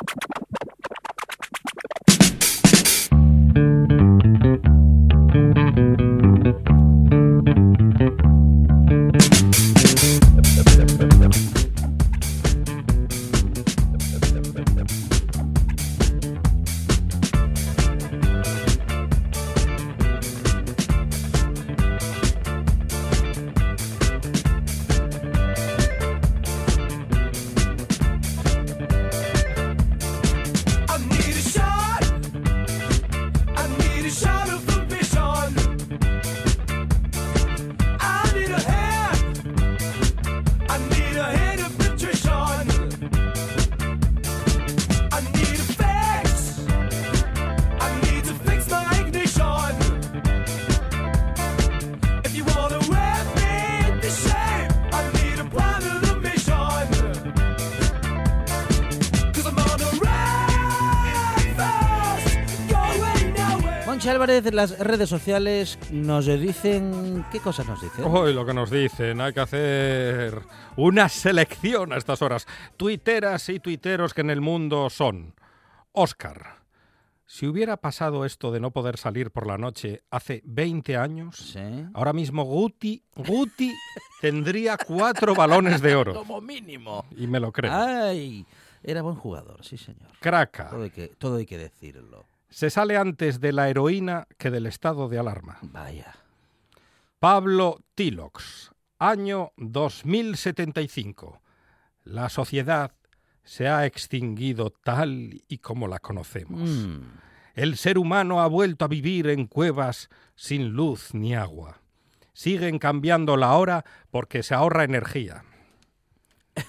Las 64.49 64.77
redes 64.79 65.07
sociales 65.09 65.77
nos 65.91 66.25
dicen... 66.25 67.23
¿Qué 67.31 67.39
cosas 67.39 67.67
nos 67.67 67.81
dicen? 67.81 68.03
Hoy 68.05 68.33
lo 68.33 68.45
que 68.45 68.53
nos 68.53 68.69
dicen, 68.71 69.21
hay 69.21 69.33
que 69.33 69.39
hacer 69.39 70.41
una 70.77 71.07
selección 71.09 71.93
a 71.93 71.97
estas 71.97 72.21
horas. 72.21 72.47
Tuiteras 72.77 73.47
y 73.49 73.59
tuiteros 73.59 74.13
que 74.13 74.21
en 74.21 74.29
el 74.31 74.41
mundo 74.41 74.89
son. 74.89 75.35
Oscar, 75.91 76.61
si 77.25 77.45
hubiera 77.47 77.77
pasado 77.77 78.25
esto 78.25 78.51
de 78.51 78.59
no 78.59 78.71
poder 78.71 78.97
salir 78.97 79.31
por 79.31 79.45
la 79.47 79.57
noche 79.57 80.01
hace 80.09 80.41
20 80.45 80.97
años, 80.97 81.37
Sí. 81.53 81.59
ahora 81.93 82.11
mismo 82.13 82.43
Guti, 82.43 83.03
Guti 83.15 83.73
tendría 84.21 84.77
cuatro 84.77 85.35
balones 85.35 85.81
de 85.81 85.95
oro. 85.95 86.13
Como 86.15 86.41
mínimo. 86.41 87.05
Y 87.15 87.27
me 87.27 87.39
lo 87.39 87.51
creo. 87.51 87.71
Ay, 87.73 88.45
era 88.83 89.01
buen 89.01 89.15
jugador, 89.15 89.63
sí 89.63 89.77
señor. 89.77 90.09
Craca, 90.19 90.69
Todo 90.69 90.83
hay 90.83 90.89
que, 90.89 91.07
todo 91.09 91.35
hay 91.37 91.45
que 91.45 91.57
decirlo. 91.57 92.25
Se 92.51 92.69
sale 92.69 92.97
antes 92.97 93.39
de 93.39 93.53
la 93.53 93.69
heroína 93.69 94.27
que 94.37 94.51
del 94.51 94.67
estado 94.67 95.07
de 95.09 95.17
alarma. 95.17 95.57
Vaya. 95.61 96.13
Pablo 97.17 97.79
Tilox, 97.95 98.71
año 98.99 99.53
2075. 99.57 101.41
La 102.03 102.29
sociedad 102.29 102.91
se 103.43 103.67
ha 103.67 103.85
extinguido 103.85 104.69
tal 104.69 105.41
y 105.47 105.57
como 105.59 105.87
la 105.87 105.99
conocemos. 105.99 106.69
Mm. 106.69 107.01
El 107.55 107.77
ser 107.77 107.97
humano 107.97 108.41
ha 108.41 108.47
vuelto 108.47 108.85
a 108.85 108.89
vivir 108.89 109.27
en 109.27 109.47
cuevas 109.47 110.09
sin 110.35 110.69
luz 110.69 111.13
ni 111.13 111.33
agua. 111.35 111.79
Siguen 112.33 112.79
cambiando 112.79 113.37
la 113.37 113.53
hora 113.53 113.85
porque 114.09 114.43
se 114.43 114.53
ahorra 114.53 114.83
energía. 114.83 115.43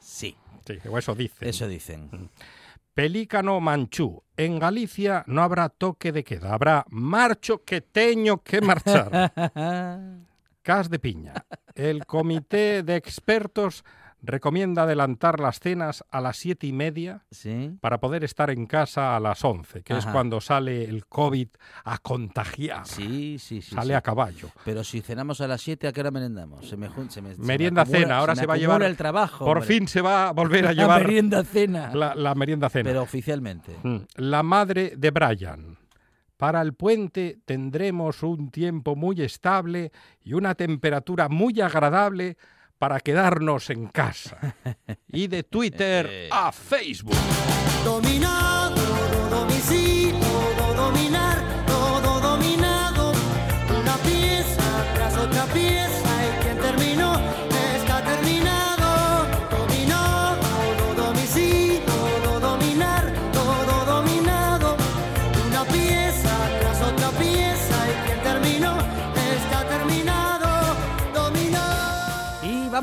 Sí, 0.00 0.36
eso 0.66 1.14
dicen. 1.14 1.48
eso 1.48 1.68
dicen. 1.68 2.30
Pelícano 3.00 3.62
Manchú. 3.62 4.22
En 4.36 4.58
Galicia 4.58 5.24
no 5.26 5.40
habrá 5.40 5.70
toque 5.70 6.12
de 6.12 6.22
queda, 6.22 6.52
habrá 6.52 6.84
marcho 6.90 7.64
que 7.64 7.80
teño 7.80 8.42
que 8.42 8.60
marchar. 8.60 9.32
Cas 10.62 10.90
de 10.90 10.98
Piña. 10.98 11.32
El 11.74 12.04
comité 12.04 12.82
de 12.82 12.96
expertos 12.96 13.86
recomienda 14.22 14.82
adelantar 14.82 15.40
las 15.40 15.60
cenas 15.60 16.04
a 16.10 16.20
las 16.20 16.36
siete 16.36 16.66
y 16.66 16.72
media 16.72 17.24
Sí. 17.30 17.76
para 17.80 18.00
poder 18.00 18.22
estar 18.24 18.50
en 18.50 18.66
casa 18.66 19.16
a 19.16 19.20
las 19.20 19.44
11, 19.44 19.82
que 19.82 19.96
es 19.96 20.06
cuando 20.06 20.40
sale 20.40 20.84
el 20.84 21.06
COVID 21.06 21.48
a 21.84 21.98
contagiar. 21.98 22.86
Sí, 22.86 23.36
sí, 23.38 23.62
sí. 23.62 23.74
sale 23.74 23.88
sí. 23.88 23.92
a 23.94 24.00
caballo. 24.02 24.48
Pero 24.64 24.84
si 24.84 25.00
cenamos 25.00 25.40
a 25.40 25.48
las 25.48 25.60
7, 25.62 25.88
¿a 25.88 25.92
qué 25.92 26.00
hora 26.00 26.10
merendamos? 26.10 26.68
Se 26.68 26.76
me, 26.76 26.88
se 27.08 27.22
me, 27.22 27.34
se 27.34 27.40
me 27.40 27.46
Merienda 27.46 27.82
acumula- 27.82 27.98
cena, 28.00 28.18
ahora 28.18 28.34
me 28.34 28.40
se 28.40 28.46
va 28.46 28.54
a 28.54 28.56
llevar- 28.58 28.82
el 28.82 28.96
trabajo. 28.96 29.44
Por 29.44 29.58
hombre. 29.58 29.74
fin 29.74 29.88
se 29.88 30.00
va 30.00 30.28
a 30.28 30.32
volver 30.32 30.66
a 30.66 30.72
La 30.74 30.82
llevar 30.82 31.02
merienda 31.06 31.44
cena. 31.44 31.94
la, 31.94 32.14
la 32.14 32.34
merienda 32.34 32.68
cena. 32.68 32.90
Pero 32.90 33.02
oficialmente. 33.02 33.76
Mm. 33.82 33.96
La 34.16 34.42
madre 34.42 34.94
de 34.96 35.10
Brian. 35.10 35.78
Para 36.36 36.62
el 36.62 36.72
puente 36.72 37.38
tendremos 37.44 38.22
un 38.22 38.50
tiempo 38.50 38.96
muy 38.96 39.20
estable 39.20 39.92
y 40.24 40.32
una 40.32 40.54
temperatura 40.54 41.28
muy 41.28 41.60
agradable 41.60 42.38
para 42.80 42.98
quedarnos 43.00 43.68
en 43.70 43.86
casa. 43.88 44.56
Y 45.12 45.26
de 45.26 45.42
Twitter 45.42 46.28
a 46.30 46.50
Facebook. 46.52 47.16
Dominado, 47.84 48.80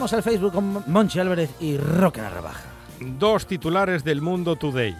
vamos 0.07 0.25
al 0.25 0.31
Facebook 0.31 0.53
con 0.53 0.83
Monchi 0.87 1.19
Álvarez 1.19 1.49
y 1.59 1.75
Roque 1.75 2.21
la 2.21 2.29
rebaja. 2.29 2.63
Dos 3.01 3.45
titulares 3.45 4.05
del 4.05 4.21
Mundo 4.21 4.55
Today. 4.55 4.95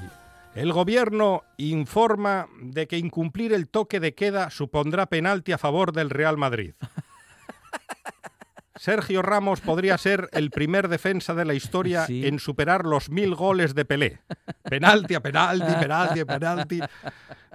El 0.54 0.74
gobierno 0.74 1.44
informa 1.56 2.48
de 2.62 2.88
que 2.88 2.98
incumplir 2.98 3.54
el 3.54 3.70
toque 3.70 4.02
de 4.02 4.14
queda 4.14 4.50
supondrá 4.50 5.06
penalti 5.06 5.54
a 5.54 5.58
favor 5.58 5.94
del 5.94 6.10
Real 6.10 6.36
Madrid. 6.36 6.74
Sergio 8.80 9.22
Ramos 9.22 9.62
podría 9.62 9.98
ser 9.98 10.30
el 10.34 10.50
primer 10.52 10.88
defensa 10.88 11.34
de 11.34 11.46
la 11.46 11.54
historia 11.54 12.06
Sí. 12.06 12.26
en 12.28 12.40
superar 12.40 12.86
los 12.86 13.10
mil 13.10 13.36
goles 13.36 13.76
de 13.76 13.86
Pelé. 13.86 14.20
Penalti 14.64 15.16
a 15.16 15.20
penalti, 15.22 15.74
penalti 15.80 16.20
a 16.22 16.26
penalti. 16.26 16.80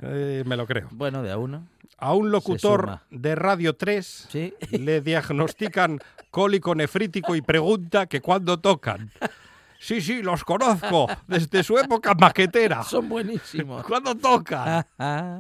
Eh, 0.03 0.43
me 0.47 0.57
lo 0.57 0.67
creo. 0.67 0.89
Bueno, 0.91 1.23
de 1.23 1.31
a 1.31 1.39
uno. 1.39 1.67
A 1.99 2.15
un 2.15 2.31
locutor 2.33 2.99
de 3.11 3.35
Radio 3.37 3.77
3 3.77 4.27
Sí. 4.31 4.55
le 4.71 5.01
diagnostican 5.01 6.01
cólico 6.31 6.75
nefrítico 6.75 7.37
y 7.37 7.43
pregunta 7.43 8.07
que 8.07 8.21
cuándo 8.21 8.59
tocan. 8.59 9.11
Sí, 9.85 10.01
sí, 10.01 10.23
los 10.23 10.45
conozco 10.45 11.09
desde 11.27 11.65
su 11.65 11.77
época 11.77 12.15
maquetera. 12.15 12.83
Son 12.85 13.09
buenísimos. 13.09 13.85
¿Cuándo 13.85 14.15
toca? 14.15 14.79
Ah, 14.79 14.87
ah. 14.99 15.39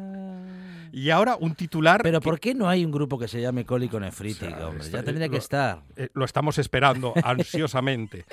Y 0.90 1.10
ahora 1.10 1.36
un 1.38 1.54
titular. 1.54 2.02
Pero 2.02 2.20
que, 2.20 2.24
¿por 2.24 2.40
qué 2.40 2.52
no 2.54 2.68
hay 2.68 2.84
un 2.84 2.90
grupo 2.90 3.18
que 3.18 3.28
se 3.28 3.40
llame 3.40 3.64
Cólico 3.64 4.00
Nefrítico, 4.00 4.46
O 4.46 4.56
sea, 4.58 4.68
hombre? 4.68 4.84
está- 4.84 4.98
Ya 4.98 5.04
tendría 5.04 5.28
que 5.28 5.36
estar. 5.36 5.82
eh, 5.96 6.08
lo 6.14 6.24
estamos 6.24 6.58
esperando 6.58 7.14
ansiosamente. 7.24 8.24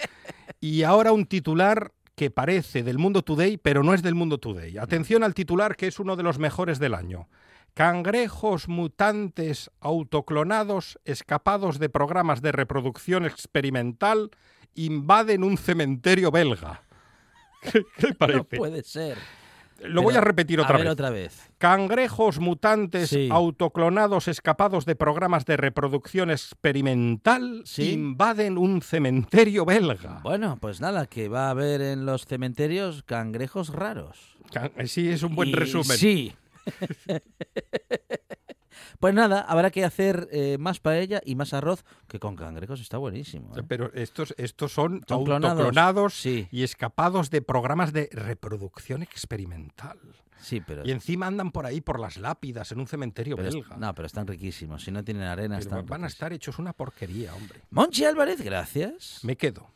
Y 0.60 0.82
ahora 0.84 1.12
un 1.12 1.26
titular 1.28 1.92
que 2.16 2.32
parece 2.32 2.82
del 2.84 2.98
Mundo 2.98 3.22
Today, 3.22 3.58
pero 3.58 3.84
no 3.84 3.94
es 3.94 4.02
del 4.02 4.16
Mundo 4.16 4.40
Today. 4.40 4.78
Atención 4.78 5.24
al 5.24 5.34
titular 5.36 5.76
que 5.76 5.88
es 5.88 6.00
uno 6.00 6.16
de 6.16 6.24
los 6.24 6.38
mejores 6.40 6.80
del 6.80 6.96
año. 6.96 7.30
Cangrejos 7.76 8.68
mutantes 8.68 9.72
autoclonados 9.80 11.00
escapados 11.06 11.80
de 11.80 11.88
programas 11.88 12.42
de 12.42 12.52
reproducción 12.52 13.26
experimental 13.26 14.32
invaden 14.76 15.44
un 15.44 15.58
cementerio 15.58 16.32
belga. 16.32 16.82
¿Qué, 17.62 17.84
qué 17.98 18.08
le 18.08 18.10
No 18.12 18.16
parece? 18.18 18.58
puede 18.58 18.84
ser. 18.84 19.18
Lo 19.82 20.02
voy 20.02 20.14
a 20.16 20.20
repetir 20.20 20.60
a 20.60 20.64
otra 20.64 20.76
ver 20.76 20.88
vez. 20.88 20.92
otra 20.94 21.10
vez. 21.10 21.50
Cangrejos 21.58 22.40
mutantes 22.40 23.10
Sí. 23.12 23.30
autoclonados 23.32 24.28
escapados 24.28 24.86
de 24.86 24.96
programas 24.98 25.46
de 25.46 25.56
reproducción 25.56 26.32
experimental 26.32 27.62
Sí. 27.66 27.92
invaden 27.94 28.58
un 28.58 28.82
cementerio 28.82 29.64
belga. 29.64 30.20
Bueno, 30.22 30.58
pues 30.60 30.82
nada, 30.82 31.06
que 31.06 31.30
va 31.30 31.48
a 31.48 31.52
haber 31.52 31.80
en 31.82 32.06
los 32.06 32.26
cementerios 32.26 33.04
cangrejos 33.04 33.70
raros. 33.70 34.36
Can- 34.52 34.72
eh, 34.76 34.88
Sí, 34.88 35.08
es 35.08 35.24
un 35.24 35.34
buen 35.34 35.48
Y 35.50 35.54
resumen. 35.54 35.98
Sí. 35.98 36.34
pues 39.00 39.14
nada, 39.14 39.42
habrá 39.42 39.72
que 39.72 39.84
hacer 39.86 40.28
eh, 40.32 40.58
más 40.60 40.80
paella 40.80 41.22
y 41.26 41.36
más 41.36 41.54
arroz, 41.54 41.86
que 42.08 42.20
con 42.20 42.36
cangrejos 42.36 42.82
está 42.82 42.98
buenísimo. 42.98 43.58
¿eh? 43.58 43.64
Pero 43.68 43.92
estos, 43.94 44.34
estos 44.38 44.74
son, 44.74 45.02
Son 45.08 45.24
clonados. 45.24 45.52
autoclonados 45.60 46.14
Sí. 46.16 46.48
y 46.52 46.64
escapados 46.64 47.30
de 47.30 47.42
programas 47.42 47.94
de 47.94 48.10
reproducción 48.12 49.02
experimental. 49.04 49.98
Sí, 50.42 50.62
pero... 50.62 50.86
Y 50.86 50.92
encima 50.92 51.28
andan 51.28 51.52
por 51.52 51.66
ahí 51.66 51.82
por 51.82 52.00
las 52.00 52.16
lápidas 52.18 52.72
en 52.72 52.80
un 52.80 52.88
cementerio 52.88 53.36
pero 53.36 53.50
es- 53.50 53.56
belga. 53.56 53.76
no, 53.78 53.94
pero 53.94 54.06
están 54.06 54.26
riquísimos. 54.26 54.84
Si 54.84 54.92
no 54.92 55.04
tienen 55.04 55.24
arena, 55.24 55.58
Pero 55.58 55.70
están 55.70 55.86
van 55.86 56.04
a 56.06 56.08
estar 56.08 56.32
hechos 56.32 56.60
una 56.60 56.72
porquería, 56.74 57.36
hombre. 57.36 57.60
Monchi 57.72 58.06
Álvarez, 58.06 58.42
gracias. 58.42 59.20
Me 59.24 59.36
quedo. 59.36 59.68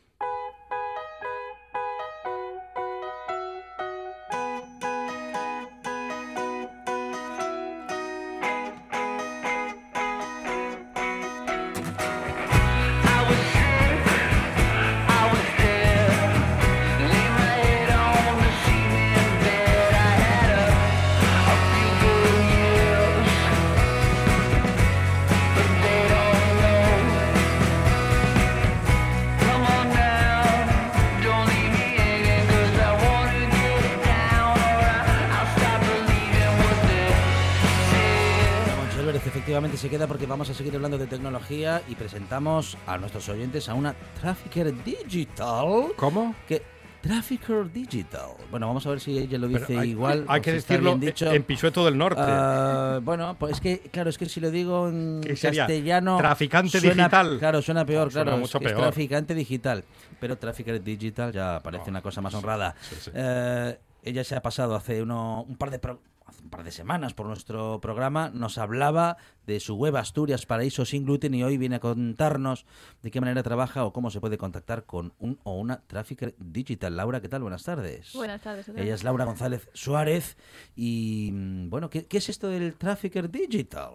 Se 39.84 39.90
queda 39.90 40.06
porque 40.06 40.24
vamos 40.26 40.48
a 40.48 40.54
seguir 40.54 40.74
hablando 40.74 40.96
de 40.96 41.06
tecnología 41.06 41.82
y 41.88 41.94
presentamos 41.94 42.78
a 42.86 42.96
nuestros 42.96 43.28
oyentes 43.28 43.68
a 43.68 43.74
una 43.74 43.94
Trafficker 44.18 44.72
Digital. 44.82 45.88
¿Cómo? 45.96 46.34
Que 46.48 46.62
Trafficker 47.02 47.70
Digital. 47.70 48.30
Bueno, 48.50 48.66
vamos 48.66 48.86
a 48.86 48.88
ver 48.90 49.00
si 49.00 49.18
ella 49.18 49.36
lo 49.36 49.46
Pero 49.46 49.58
dice 49.58 49.78
hay, 49.78 49.90
igual. 49.90 50.24
hay 50.26 50.40
que 50.40 50.52
si 50.52 50.56
decirlo 50.56 50.96
dicho. 50.96 51.30
en 51.30 51.42
Pisueto 51.42 51.84
del 51.84 51.98
Norte. 51.98 52.22
Ah, 52.24 52.98
bueno, 53.02 53.36
pues 53.38 53.52
es 53.56 53.60
que, 53.60 53.78
claro, 53.90 54.08
es 54.08 54.16
que 54.16 54.24
si 54.26 54.40
lo 54.40 54.50
digo 54.50 54.88
en 54.88 55.20
castellano. 55.22 56.16
Traficante 56.16 56.80
suena- 56.80 56.94
digital. 56.94 57.36
Claro, 57.38 57.60
suena 57.60 57.84
peor, 57.84 58.10
Suena 58.10 58.24
claro. 58.30 58.38
mucho 58.40 58.56
es 58.56 58.64
peor. 58.64 58.80
traficante 58.80 59.34
digital. 59.34 59.84
Pero 60.18 60.38
Trafficker 60.38 60.82
Digital 60.82 61.30
ya 61.30 61.60
parece 61.62 61.90
una 61.90 62.00
cosa 62.00 62.22
más 62.22 62.32
honrada. 62.32 62.74
sí, 62.80 62.96
sí. 62.98 63.10
Eh, 63.12 63.78
ella 64.02 64.24
se 64.24 64.34
ha 64.34 64.40
pasado 64.40 64.74
hace 64.76 65.02
uno, 65.02 65.44
un 65.46 65.56
par 65.56 65.70
de. 65.70 65.78
pro- 65.78 66.00
un 66.44 66.50
par 66.50 66.62
de 66.62 66.70
semanas 66.70 67.14
por 67.14 67.26
nuestro 67.26 67.80
programa, 67.80 68.30
nos 68.32 68.58
hablaba 68.58 69.16
de 69.46 69.60
su 69.60 69.76
web 69.76 69.96
Asturias 69.96 70.44
Paraíso 70.46 70.84
sin 70.84 71.04
gluten 71.04 71.34
y 71.34 71.42
hoy 71.42 71.56
viene 71.56 71.76
a 71.76 71.80
contarnos 71.80 72.66
de 73.02 73.10
qué 73.10 73.20
manera 73.20 73.42
trabaja 73.42 73.84
o 73.84 73.92
cómo 73.92 74.10
se 74.10 74.20
puede 74.20 74.36
contactar 74.36 74.84
con 74.84 75.14
un 75.18 75.40
o 75.42 75.58
una 75.58 75.80
Trafficker 75.86 76.34
Digital. 76.38 76.96
Laura, 76.96 77.20
¿qué 77.20 77.28
tal? 77.28 77.42
Buenas 77.42 77.64
tardes. 77.64 78.12
Buenas 78.12 78.42
tardes. 78.42 78.68
Ella 78.68 78.94
es 78.94 79.04
Laura 79.04 79.24
González 79.24 79.68
Suárez 79.72 80.36
y 80.76 81.30
mm, 81.32 81.70
bueno, 81.70 81.88
¿qué, 81.88 82.06
qué 82.06 82.18
es 82.18 82.28
esto 82.28 82.48
del 82.48 82.74
Trafficker 82.74 83.30
Digital? 83.30 83.94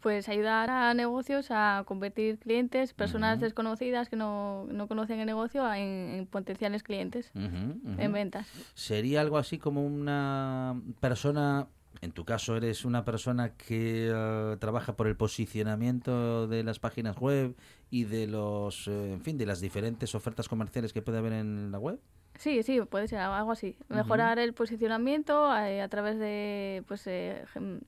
Pues 0.00 0.28
ayudar 0.30 0.70
a 0.70 0.94
negocios 0.94 1.48
a 1.50 1.84
convertir 1.86 2.38
clientes, 2.38 2.94
personas 2.94 3.38
desconocidas 3.38 4.08
que 4.08 4.16
no, 4.16 4.64
no 4.70 4.88
conocen 4.88 5.20
el 5.20 5.26
negocio, 5.26 5.70
en, 5.74 6.14
en 6.14 6.26
potenciales 6.26 6.82
clientes 6.82 7.30
en 7.34 8.12
ventas. 8.12 8.48
Sería 8.74 9.20
algo 9.20 9.36
así 9.36 9.58
como 9.58 9.84
una 9.84 10.80
persona, 11.00 11.66
en 12.00 12.12
tu 12.12 12.24
caso 12.24 12.56
eres 12.56 12.86
una 12.86 13.04
persona 13.04 13.50
que 13.56 14.10
eh, 14.10 14.56
trabaja 14.58 14.96
por 14.96 15.06
el 15.06 15.16
posicionamiento 15.16 16.48
de 16.48 16.64
las 16.64 16.78
páginas 16.78 17.18
web 17.18 17.54
y 17.90 18.04
de 18.04 18.26
los, 18.26 18.88
eh, 18.88 19.12
en 19.12 19.20
fin, 19.20 19.36
de 19.36 19.44
las 19.44 19.60
diferentes 19.60 20.14
ofertas 20.14 20.48
comerciales 20.48 20.94
que 20.94 21.02
puede 21.02 21.18
haber 21.18 21.34
en 21.34 21.70
la 21.72 21.78
web. 21.78 22.00
Sí, 22.38 22.62
sí, 22.62 22.80
puede 22.80 23.06
ser 23.06 23.18
algo 23.18 23.52
así. 23.52 23.76
Mejorar 23.90 24.38
el 24.38 24.54
posicionamiento 24.54 25.54
eh, 25.58 25.82
a 25.82 25.88
través 25.88 26.18
de 26.18 26.82
pues 26.88 27.06
eh, 27.06 27.44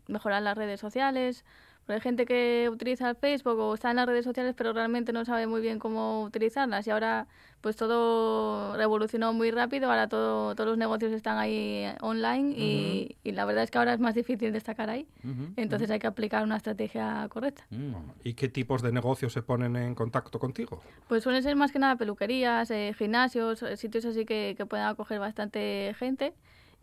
mejorar 0.09 0.43
las 0.43 0.59
redes 0.59 0.79
sociales, 0.79 1.47
Porque 1.85 1.95
hay 1.95 2.01
gente 2.01 2.27
que 2.27 2.69
utiliza 2.71 3.11
el 3.11 3.17
Facebook 3.17 3.59
o 3.59 3.75
está 3.75 3.91
en 3.91 3.97
las 3.97 4.07
redes 4.07 4.25
sociales, 4.25 4.55
pero 4.57 4.73
realmente 4.73 5.13
no 5.13 5.25
sabe 5.25 5.49
muy 5.49 5.61
bien 5.61 5.81
cómo 5.81 6.23
utilizarlas. 6.23 6.87
Y 6.87 6.91
ahora, 6.91 7.27
pues 7.61 7.75
todo 7.75 8.77
revolucionó 8.77 9.33
muy 9.33 9.51
rápido. 9.51 9.91
Ahora 9.91 10.09
todo, 10.09 10.55
todos 10.55 10.71
los 10.71 10.79
negocios 10.79 11.13
están 11.13 11.39
ahí 11.39 11.85
online 12.01 12.55
y, 12.57 13.17
y 13.25 13.33
la 13.33 13.45
verdad 13.45 13.65
es 13.65 13.73
que 13.73 13.79
ahora 13.79 13.95
es 13.95 14.01
más 14.01 14.15
difícil 14.15 14.53
destacar 14.53 14.91
ahí. 14.91 15.09
Entonces 15.57 15.91
hay 15.91 15.99
que 15.99 16.07
aplicar 16.07 16.45
una 16.45 16.57
estrategia 16.57 17.27
correcta. 17.29 17.67
Mm. 17.71 17.95
¿Y 18.23 18.35
qué 18.35 18.49
tipos 18.49 18.81
de 18.83 18.93
negocios 18.93 19.33
se 19.33 19.43
ponen 19.43 19.75
en 19.75 19.97
contacto 19.97 20.39
contigo? 20.39 20.81
Pues 21.09 21.25
suelen 21.25 21.43
ser 21.43 21.57
más 21.57 21.73
que 21.73 21.81
nada 21.81 21.97
peluquerías, 21.97 22.71
eh, 22.71 22.95
gimnasios, 22.97 23.63
eh, 23.65 23.77
sitios 23.77 24.05
así 24.05 24.25
que, 24.25 24.55
que 24.57 24.67
puedan 24.67 24.89
acoger 24.89 25.19
bastante 25.19 25.95
gente 25.99 26.33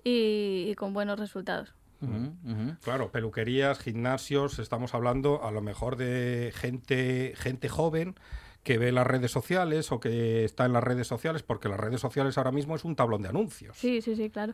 y, 0.03 0.67
y 0.69 0.75
con 0.75 0.93
buenos 0.93 1.19
resultados. 1.19 1.73
Ujú. 2.01 2.77
Claro, 2.81 3.11
peluquerías, 3.11 3.79
gimnasios, 3.79 4.59
estamos 4.59 4.93
hablando 4.93 5.43
a 5.43 5.51
lo 5.51 5.61
mejor 5.61 5.95
de 5.97 6.51
gente, 6.55 7.33
gente 7.35 7.69
joven 7.69 8.15
que 8.63 8.77
ve 8.77 8.91
las 8.91 9.07
redes 9.07 9.31
sociales 9.31 9.91
o 9.91 9.99
que 9.99 10.43
está 10.43 10.65
en 10.65 10.73
las 10.73 10.83
redes 10.83 11.07
sociales, 11.07 11.43
porque 11.43 11.69
las 11.69 11.79
redes 11.79 12.01
sociales 12.01 12.37
ahora 12.37 12.51
mismo 12.51 12.75
es 12.75 12.83
un 12.83 12.95
tablón 12.95 13.21
de 13.21 13.29
anuncios. 13.29 13.77
Sí, 13.77 14.01
sí, 14.01 14.15
sí, 14.15 14.29
claro. 14.29 14.53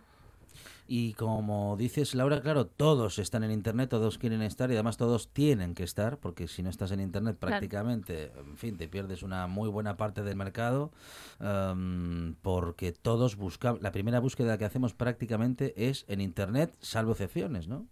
Y 0.88 1.14
como 1.14 1.76
dices, 1.78 2.14
Laura, 2.14 2.42
claro, 2.42 2.68
todos 2.68 3.18
están 3.18 3.44
en 3.44 3.52
Internet, 3.52 3.90
todos 3.90 4.18
quieren 4.20 4.42
estar 4.44 4.70
y 4.70 4.74
además 4.76 4.98
todos 4.98 5.30
tienen 5.30 5.74
que 5.74 5.84
estar, 5.84 6.18
porque 6.20 6.48
si 6.48 6.62
no 6.62 6.70
estás 6.70 6.92
en 6.92 7.00
Internet 7.00 7.38
Claro. 7.40 7.52
prácticamente, 7.54 8.32
en 8.38 8.58
fin, 8.58 8.78
te 8.78 8.88
pierdes 8.88 9.24
una 9.24 9.48
muy 9.48 9.68
buena 9.70 9.98
parte 9.98 10.22
del 10.22 10.36
mercado, 10.36 10.92
em, 11.40 12.36
porque 12.42 12.92
todos 12.92 13.36
buscamos, 13.36 13.82
la 13.82 13.92
primera 13.92 14.20
búsqueda 14.20 14.58
que 14.58 14.66
hacemos 14.66 14.94
prácticamente 14.94 15.90
es 15.90 16.06
en 16.08 16.22
Internet, 16.22 16.76
salvo 16.82 17.14
excepciones, 17.14 17.68
¿no? 17.68 17.88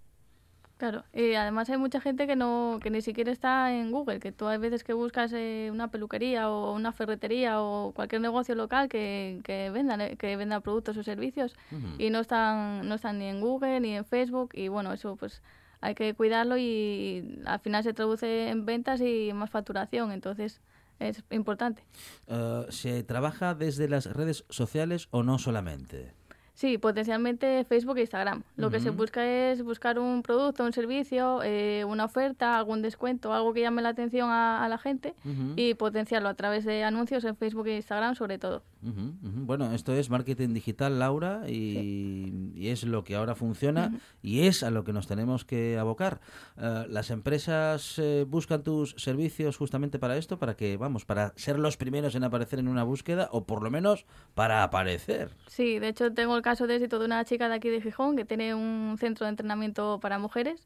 Claro, 0.84 1.06
y 1.14 1.36
además 1.36 1.70
hay 1.70 1.78
mucha 1.78 2.02
gente 2.02 2.28
que 2.28 2.36
no 2.36 2.78
que 2.84 2.90
ni 2.90 3.02
siquiera 3.02 3.32
está 3.32 3.74
en 3.74 3.90
Google, 3.90 4.20
que 4.20 4.34
tú 4.34 4.48
hay 4.48 4.58
veces 4.58 4.84
que 4.84 4.92
buscas 4.92 5.32
eh, 5.32 5.70
una 5.72 5.90
peluquería 5.90 6.50
o 6.50 6.74
una 6.74 6.92
ferretería 6.92 7.62
o 7.62 7.94
cualquier 7.94 8.20
negocio 8.20 8.54
local 8.54 8.90
que, 8.90 9.40
que 9.46 9.70
vendan 9.70 10.02
eh, 10.02 10.18
que 10.18 10.36
venda 10.36 10.60
productos 10.60 10.98
o 10.98 11.04
servicios 11.04 11.56
y 11.98 12.10
no 12.10 12.20
están 12.20 12.86
no 12.86 12.96
están 12.96 13.20
ni 13.20 13.28
en 13.28 13.40
Google 13.40 13.80
ni 13.80 13.96
en 13.96 14.04
Facebook 14.04 14.50
y 14.56 14.68
bueno, 14.68 14.92
eso 14.92 15.16
pues 15.16 15.42
hay 15.80 15.96
que 15.96 16.14
cuidarlo 16.16 16.58
y 16.58 17.40
al 17.46 17.62
final 17.62 17.82
se 17.82 17.94
traduce 17.94 18.50
en 18.50 18.66
ventas 18.66 19.00
y 19.00 19.32
más 19.34 19.50
facturación, 19.50 20.12
entonces 20.12 20.60
es 21.00 21.24
importante. 21.30 21.82
Eh, 22.28 22.66
¿Se 22.72 23.04
trabaja 23.04 23.56
desde 23.56 23.88
las 23.88 24.06
redes 24.08 24.44
sociales 24.50 25.08
o 25.12 25.24
no 25.24 25.40
solamente? 25.40 26.14
Sí, 26.54 26.78
potencialmente 26.78 27.66
Facebook 27.66 27.98
e 27.98 28.02
Instagram. 28.02 28.44
Lo 28.58 28.70
que 28.70 28.80
se 28.80 28.92
busca 28.92 29.26
es 29.26 29.64
buscar 29.64 29.98
un 29.98 30.22
producto, 30.22 30.64
un 30.64 30.72
servicio, 30.72 31.42
eh, 31.44 31.84
una 31.84 32.06
oferta, 32.06 32.58
algún 32.58 32.82
descuento, 32.82 33.34
algo 33.34 33.54
que 33.54 33.62
llame 33.62 33.82
la 33.82 33.90
atención 33.90 34.30
a, 34.30 34.64
a 34.64 34.70
la 34.70 34.78
gente 34.78 35.16
y 35.56 35.74
potenciarlo 35.74 36.30
a 36.30 36.36
través 36.36 36.64
de 36.64 36.84
anuncios 36.84 37.24
en 37.26 37.36
Facebook 37.36 37.68
e 37.68 37.78
Instagram 37.78 38.16
sobre 38.16 38.38
todo. 38.38 38.62
Ujú. 38.84 39.46
Bueno, 39.46 39.72
esto 39.74 39.94
es 39.94 40.10
marketing 40.10 40.54
digital, 40.54 41.00
Laura, 41.00 41.44
y, 41.48 42.52
y 42.56 42.68
es 42.68 42.84
lo 42.84 43.04
que 43.04 43.16
ahora 43.16 43.34
funciona 43.36 43.92
y 44.22 44.42
es 44.42 44.62
a 44.64 44.72
lo 44.72 44.84
que 44.84 44.92
nos 44.92 45.08
tenemos 45.08 45.46
que 45.46 45.78
abocar. 45.78 46.20
Eh, 46.58 46.86
las 46.90 47.10
empresas 47.10 47.98
eh, 47.98 48.26
buscan 48.28 48.64
tus 48.64 48.96
servicios 48.98 49.58
justamente 49.58 50.00
para 50.00 50.18
esto, 50.18 50.38
para 50.38 50.56
que, 50.56 50.76
vamos, 50.78 51.06
para 51.06 51.34
ser 51.38 51.60
los 51.60 51.78
primeros 51.78 52.16
en 52.16 52.24
aparecer 52.24 52.60
en 52.60 52.68
una 52.68 52.84
búsqueda 52.84 53.30
o 53.32 53.46
por 53.46 53.64
lo 53.64 53.72
menos 53.72 54.06
para 54.34 54.64
aparecer. 54.64 55.30
Sí, 55.48 55.80
de 55.80 55.90
hecho 55.90 56.14
tengo 56.14 56.36
el 56.36 56.42
caso 56.42 56.68
de 56.68 56.76
éxito 56.76 57.00
de 57.00 57.06
una 57.06 57.24
chica 57.26 57.48
de 57.48 57.56
aquí 57.56 57.70
de 57.70 57.82
Gijón 57.82 58.18
que 58.18 58.26
tiene 58.26 58.54
un 58.54 58.98
centro 59.00 59.26
de 59.26 59.30
entrenamiento 59.30 60.00
para 60.02 60.20
mujeres. 60.20 60.66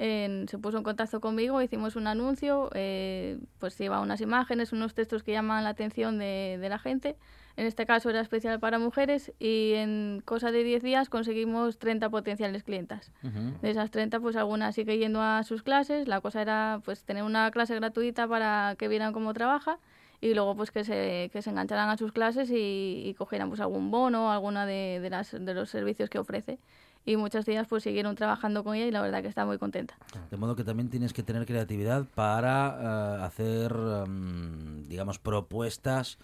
Se 0.00 0.58
puso 0.58 0.78
en 0.78 0.82
contacto 0.82 1.20
conmigo, 1.20 1.60
hicimos 1.60 1.94
un 1.94 2.06
anuncio, 2.06 2.70
eh, 2.72 3.38
pues 3.58 3.76
lleva 3.76 4.00
unas 4.00 4.22
imágenes, 4.22 4.72
unos 4.72 4.94
textos 4.94 5.22
que 5.22 5.32
llaman 5.32 5.62
la 5.62 5.70
atención 5.70 6.18
de, 6.18 6.56
de 6.58 6.68
la 6.70 6.78
gente. 6.78 7.16
En 7.56 7.66
este 7.66 7.84
caso 7.84 8.08
era 8.08 8.20
especial 8.20 8.58
para 8.60 8.78
mujeres 8.78 9.34
y 9.38 9.74
en 9.74 10.22
cosa 10.24 10.52
de 10.52 10.64
10 10.64 10.82
días 10.82 11.10
conseguimos 11.10 11.78
30 11.78 12.08
potenciales 12.08 12.62
clientas. 12.62 13.12
Ujú. 13.22 13.58
De 13.60 13.70
esas 13.70 13.90
30, 13.90 14.20
pues 14.20 14.36
algunas 14.36 14.74
sigue 14.74 14.96
yendo 14.96 15.20
a 15.20 15.42
sus 15.42 15.62
clases. 15.62 16.08
La 16.08 16.22
cosa 16.22 16.40
era 16.40 16.80
pues 16.82 17.04
tener 17.04 17.22
una 17.22 17.50
clase 17.50 17.74
gratuita 17.74 18.26
para 18.26 18.76
que 18.78 18.88
vieran 18.88 19.12
cómo 19.12 19.34
trabaja 19.34 19.78
y 20.22 20.32
luego 20.32 20.54
pues 20.56 20.70
que 20.70 20.84
se, 20.84 21.28
que 21.32 21.42
se 21.42 21.50
engancharan 21.50 21.90
a 21.90 21.98
sus 21.98 22.12
clases 22.12 22.50
y, 22.50 23.02
y 23.04 23.14
cogieran 23.14 23.50
pues 23.50 23.60
algún 23.60 23.90
bono, 23.90 24.32
alguna 24.32 24.64
de, 24.64 25.00
de, 25.02 25.10
las, 25.10 25.32
de 25.32 25.52
los 25.52 25.68
servicios 25.68 26.08
que 26.08 26.18
ofrece. 26.18 26.58
Y 27.04 27.16
muchas 27.16 27.46
de 27.46 27.52
ellas 27.52 27.66
pues 27.68 27.82
siguieron 27.82 28.14
trabajando 28.14 28.62
con 28.62 28.74
ella 28.74 28.86
y 28.86 28.90
la 28.90 29.00
verdad 29.00 29.22
que 29.22 29.28
está 29.28 29.46
muy 29.46 29.58
contenta. 29.58 29.96
De 30.30 30.36
modo 30.36 30.54
que 30.54 30.64
también 30.64 30.90
tienes 30.90 31.12
que 31.12 31.22
tener 31.22 31.46
creatividad 31.46 32.04
para 32.14 33.18
eh, 33.20 33.24
hacer, 33.24 33.72
em, 33.72 34.86
digamos, 34.88 35.18
propuestas 35.18 36.18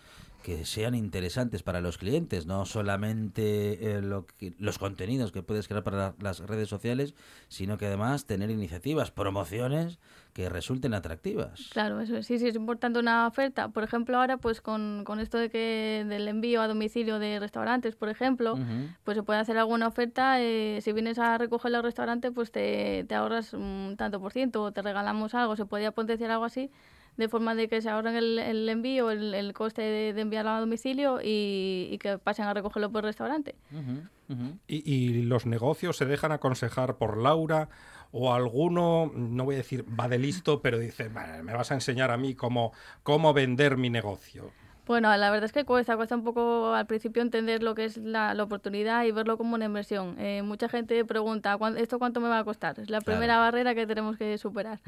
que 0.47 0.64
sean 0.64 0.94
interesantes 0.94 1.64
para 1.64 1.80
los 1.80 1.99
clientes, 1.99 2.47
no 2.47 2.66
solamente 2.66 3.97
eh, 3.97 4.01
lo 4.01 4.26
que- 4.28 4.55
los 4.61 4.78
contenidos 4.78 5.32
que 5.32 5.42
puedes 5.42 5.66
crear 5.66 5.82
para 5.82 6.14
las 6.20 6.38
redes 6.38 6.68
sociales, 6.68 7.16
sino 7.49 7.78
que 7.78 7.86
además 7.86 8.26
tener 8.26 8.51
iniciativas, 8.51 9.11
promociones 9.11 9.99
que 10.34 10.49
resulten 10.49 10.94
atractivas. 10.94 11.70
Claro, 11.72 12.01
eso 12.01 12.16
es. 12.16 12.28
sí, 12.28 12.38
sí, 12.38 12.47
es 12.47 12.55
importante 12.55 13.01
una 13.01 13.26
oferta. 13.26 13.70
Por 13.70 13.82
ejemplo, 13.82 14.18
ahora 14.20 14.36
pues 14.36 14.61
con, 14.61 15.03
con 15.05 15.18
esto 15.18 15.36
de 15.36 15.51
que 15.51 16.05
del 16.09 16.28
envío 16.28 16.62
a 16.62 16.68
domicilio 16.68 17.18
de 17.18 17.40
restaurantes, 17.40 17.97
por 17.97 18.09
ejemplo, 18.09 18.57
pues 19.03 19.16
se 19.16 19.24
puede 19.24 19.40
hacer 19.40 19.59
alguna 19.59 19.88
oferta. 19.88 20.40
eh, 20.40 20.78
si 20.80 20.92
vienes 20.92 21.18
a 21.18 21.38
recogerlo 21.38 21.78
al 21.78 21.82
restaurante, 21.82 22.30
pues 22.30 22.53
te, 22.53 23.05
te 23.09 23.14
ahorras 23.16 23.53
un 23.53 23.97
tanto 23.99 24.20
por 24.20 24.32
ciento 24.32 24.62
o 24.62 24.70
te 24.70 24.80
regalamos 24.80 25.34
algo. 25.34 25.57
Se 25.57 25.66
podría 25.66 25.90
potenciar 25.90 26.30
algo 26.30 26.44
así, 26.44 26.70
de 27.17 27.29
forma 27.29 27.55
de 27.55 27.69
que 27.69 27.81
se 27.81 27.89
ahorren 27.89 28.17
el, 28.17 28.39
el 28.39 28.69
envío, 28.69 29.11
el, 29.11 29.35
el 29.35 29.53
coste 29.53 29.83
de, 29.83 30.12
de 30.12 30.21
enviarlo 30.21 30.51
a 30.51 30.61
domicilio 30.61 31.21
y, 31.23 31.89
y 31.91 31.99
que 31.99 32.19
pasen 32.19 32.47
a 32.47 32.55
recogerlo 32.55 32.91
por 32.91 33.05
el 33.05 33.09
restaurante. 33.09 33.55
¿Y, 34.67 34.93
y 34.93 35.23
los 35.23 35.47
negocios 35.47 35.97
se 35.97 36.05
dejan 36.05 36.33
aconsejar 36.33 36.97
por 36.97 37.17
Laura? 37.17 37.69
¿O 38.12 38.33
alguno, 38.33 39.11
no 39.14 39.45
voy 39.45 39.57
a 39.57 39.59
decir 39.59 39.85
va 39.99 40.09
de 40.09 40.19
listo, 40.19 40.62
pero 40.62 40.79
dice, 40.79 41.09
"Bueno, 41.09 41.43
me 41.43 41.53
vas 41.53 41.71
a 41.71 41.75
enseñar 41.75 42.11
a 42.11 42.17
mí 42.17 42.35
cómo, 42.35 42.73
cómo 43.03 43.33
vender 43.35 43.77
mi 43.77 43.91
negocio? 43.91 44.53
Bueno, 44.87 45.14
la 45.16 45.30
verdad 45.32 45.47
es 45.47 45.53
que 45.53 45.64
cuesta, 45.64 45.97
cuesta 45.97 46.14
un 46.14 46.22
poco 46.22 46.72
al 46.72 46.87
principio 46.87 47.20
entender 47.20 47.61
lo 47.61 47.74
que 47.74 47.87
es 47.87 47.97
la, 47.97 48.34
la 48.34 48.45
oportunidad 48.45 49.05
y 49.05 49.11
verlo 49.11 49.37
como 49.37 49.57
una 49.57 49.64
inversión. 49.64 50.14
Eh, 50.20 50.43
mucha 50.43 50.68
gente 50.68 51.05
pregunta, 51.05 51.57
"¿Cuán- 51.59 51.76
¿esto 51.76 51.99
cuánto 51.99 52.20
me 52.20 52.28
va 52.28 52.39
a 52.39 52.45
costar? 52.45 52.78
Es 52.78 52.89
la 52.89 53.01
Claro. 53.01 53.18
primera 53.18 53.37
barrera 53.39 53.74
que 53.74 53.84
tenemos 53.89 54.16
que 54.16 54.39
superar. 54.39 54.78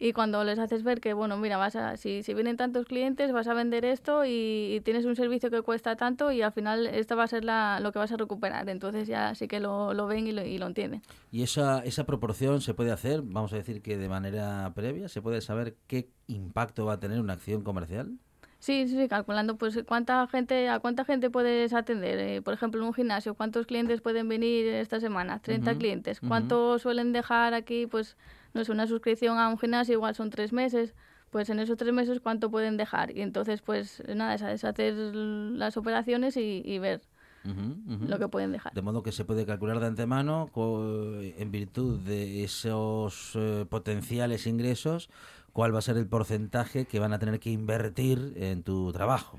Y 0.00 0.12
cuando 0.12 0.42
les 0.42 0.58
haces 0.58 0.82
ver 0.82 1.00
que, 1.00 1.12
bueno, 1.12 1.36
mira, 1.36 1.56
vas 1.56 1.76
a, 1.76 1.96
si, 1.96 2.24
si 2.24 2.34
vienen 2.34 2.56
tantos 2.56 2.84
clientes, 2.86 3.30
vas 3.30 3.46
a 3.46 3.54
vender 3.54 3.84
esto 3.84 4.24
y, 4.24 4.74
y 4.76 4.80
tienes 4.80 5.04
un 5.04 5.14
servicio 5.14 5.50
que 5.52 5.62
cuesta 5.62 5.94
tanto 5.94 6.32
y 6.32 6.42
al 6.42 6.50
final 6.52 6.88
esta 6.88 7.14
va 7.14 7.22
a 7.22 7.28
ser 7.28 7.44
la, 7.44 7.78
lo 7.80 7.92
que 7.92 8.00
vas 8.00 8.10
a 8.10 8.16
recuperar. 8.16 8.68
Entonces 8.68 9.06
ya 9.06 9.36
sí 9.36 9.46
que 9.46 9.60
lo, 9.60 9.94
lo 9.94 10.08
ven 10.08 10.26
y 10.26 10.32
lo, 10.32 10.44
y 10.44 10.58
lo 10.58 10.66
entienden. 10.66 11.02
Y 11.30 11.44
esa, 11.44 11.78
esa 11.84 12.04
proporción 12.06 12.60
se 12.60 12.74
puede 12.74 12.90
hacer, 12.90 13.22
vamos 13.22 13.52
a 13.52 13.56
decir 13.56 13.82
que 13.82 13.98
de 13.98 14.08
manera 14.08 14.72
previa, 14.74 15.08
se 15.08 15.22
puede 15.22 15.40
saber 15.40 15.76
qué 15.86 16.08
impacto 16.26 16.86
va 16.86 16.94
a 16.94 16.98
tener 17.00 17.20
una 17.20 17.34
acción 17.34 17.62
comercial. 17.62 18.18
Sí, 18.64 18.88
sí, 18.88 18.96
sí, 18.96 19.08
calculando 19.08 19.58
pues 19.58 19.78
cuánta 19.86 20.26
gente, 20.26 20.70
a 20.70 20.78
cuánta 20.80 21.04
gente 21.04 21.28
puedes 21.28 21.74
atender. 21.74 22.18
Eh, 22.18 22.40
por 22.40 22.54
ejemplo, 22.54 22.80
en 22.80 22.86
un 22.86 22.94
gimnasio, 22.94 23.34
¿cuántos 23.34 23.66
clientes 23.66 24.00
pueden 24.00 24.26
venir 24.26 24.66
esta 24.68 25.00
semana? 25.00 25.38
30 25.42 25.72
Ujú, 25.72 25.80
clientes. 25.80 26.22
¿Cuánto 26.22 26.78
suelen 26.78 27.12
dejar 27.12 27.52
aquí? 27.52 27.86
Pues, 27.86 28.16
no 28.54 28.64
sé, 28.64 28.72
una 28.72 28.86
suscripción 28.86 29.36
a 29.38 29.48
un 29.50 29.58
gimnasio 29.58 29.92
igual 29.92 30.14
son 30.14 30.30
tres 30.30 30.54
meses. 30.54 30.94
Pues 31.28 31.50
en 31.50 31.58
esos 31.58 31.76
tres 31.76 31.92
meses, 31.92 32.20
¿cuánto 32.20 32.50
pueden 32.50 32.78
dejar? 32.78 33.14
Y 33.14 33.20
entonces, 33.20 33.60
pues 33.60 34.02
nada, 34.08 34.34
es 34.34 34.64
hacer 34.64 34.94
las 34.94 35.76
operaciones 35.76 36.38
y, 36.38 36.62
y 36.64 36.78
ver 36.78 37.02
Lo 38.08 38.18
que 38.18 38.28
pueden 38.28 38.52
dejar. 38.52 38.72
De 38.72 38.82
modo 38.82 39.02
que 39.02 39.12
se 39.12 39.24
puede 39.24 39.44
calcular 39.46 39.78
de 39.80 39.86
antemano, 39.86 40.48
co- 40.52 41.20
en 41.20 41.50
virtud 41.50 42.00
de 42.00 42.42
esos 42.44 43.32
eh, 43.34 43.66
potenciales 43.68 44.46
ingresos, 44.46 45.10
cuál 45.52 45.74
va 45.74 45.78
a 45.78 45.82
ser 45.82 45.96
el 45.96 46.06
porcentaje 46.06 46.86
que 46.86 46.98
van 46.98 47.12
a 47.12 47.18
tener 47.18 47.38
que 47.40 47.50
invertir 47.50 48.32
en 48.36 48.62
tu 48.62 48.92
trabajo. 48.92 49.36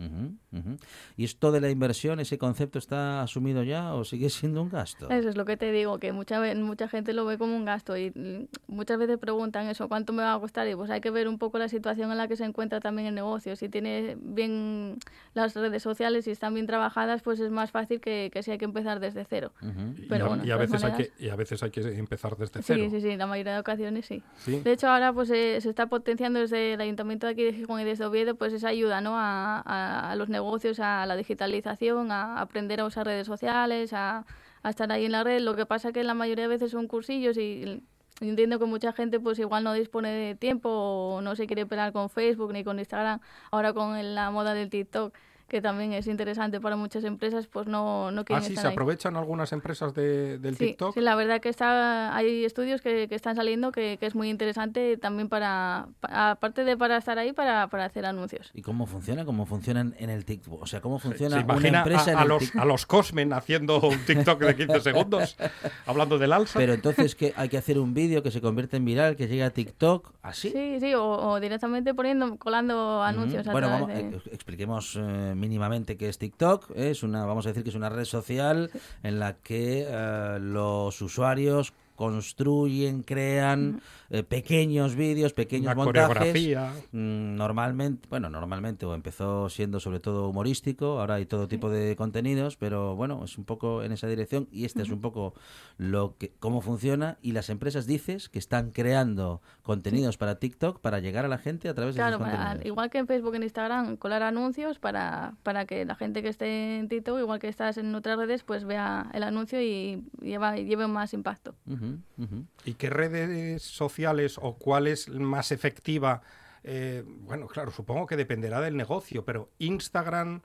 Ujú. 0.00 0.10
Ujú, 0.52 0.58
ujú. 0.70 0.76
¿Y 1.16 1.24
esto 1.24 1.52
de 1.52 1.60
la 1.60 1.70
inversión, 1.70 2.20
ese 2.20 2.38
concepto 2.38 2.78
está 2.78 3.22
asumido 3.22 3.62
ya 3.62 3.94
o 3.94 4.04
sigue 4.04 4.30
siendo 4.30 4.62
un 4.62 4.68
gasto? 4.70 5.08
Eso 5.10 5.28
es 5.28 5.36
lo 5.36 5.44
que 5.44 5.56
te 5.56 5.70
digo, 5.72 5.98
que 5.98 6.12
mucha, 6.12 6.38
ve- 6.40 6.54
mucha 6.54 6.88
gente 6.88 7.12
lo 7.12 7.24
ve 7.26 7.38
como 7.38 7.54
un 7.56 7.64
gasto 7.64 7.96
y 7.96 8.10
mm, 8.10 8.46
muchas 8.68 8.98
veces 8.98 9.18
preguntan 9.18 9.66
eso, 9.68 9.88
¿cuánto 9.88 10.12
me 10.12 10.22
va 10.22 10.34
a 10.34 10.40
costar? 10.40 10.66
Y 10.68 10.74
pues 10.74 10.90
hay 10.90 11.00
que 11.00 11.10
ver 11.10 11.28
un 11.28 11.38
poco 11.38 11.58
la 11.58 11.68
situación 11.68 12.10
en 12.10 12.18
la 12.18 12.28
que 12.28 12.36
se 12.36 12.44
encuentra 12.44 12.80
también 12.80 13.08
el 13.08 13.14
negocio. 13.14 13.56
Si 13.56 13.68
tiene 13.68 14.16
bien 14.20 14.98
las 15.34 15.54
redes 15.54 15.82
sociales 15.82 16.26
y 16.26 16.30
están 16.30 16.54
bien 16.54 16.66
trabajadas, 16.66 17.22
pues 17.22 17.38
es 17.40 17.50
más 17.50 17.70
fácil 17.70 18.00
que, 18.00 18.30
que 18.32 18.42
si 18.42 18.50
hay 18.52 18.58
que 18.58 18.64
empezar 18.64 19.00
desde 19.00 19.24
cero. 19.24 19.52
Y, 19.96 20.06
Pero 20.06 20.24
a, 20.26 20.28
bueno, 20.28 20.44
y 20.44 20.50
a 20.50 20.56
de 20.56 20.66
todas 20.66 20.82
veces 20.82 20.84
hay 20.84 21.04
que, 21.04 21.24
y 21.24 21.28
a 21.28 21.36
veces 21.36 21.62
hay 21.62 21.70
que 21.70 21.80
empezar 21.98 22.36
desde 22.36 22.62
cero. 22.62 22.84
Sí, 22.84 22.90
sí, 22.90 23.00
sí, 23.00 23.16
la 23.16 23.26
mayoría 23.26 23.54
de 23.54 23.60
ocasiones 23.60 24.06
sí. 24.06 24.22
Sí. 24.38 24.60
De 24.60 24.72
hecho, 24.72 24.88
ahora 24.88 25.12
pues 25.12 25.30
eh, 25.30 25.60
se 25.60 25.68
está 25.68 25.86
potenciando 25.86 26.40
desde 26.40 26.74
el 26.74 26.80
Ayuntamiento 26.80 27.26
de 27.26 27.32
aquí 27.32 27.44
de 27.44 27.52
Gijón 27.52 27.80
y 27.80 27.84
desde 27.84 28.04
Oviedo 28.06 28.34
pues 28.34 28.52
esa 28.52 28.68
ayuda 28.68 29.00
¿no? 29.00 29.16
a, 29.18 29.60
a- 29.60 29.89
a 29.90 30.14
los 30.16 30.28
negocios, 30.28 30.80
a 30.80 31.04
la 31.06 31.16
digitalización, 31.16 32.12
a 32.12 32.40
aprender 32.40 32.80
a 32.80 32.84
usar 32.86 33.06
redes 33.06 33.26
sociales, 33.26 33.92
a, 33.92 34.24
estar 34.64 34.90
ahí 34.92 35.06
en 35.06 35.12
la 35.12 35.24
red. 35.24 35.40
Lo 35.40 35.56
que 35.56 35.66
pasa 35.66 35.92
que 35.92 36.04
la 36.04 36.14
mayoría 36.14 36.44
de 36.44 36.48
veces 36.48 36.70
son 36.70 36.86
cursillos 36.86 37.36
y 37.38 37.82
entiendo 38.20 38.58
que 38.58 38.66
mucha 38.66 38.92
gente 38.92 39.20
pues 39.20 39.38
igual 39.38 39.64
no 39.64 39.72
dispone 39.72 40.10
de 40.10 40.34
tiempo 40.34 40.68
o 40.68 41.20
no 41.20 41.36
se 41.36 41.46
quiere 41.46 41.66
pelar 41.66 41.92
con 41.92 42.10
Facebook 42.10 42.52
ni 42.52 42.64
con 42.64 42.78
Instagram, 42.78 43.20
ahora 43.50 43.72
con 43.72 44.14
la 44.14 44.30
moda 44.30 44.54
del 44.54 44.70
TikTok, 44.70 45.14
que 45.50 45.60
también 45.60 45.92
es 45.92 46.06
interesante 46.06 46.60
para 46.60 46.76
muchas 46.76 47.02
empresas, 47.04 47.48
pues 47.48 47.66
no, 47.66 48.10
no 48.12 48.20
Ah, 48.20 48.24
quieren 48.24 48.44
sí, 48.44 48.52
estar 48.52 48.62
se 48.62 48.68
ahí. 48.68 48.72
aprovechan 48.74 49.16
algunas 49.16 49.52
empresas 49.52 49.92
de- 49.94 50.38
del 50.38 50.56
Sí, 50.56 50.68
TikTok. 50.68 50.94
sí, 50.94 51.00
la 51.00 51.16
verdad 51.16 51.40
que 51.40 51.48
está, 51.48 52.14
hay 52.16 52.44
estudios 52.44 52.80
que, 52.80 53.08
que 53.08 53.14
están 53.16 53.34
saliendo 53.34 53.72
que, 53.72 53.96
que 53.98 54.06
es 54.06 54.14
muy 54.14 54.30
interesante 54.30 54.96
también 54.96 55.28
para, 55.28 55.88
pa- 56.00 56.30
aparte 56.30 56.62
de 56.64 56.76
para 56.76 56.96
estar 56.96 57.18
ahí, 57.18 57.32
para, 57.32 57.66
para 57.66 57.84
hacer 57.84 58.06
anuncios. 58.06 58.50
¿Y 58.54 58.62
cómo 58.62 58.86
funciona? 58.86 59.24
¿Cómo 59.24 59.44
funcionan 59.44 59.94
en 59.98 60.08
el 60.08 60.24
TikTok? 60.24 60.62
O 60.62 60.66
sea, 60.66 60.80
¿cómo 60.80 60.98
Se 61.00 61.08
funciona 61.08 61.44
una 61.44 61.68
empresa 61.78 62.10
a, 62.10 62.12
en 62.12 62.18
a 62.18 62.22
el 62.22 62.28
los, 62.28 62.38
TikTok? 62.38 62.62
a 62.62 62.64
los 62.64 62.86
Cosmen 62.86 63.32
haciendo 63.32 63.80
un 63.80 63.98
TikTok 64.06 64.40
de 64.40 64.54
15 64.56 64.80
segundos, 64.80 65.36
hablando 65.84 66.16
del 66.18 66.32
alza. 66.32 66.58
Pero 66.60 66.74
entonces 66.74 67.16
que 67.16 67.32
hay 67.36 67.48
que 67.48 67.58
hacer 67.58 67.76
un 67.78 67.92
vídeo 67.92 68.22
que 68.22 68.30
se 68.30 68.40
convierte 68.40 68.76
en 68.76 68.84
viral, 68.84 69.16
que 69.16 69.26
llegue 69.26 69.42
a 69.42 69.50
TikTok, 69.50 70.12
así. 70.22 70.50
Sí, 70.50 70.78
sí, 70.78 70.94
o, 70.94 71.04
o 71.04 71.40
directamente 71.40 71.92
poniendo, 71.92 72.36
colando 72.36 73.02
anuncios. 73.02 73.48
a 73.48 73.52
Bueno, 73.52 73.68
vamos, 73.68 73.88
de- 73.88 74.00
eh, 74.00 74.20
expliquemos 74.32 74.96
eh, 75.00 75.32
mínimamente 75.40 75.96
qué 75.96 76.08
es 76.08 76.18
TikTok. 76.18 76.70
Es 76.76 77.02
una, 77.02 77.24
vamos 77.24 77.46
a 77.46 77.48
decir 77.48 77.64
que 77.64 77.70
es 77.70 77.76
una 77.76 77.88
red 77.88 78.04
social 78.04 78.70
en 79.02 79.18
la 79.18 79.34
que 79.38 79.86
eh, 79.88 80.38
los 80.40 81.00
usuarios 81.02 81.72
construyen, 81.96 83.02
crean 83.02 83.82
eh, 84.10 84.22
pequeños 84.24 84.96
vídeos, 84.96 85.32
pequeños 85.32 85.66
Una 85.66 85.74
montajes. 85.84 86.08
coreografía. 86.08 86.72
Mm, 86.92 87.36
Normalmente, 87.36 88.08
bueno, 88.10 88.28
normalmente 88.28 88.84
o 88.86 88.94
empezó 88.94 89.48
siendo 89.48 89.78
sobre 89.80 90.00
todo 90.00 90.28
humorístico, 90.28 91.00
ahora 91.00 91.14
hay 91.14 91.26
todo 91.26 91.46
tipo 91.48 91.70
de 91.70 91.94
contenidos, 91.96 92.56
pero 92.56 92.96
bueno, 92.96 93.24
es 93.24 93.38
un 93.38 93.44
poco 93.44 93.82
en 93.82 93.92
esa 93.92 94.06
dirección 94.08 94.48
y 94.50 94.64
este 94.64 94.82
es 94.82 94.90
un 94.90 95.00
poco 95.00 95.34
lo 95.78 96.16
que 96.18 96.32
cómo 96.40 96.60
funciona 96.60 97.18
y 97.22 97.32
las 97.32 97.50
empresas 97.50 97.86
dices 97.86 98.28
que 98.28 98.38
están 98.40 98.72
creando 98.72 99.40
contenidos 99.62 100.18
para 100.18 100.38
TikTok 100.38 100.80
para 100.80 100.98
llegar 100.98 101.24
a 101.24 101.28
la 101.28 101.38
gente 101.38 101.68
a 101.68 101.74
través 101.74 101.94
de 101.94 102.00
Claro, 102.00 102.16
esos 102.16 102.26
para- 102.26 102.36
contenidos. 102.38 102.66
igual 102.66 102.90
que 102.90 102.98
en 102.98 103.06
Facebook, 103.06 103.34
en 103.36 103.42
Instagram, 103.44 103.96
colar 103.96 104.22
anuncios 104.22 104.78
para, 104.80 105.34
para 105.42 105.66
que 105.66 105.84
la 105.84 105.94
gente 105.94 106.22
que 106.22 106.28
esté 106.28 106.78
en 106.78 106.88
TikTok, 106.88 107.20
igual 107.20 107.38
que 107.38 107.48
estás 107.48 107.78
en 107.78 107.94
otras 107.94 108.18
redes, 108.18 108.42
pues 108.42 108.64
vea 108.64 109.08
el 109.14 109.22
anuncio 109.22 109.60
y 109.62 110.02
lleva, 110.20 110.56
lleve 110.56 110.86
más 110.88 111.14
impacto. 111.14 111.54
Ujú, 111.66 111.98
ujú. 112.18 112.44
¿Y 112.64 112.74
qué 112.74 112.90
redes 112.90 113.62
sociales 113.62 113.99
o 114.40 114.56
cuál 114.58 114.86
es 114.86 115.08
más 115.08 115.52
efectiva? 115.52 116.22
Eh, 116.64 117.04
bueno, 117.06 117.46
claro, 117.46 117.70
supongo 117.70 118.06
que 118.06 118.16
dependerá 118.16 118.60
del 118.60 118.76
negocio, 118.76 119.24
pero 119.24 119.48
Instagram, 119.58 120.40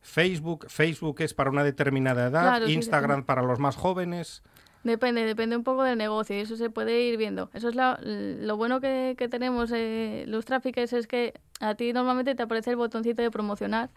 Facebook, 0.00 0.66
Facebook 0.68 1.20
es 1.20 1.34
para 1.34 1.50
una 1.50 1.64
determinada 1.64 2.28
edad, 2.28 2.42
Claro, 2.42 2.66
sí, 2.66 2.72
sí. 2.72 2.76
Instagram 2.78 3.24
para 3.24 3.42
los 3.42 3.58
más 3.58 3.76
jóvenes. 3.76 4.42
Depende, 4.84 5.24
depende 5.24 5.56
un 5.56 5.64
poco 5.64 5.82
del 5.82 5.98
negocio 5.98 6.36
y 6.36 6.40
eso 6.40 6.56
se 6.56 6.70
puede 6.70 7.00
ir 7.02 7.16
viendo. 7.18 7.50
Eso 7.52 7.68
es 7.68 7.74
la- 7.74 7.98
lo 8.02 8.56
bueno 8.56 8.80
que, 8.80 9.14
que 9.18 9.28
tenemos 9.28 9.70
eh, 9.74 10.24
los 10.28 10.44
tráficos 10.44 10.92
es 10.92 11.06
que 11.06 11.34
a 11.60 11.74
ti 11.74 11.92
normalmente 11.92 12.34
te 12.36 12.44
aparece 12.44 12.70
el 12.70 12.76
botoncito 12.76 13.20
de 13.20 13.30
promocionar. 13.30 13.90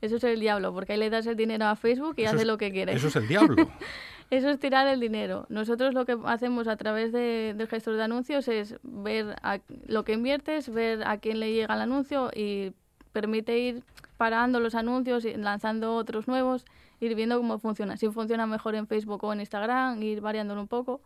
Eso 0.00 0.16
es 0.16 0.24
el 0.24 0.38
diablo, 0.38 0.72
porque 0.72 0.92
ahí 0.92 0.98
le 0.98 1.10
das 1.10 1.26
el 1.26 1.34
dinero 1.36 1.66
a 1.66 1.74
Facebook 1.74 2.14
y 2.18 2.22
Eso 2.22 2.30
hace 2.34 2.42
es- 2.42 2.46
lo 2.46 2.56
que 2.56 2.70
quiere. 2.70 2.92
Eso 2.92 3.08
es 3.08 3.16
el 3.16 3.26
diablo. 3.26 3.56
Eso 4.30 4.50
es 4.50 4.58
tirar 4.58 4.86
el 4.88 5.00
dinero. 5.00 5.46
Nosotros 5.48 5.94
lo 5.94 6.04
que 6.04 6.18
hacemos 6.24 6.68
a 6.68 6.76
través 6.76 7.12
de- 7.12 7.54
del 7.56 7.66
gestor 7.66 7.96
de 7.96 8.02
anuncios 8.02 8.46
es 8.48 8.76
ver 8.82 9.36
a- 9.42 9.60
lo 9.86 10.04
que 10.04 10.12
inviertes, 10.12 10.68
ver 10.68 11.02
a 11.06 11.16
quién 11.16 11.40
le 11.40 11.52
llega 11.52 11.74
el 11.74 11.80
anuncio 11.80 12.30
y 12.34 12.72
permite 13.12 13.58
ir 13.58 13.82
parando 14.18 14.60
los 14.60 14.74
anuncios 14.74 15.24
lanzando 15.24 15.94
otros 15.94 16.28
nuevos, 16.28 16.66
ir 17.00 17.14
viendo 17.14 17.38
cómo 17.38 17.58
funciona. 17.58 17.96
Si 17.96 18.08
funciona 18.10 18.46
mejor 18.46 18.74
en 18.74 18.86
Facebook 18.86 19.24
o 19.24 19.32
en 19.32 19.40
Instagram, 19.40 20.02
ir 20.02 20.20
variándolo 20.20 20.60
un 20.60 20.68
poco. 20.68 21.00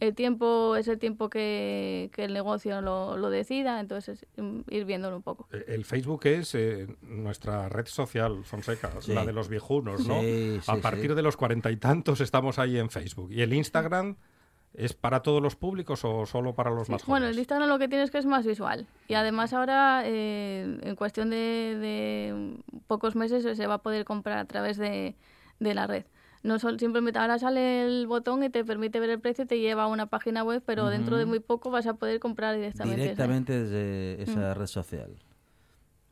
El 0.00 0.14
tiempo 0.14 0.74
es 0.76 0.88
el 0.88 0.98
tiempo 0.98 1.30
que, 1.30 2.10
que 2.12 2.24
el 2.24 2.34
negocio 2.34 2.80
lo, 2.80 3.16
lo 3.16 3.30
decida, 3.30 3.78
entonces 3.80 4.22
es, 4.36 4.42
mm, 4.42 4.60
ir 4.70 4.84
viéndolo 4.84 5.16
un 5.16 5.22
poco. 5.22 5.46
Eh, 5.52 5.64
El 5.68 5.84
Facebook 5.84 6.26
es 6.26 6.54
eh, 6.56 6.88
nuestra 7.02 7.68
red 7.68 7.86
social, 7.86 8.44
Fonseca, 8.44 8.90
Sí. 9.00 9.14
la 9.14 9.24
de 9.24 9.32
los 9.32 9.48
viejunos, 9.48 10.06
¿no? 10.06 10.20
Sí, 10.20 10.58
sí, 10.60 10.70
a 10.70 10.76
partir 10.76 11.10
sí. 11.10 11.14
de 11.14 11.22
los 11.22 11.36
cuarenta 11.36 11.70
y 11.70 11.76
tantos 11.76 12.20
estamos 12.20 12.58
ahí 12.58 12.76
en 12.78 12.90
Facebook. 12.90 13.30
¿Y 13.32 13.42
el 13.42 13.52
Instagram 13.54 14.16
es 14.74 14.92
para 14.92 15.22
todos 15.22 15.40
los 15.40 15.54
públicos 15.54 16.04
o 16.04 16.26
solo 16.26 16.52
para 16.56 16.70
los 16.70 16.86
Sí, 16.86 16.92
más 16.92 17.06
Bueno, 17.06 17.26
jóvenes? 17.26 17.36
el 17.36 17.38
Instagram 17.38 17.68
lo 17.68 17.78
que 17.78 17.86
tienes 17.86 18.10
que 18.10 18.18
es 18.18 18.26
más 18.26 18.44
visual. 18.44 18.88
Y 19.06 19.14
además 19.14 19.52
ahora, 19.52 20.02
eh, 20.04 20.76
en 20.82 20.96
cuestión 20.96 21.30
de, 21.30 21.36
de 21.78 22.56
pocos 22.88 23.14
meses, 23.14 23.56
se 23.56 23.66
va 23.68 23.74
a 23.74 23.78
poder 23.82 24.04
comprar 24.04 24.38
a 24.38 24.44
través 24.46 24.76
de, 24.76 25.14
de 25.60 25.74
la 25.74 25.86
red. 25.86 26.04
No 26.44 26.58
sol- 26.60 26.78
simplemente 26.78 27.18
ahora 27.18 27.38
sale 27.40 27.84
el 27.84 28.06
botón 28.06 28.44
y 28.44 28.50
te 28.50 28.64
permite 28.64 29.00
ver 29.00 29.10
el 29.10 29.18
precio 29.18 29.42
y 29.44 29.46
te 29.48 29.58
lleva 29.58 29.84
a 29.84 29.86
una 29.88 30.06
página 30.06 30.44
web, 30.44 30.62
pero 30.64 30.88
dentro 30.90 31.16
de 31.16 31.24
muy 31.24 31.40
poco 31.40 31.70
vas 31.70 31.86
a 31.86 31.94
poder 31.94 32.20
comprar 32.20 32.54
directamente. 32.54 32.94
ahí. 32.94 33.00
Directamente 33.08 33.52
desde 33.64 34.22
esa 34.22 34.52
Mm. 34.54 34.58
red 34.58 34.66
social. 34.66 35.16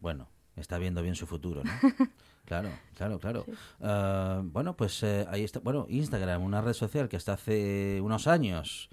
Bueno, 0.00 0.28
está 0.56 0.78
viendo 0.78 1.02
bien 1.02 1.14
su 1.14 1.26
futuro, 1.26 1.62
¿no? 1.62 1.70
Claro, 2.44 2.70
claro, 2.96 3.18
claro. 3.20 3.46
Ah, 3.80 4.42
bueno, 4.42 4.74
pues 4.76 5.00
eh, 5.04 5.24
ahí 5.30 5.44
está. 5.44 5.60
Bueno, 5.60 5.86
Instagram, 5.88 6.42
una 6.42 6.60
red 6.60 6.72
social 6.72 7.08
que 7.08 7.16
hasta 7.16 7.34
hace 7.34 8.00
unos 8.02 8.26
años 8.26 8.90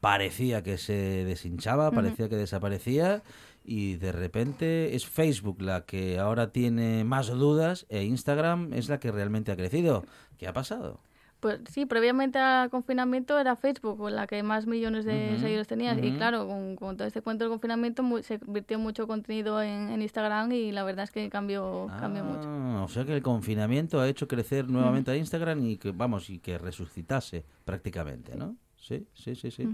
parecía 0.00 0.62
que 0.62 0.78
se 0.78 1.24
deshinchaba, 1.26 1.90
parecía 1.90 2.28
que 2.30 2.36
desaparecía 2.36 3.22
y 3.66 3.96
de 3.96 4.12
repente 4.12 4.94
es 4.94 5.06
Facebook 5.06 5.60
la 5.60 5.84
que 5.84 6.18
ahora 6.18 6.52
tiene 6.52 7.04
más 7.04 7.28
dudas 7.28 7.86
e 7.88 8.04
Instagram 8.04 8.72
es 8.72 8.88
la 8.88 9.00
que 9.00 9.10
realmente 9.10 9.50
ha 9.52 9.56
crecido. 9.56 10.04
¿Qué 10.38 10.46
ha 10.46 10.52
pasado? 10.52 11.00
Pues 11.40 11.60
sí, 11.68 11.84
previamente 11.84 12.38
al 12.38 12.70
confinamiento 12.70 13.38
era 13.38 13.56
Facebook 13.56 13.98
con 13.98 14.16
la 14.16 14.26
que 14.26 14.42
más 14.42 14.66
millones 14.66 15.04
de 15.04 15.36
seguidores 15.38 15.68
tenías. 15.68 15.98
Y 16.02 16.12
claro, 16.12 16.46
con, 16.48 16.76
con 16.76 16.96
todo 16.96 17.06
este 17.06 17.20
cuento 17.20 17.44
del 17.44 17.50
confinamiento 17.50 18.02
se 18.22 18.40
virtió 18.46 18.78
mucho 18.78 19.06
contenido 19.06 19.60
en, 19.60 19.90
en 19.90 20.00
Instagram 20.00 20.50
y 20.52 20.72
la 20.72 20.82
verdad 20.82 21.04
es 21.04 21.10
que 21.10 21.28
cambió, 21.28 21.88
cambió 22.00 22.24
mucho. 22.24 22.48
Ah, 22.48 22.82
O 22.84 22.88
sea 22.88 23.04
que 23.04 23.14
el 23.14 23.22
confinamiento 23.22 24.00
ha 24.00 24.08
hecho 24.08 24.26
crecer 24.26 24.68
nuevamente 24.68 25.10
a 25.10 25.16
Instagram 25.16 25.62
y 25.64 25.76
que, 25.76 25.90
vamos, 25.90 26.30
y 26.30 26.38
que 26.38 26.56
resucitase 26.56 27.44
prácticamente, 27.64 28.34
¿no? 28.34 28.56
Sí, 28.86 29.04
sí, 29.14 29.34
sí, 29.34 29.50
sí. 29.50 29.68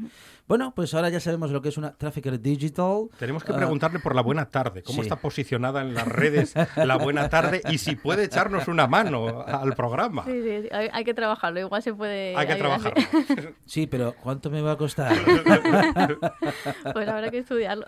Bueno, 0.48 0.72
pues 0.74 0.94
ahora 0.94 1.10
ya 1.10 1.20
sabemos 1.20 1.50
lo 1.50 1.60
que 1.60 1.68
es 1.68 1.76
una 1.76 1.92
trafficker 1.92 2.40
digital. 2.40 3.08
Tenemos 3.18 3.44
que 3.44 3.52
Ah, 3.52 3.56
preguntarle 3.56 3.98
por 3.98 4.14
la 4.14 4.22
buena 4.22 4.48
tarde, 4.48 4.82
cómo 4.82 4.96
sí. 4.96 5.02
está 5.02 5.16
posicionada 5.16 5.82
en 5.82 5.92
las 5.92 6.08
redes 6.08 6.54
la 6.76 6.96
buena 6.96 7.28
tarde 7.28 7.60
y 7.70 7.76
si 7.76 7.94
puede 7.96 8.24
echarnos 8.24 8.68
una 8.68 8.86
mano 8.86 9.42
al 9.42 9.74
programa. 9.74 10.24
Sí, 10.24 10.42
sí, 10.42 10.62
sí, 10.62 10.68
hay, 10.72 10.88
hay 10.90 11.04
que 11.04 11.12
trabajarlo, 11.12 11.60
igual 11.60 11.82
se 11.82 11.92
puede. 11.92 12.34
Hay 12.36 12.46
que 12.46 12.54
trabajarlo. 12.54 13.02
Sí, 13.66 13.86
pero 13.86 14.14
¿cuánto 14.22 14.48
me 14.50 14.62
va 14.62 14.72
a 14.72 14.76
costar? 14.76 15.12
Pues 16.92 17.08
habrá 17.08 17.30
que 17.30 17.38
estudiarlo. 17.38 17.84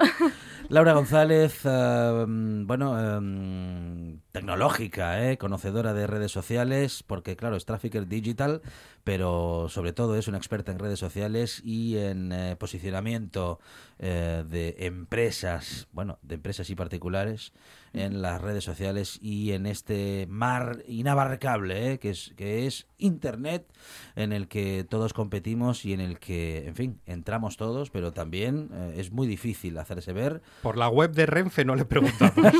Laura 0.68 0.92
González, 0.92 1.60
mm, 1.64 2.66
bueno, 2.66 2.94
eh, 2.98 4.18
tecnológica, 4.32 5.30
eh, 5.30 5.38
conocedora 5.38 5.94
de 5.94 6.06
redes 6.06 6.32
sociales, 6.32 7.02
porque 7.06 7.36
claro, 7.36 7.56
es 7.56 7.64
trafficker 7.64 8.06
digital, 8.06 8.62
pero 9.04 9.68
sobre 9.68 9.92
todo 9.92 10.16
es 10.16 10.28
una 10.28 10.38
experta 10.38 10.72
en 10.72 10.78
redes 10.78 10.98
sociales 10.98 11.60
y 11.62 11.98
en 11.98 12.32
eh, 12.32 12.56
posicionamiento 12.56 13.60
eh, 13.98 14.44
de 14.48 14.76
empresas, 14.80 15.88
bueno, 15.92 16.18
de 16.22 16.34
empresas 16.34 16.68
y 16.70 16.74
particulares 16.74 17.52
en 17.92 18.22
las 18.22 18.40
redes 18.40 18.64
sociales 18.64 19.18
y 19.22 19.52
en 19.52 19.66
este 19.66 20.26
mar 20.28 20.82
inabarcable 20.88 21.92
eh, 21.92 21.98
que 21.98 22.10
es 22.10 22.34
que 22.36 22.66
es 22.66 22.86
Internet, 22.98 23.72
en 24.16 24.32
el 24.32 24.48
que 24.48 24.84
todos 24.84 25.12
competimos 25.12 25.84
y 25.84 25.92
en 25.92 26.00
el 26.00 26.18
que, 26.18 26.66
en 26.66 26.74
fin, 26.74 27.00
entramos 27.06 27.56
todos, 27.56 27.90
pero 27.90 28.12
también 28.12 28.70
eh, 28.72 28.94
es 28.96 29.12
muy 29.12 29.26
difícil 29.26 29.78
hacerse 29.78 30.12
ver. 30.12 30.42
Por 30.62 30.76
la 30.76 30.88
web 30.88 31.12
de 31.12 31.26
Renfe 31.26 31.64
no 31.64 31.76
le 31.76 31.84
preguntamos. 31.84 32.34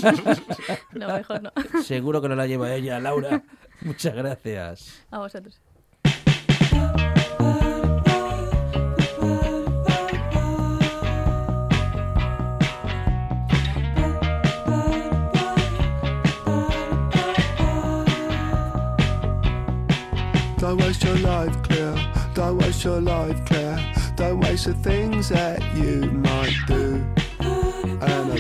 No, 0.93 1.09
mejor 1.09 1.43
no. 1.43 1.53
Seguro 1.83 2.23
que 2.23 2.29
no 2.29 2.37
la 2.37 2.47
lleva 2.47 2.73
ella, 2.73 3.01
Laura. 3.01 3.43
Muchas 3.81 4.15
gracias. 4.15 5.05
A 5.11 5.19
vosotros. 5.19 5.61
Life, 21.47 21.63
Claire. 21.63 22.13
Don't 22.35 22.59
waste 22.59 22.85
your 22.85 23.01
life, 23.01 23.45
Claire. 23.47 23.79
Don't 24.17 24.41
waste 24.41 24.67
the 24.67 24.75
things 24.75 25.29
that 25.29 25.61
you 25.75 26.11
might 26.11 26.55
do. 26.67 27.04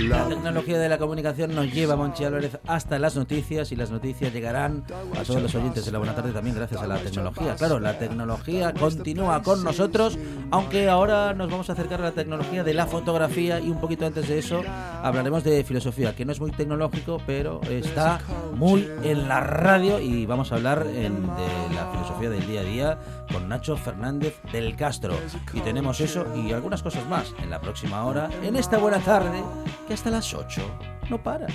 Love 0.00 0.28
tecnología 0.28 0.78
de 0.78 0.88
la 0.88 0.98
comunicación 0.98 1.54
nos 1.54 1.72
lleva 1.72 1.96
Monchi 1.96 2.24
Álvarez 2.24 2.58
hasta 2.66 2.98
las 2.98 3.16
noticias 3.16 3.70
y 3.72 3.76
las 3.76 3.90
noticias 3.90 4.32
llegarán 4.32 4.84
a 5.18 5.22
todos 5.22 5.40
los 5.42 5.54
oyentes 5.54 5.84
de 5.86 5.92
la 5.92 5.98
buena 5.98 6.14
tarde 6.14 6.32
también 6.32 6.56
gracias 6.56 6.82
a 6.82 6.86
la 6.86 6.98
tecnología. 6.98 7.54
Claro, 7.56 7.78
la 7.80 7.98
tecnología 7.98 8.72
continúa 8.74 9.42
con 9.42 9.62
nosotros, 9.64 10.18
aunque 10.50 10.88
ahora 10.88 11.32
nos 11.34 11.50
vamos 11.50 11.70
a 11.70 11.74
acercar 11.74 12.00
a 12.00 12.04
la 12.04 12.12
tecnología 12.12 12.64
de 12.64 12.74
la 12.74 12.86
fotografía 12.86 13.60
y 13.60 13.70
un 13.70 13.80
poquito 13.80 14.04
antes 14.06 14.28
de 14.28 14.38
eso 14.38 14.62
hablaremos 15.02 15.44
de 15.44 15.62
filosofía, 15.64 16.14
que 16.14 16.24
no 16.24 16.32
es 16.32 16.40
muy 16.40 16.50
tecnológico, 16.50 17.20
pero 17.26 17.60
está 17.70 18.20
muy 18.54 18.88
en 19.02 19.28
la 19.28 19.40
radio 19.40 20.00
y 20.00 20.26
vamos 20.26 20.52
a 20.52 20.56
hablar 20.56 20.86
en- 20.86 21.22
de 21.24 21.74
la 21.74 21.90
filosofía 21.92 22.30
del 22.30 22.46
día 22.46 22.60
a 22.60 22.64
día 22.64 22.98
con 23.32 23.48
Nacho 23.48 23.76
Fernández 23.76 24.34
del 24.52 24.76
Castro. 24.76 25.14
Y 25.52 25.60
tenemos 25.60 26.00
eso 26.00 26.24
y 26.36 26.52
algunas 26.52 26.82
cosas 26.82 27.06
más 27.08 27.34
en 27.42 27.50
la 27.50 27.60
próxima 27.60 28.04
hora, 28.04 28.28
en 28.42 28.56
esta 28.56 28.78
buena 28.78 28.98
tarde, 28.98 29.42
que 29.86 29.94
hasta 29.94 30.10
las 30.10 30.32
8 30.32 30.62
no 31.10 31.18
para. 31.18 31.46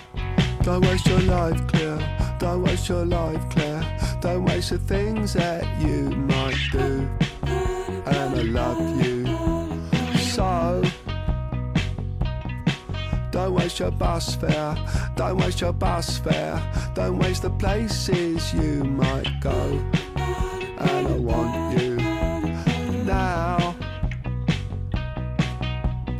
Don't 0.63 0.85
waste 0.85 1.07
your 1.07 1.21
life, 1.21 1.65
Claire. 1.67 2.37
Don't 2.39 2.63
waste 2.63 2.89
your 2.89 3.05
life, 3.05 3.41
Claire. 3.49 3.81
Don't 4.21 4.45
waste 4.45 4.69
the 4.71 4.77
things 4.77 5.33
that 5.33 5.63
you 5.81 6.09
might 6.11 6.57
do. 6.71 7.07
And 8.05 8.35
I 8.35 8.41
love 8.43 8.79
you 9.03 9.25
so. 10.17 10.83
Don't 13.31 13.53
waste 13.53 13.79
your 13.79 13.91
bus 13.91 14.35
fare. 14.35 14.75
Don't 15.15 15.37
waste 15.37 15.61
your 15.61 15.73
bus 15.73 16.17
fare. 16.17 16.61
Don't 16.93 17.17
waste 17.17 17.43
the 17.43 17.49
places 17.49 18.53
you 18.53 18.83
might 18.83 19.39
go. 19.41 19.81
And 20.15 21.07
I 21.07 21.17
want 21.17 21.81
you 21.81 21.95
now. 23.05 23.75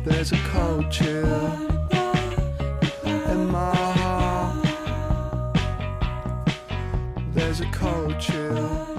There's 0.04 0.32
a 0.32 0.38
cold 0.52 0.90
chill 0.90 1.79
my 3.46 3.74
heart. 3.74 4.66
There's 7.32 7.60
a 7.60 7.66
cold 7.70 8.18
chill 8.18 8.89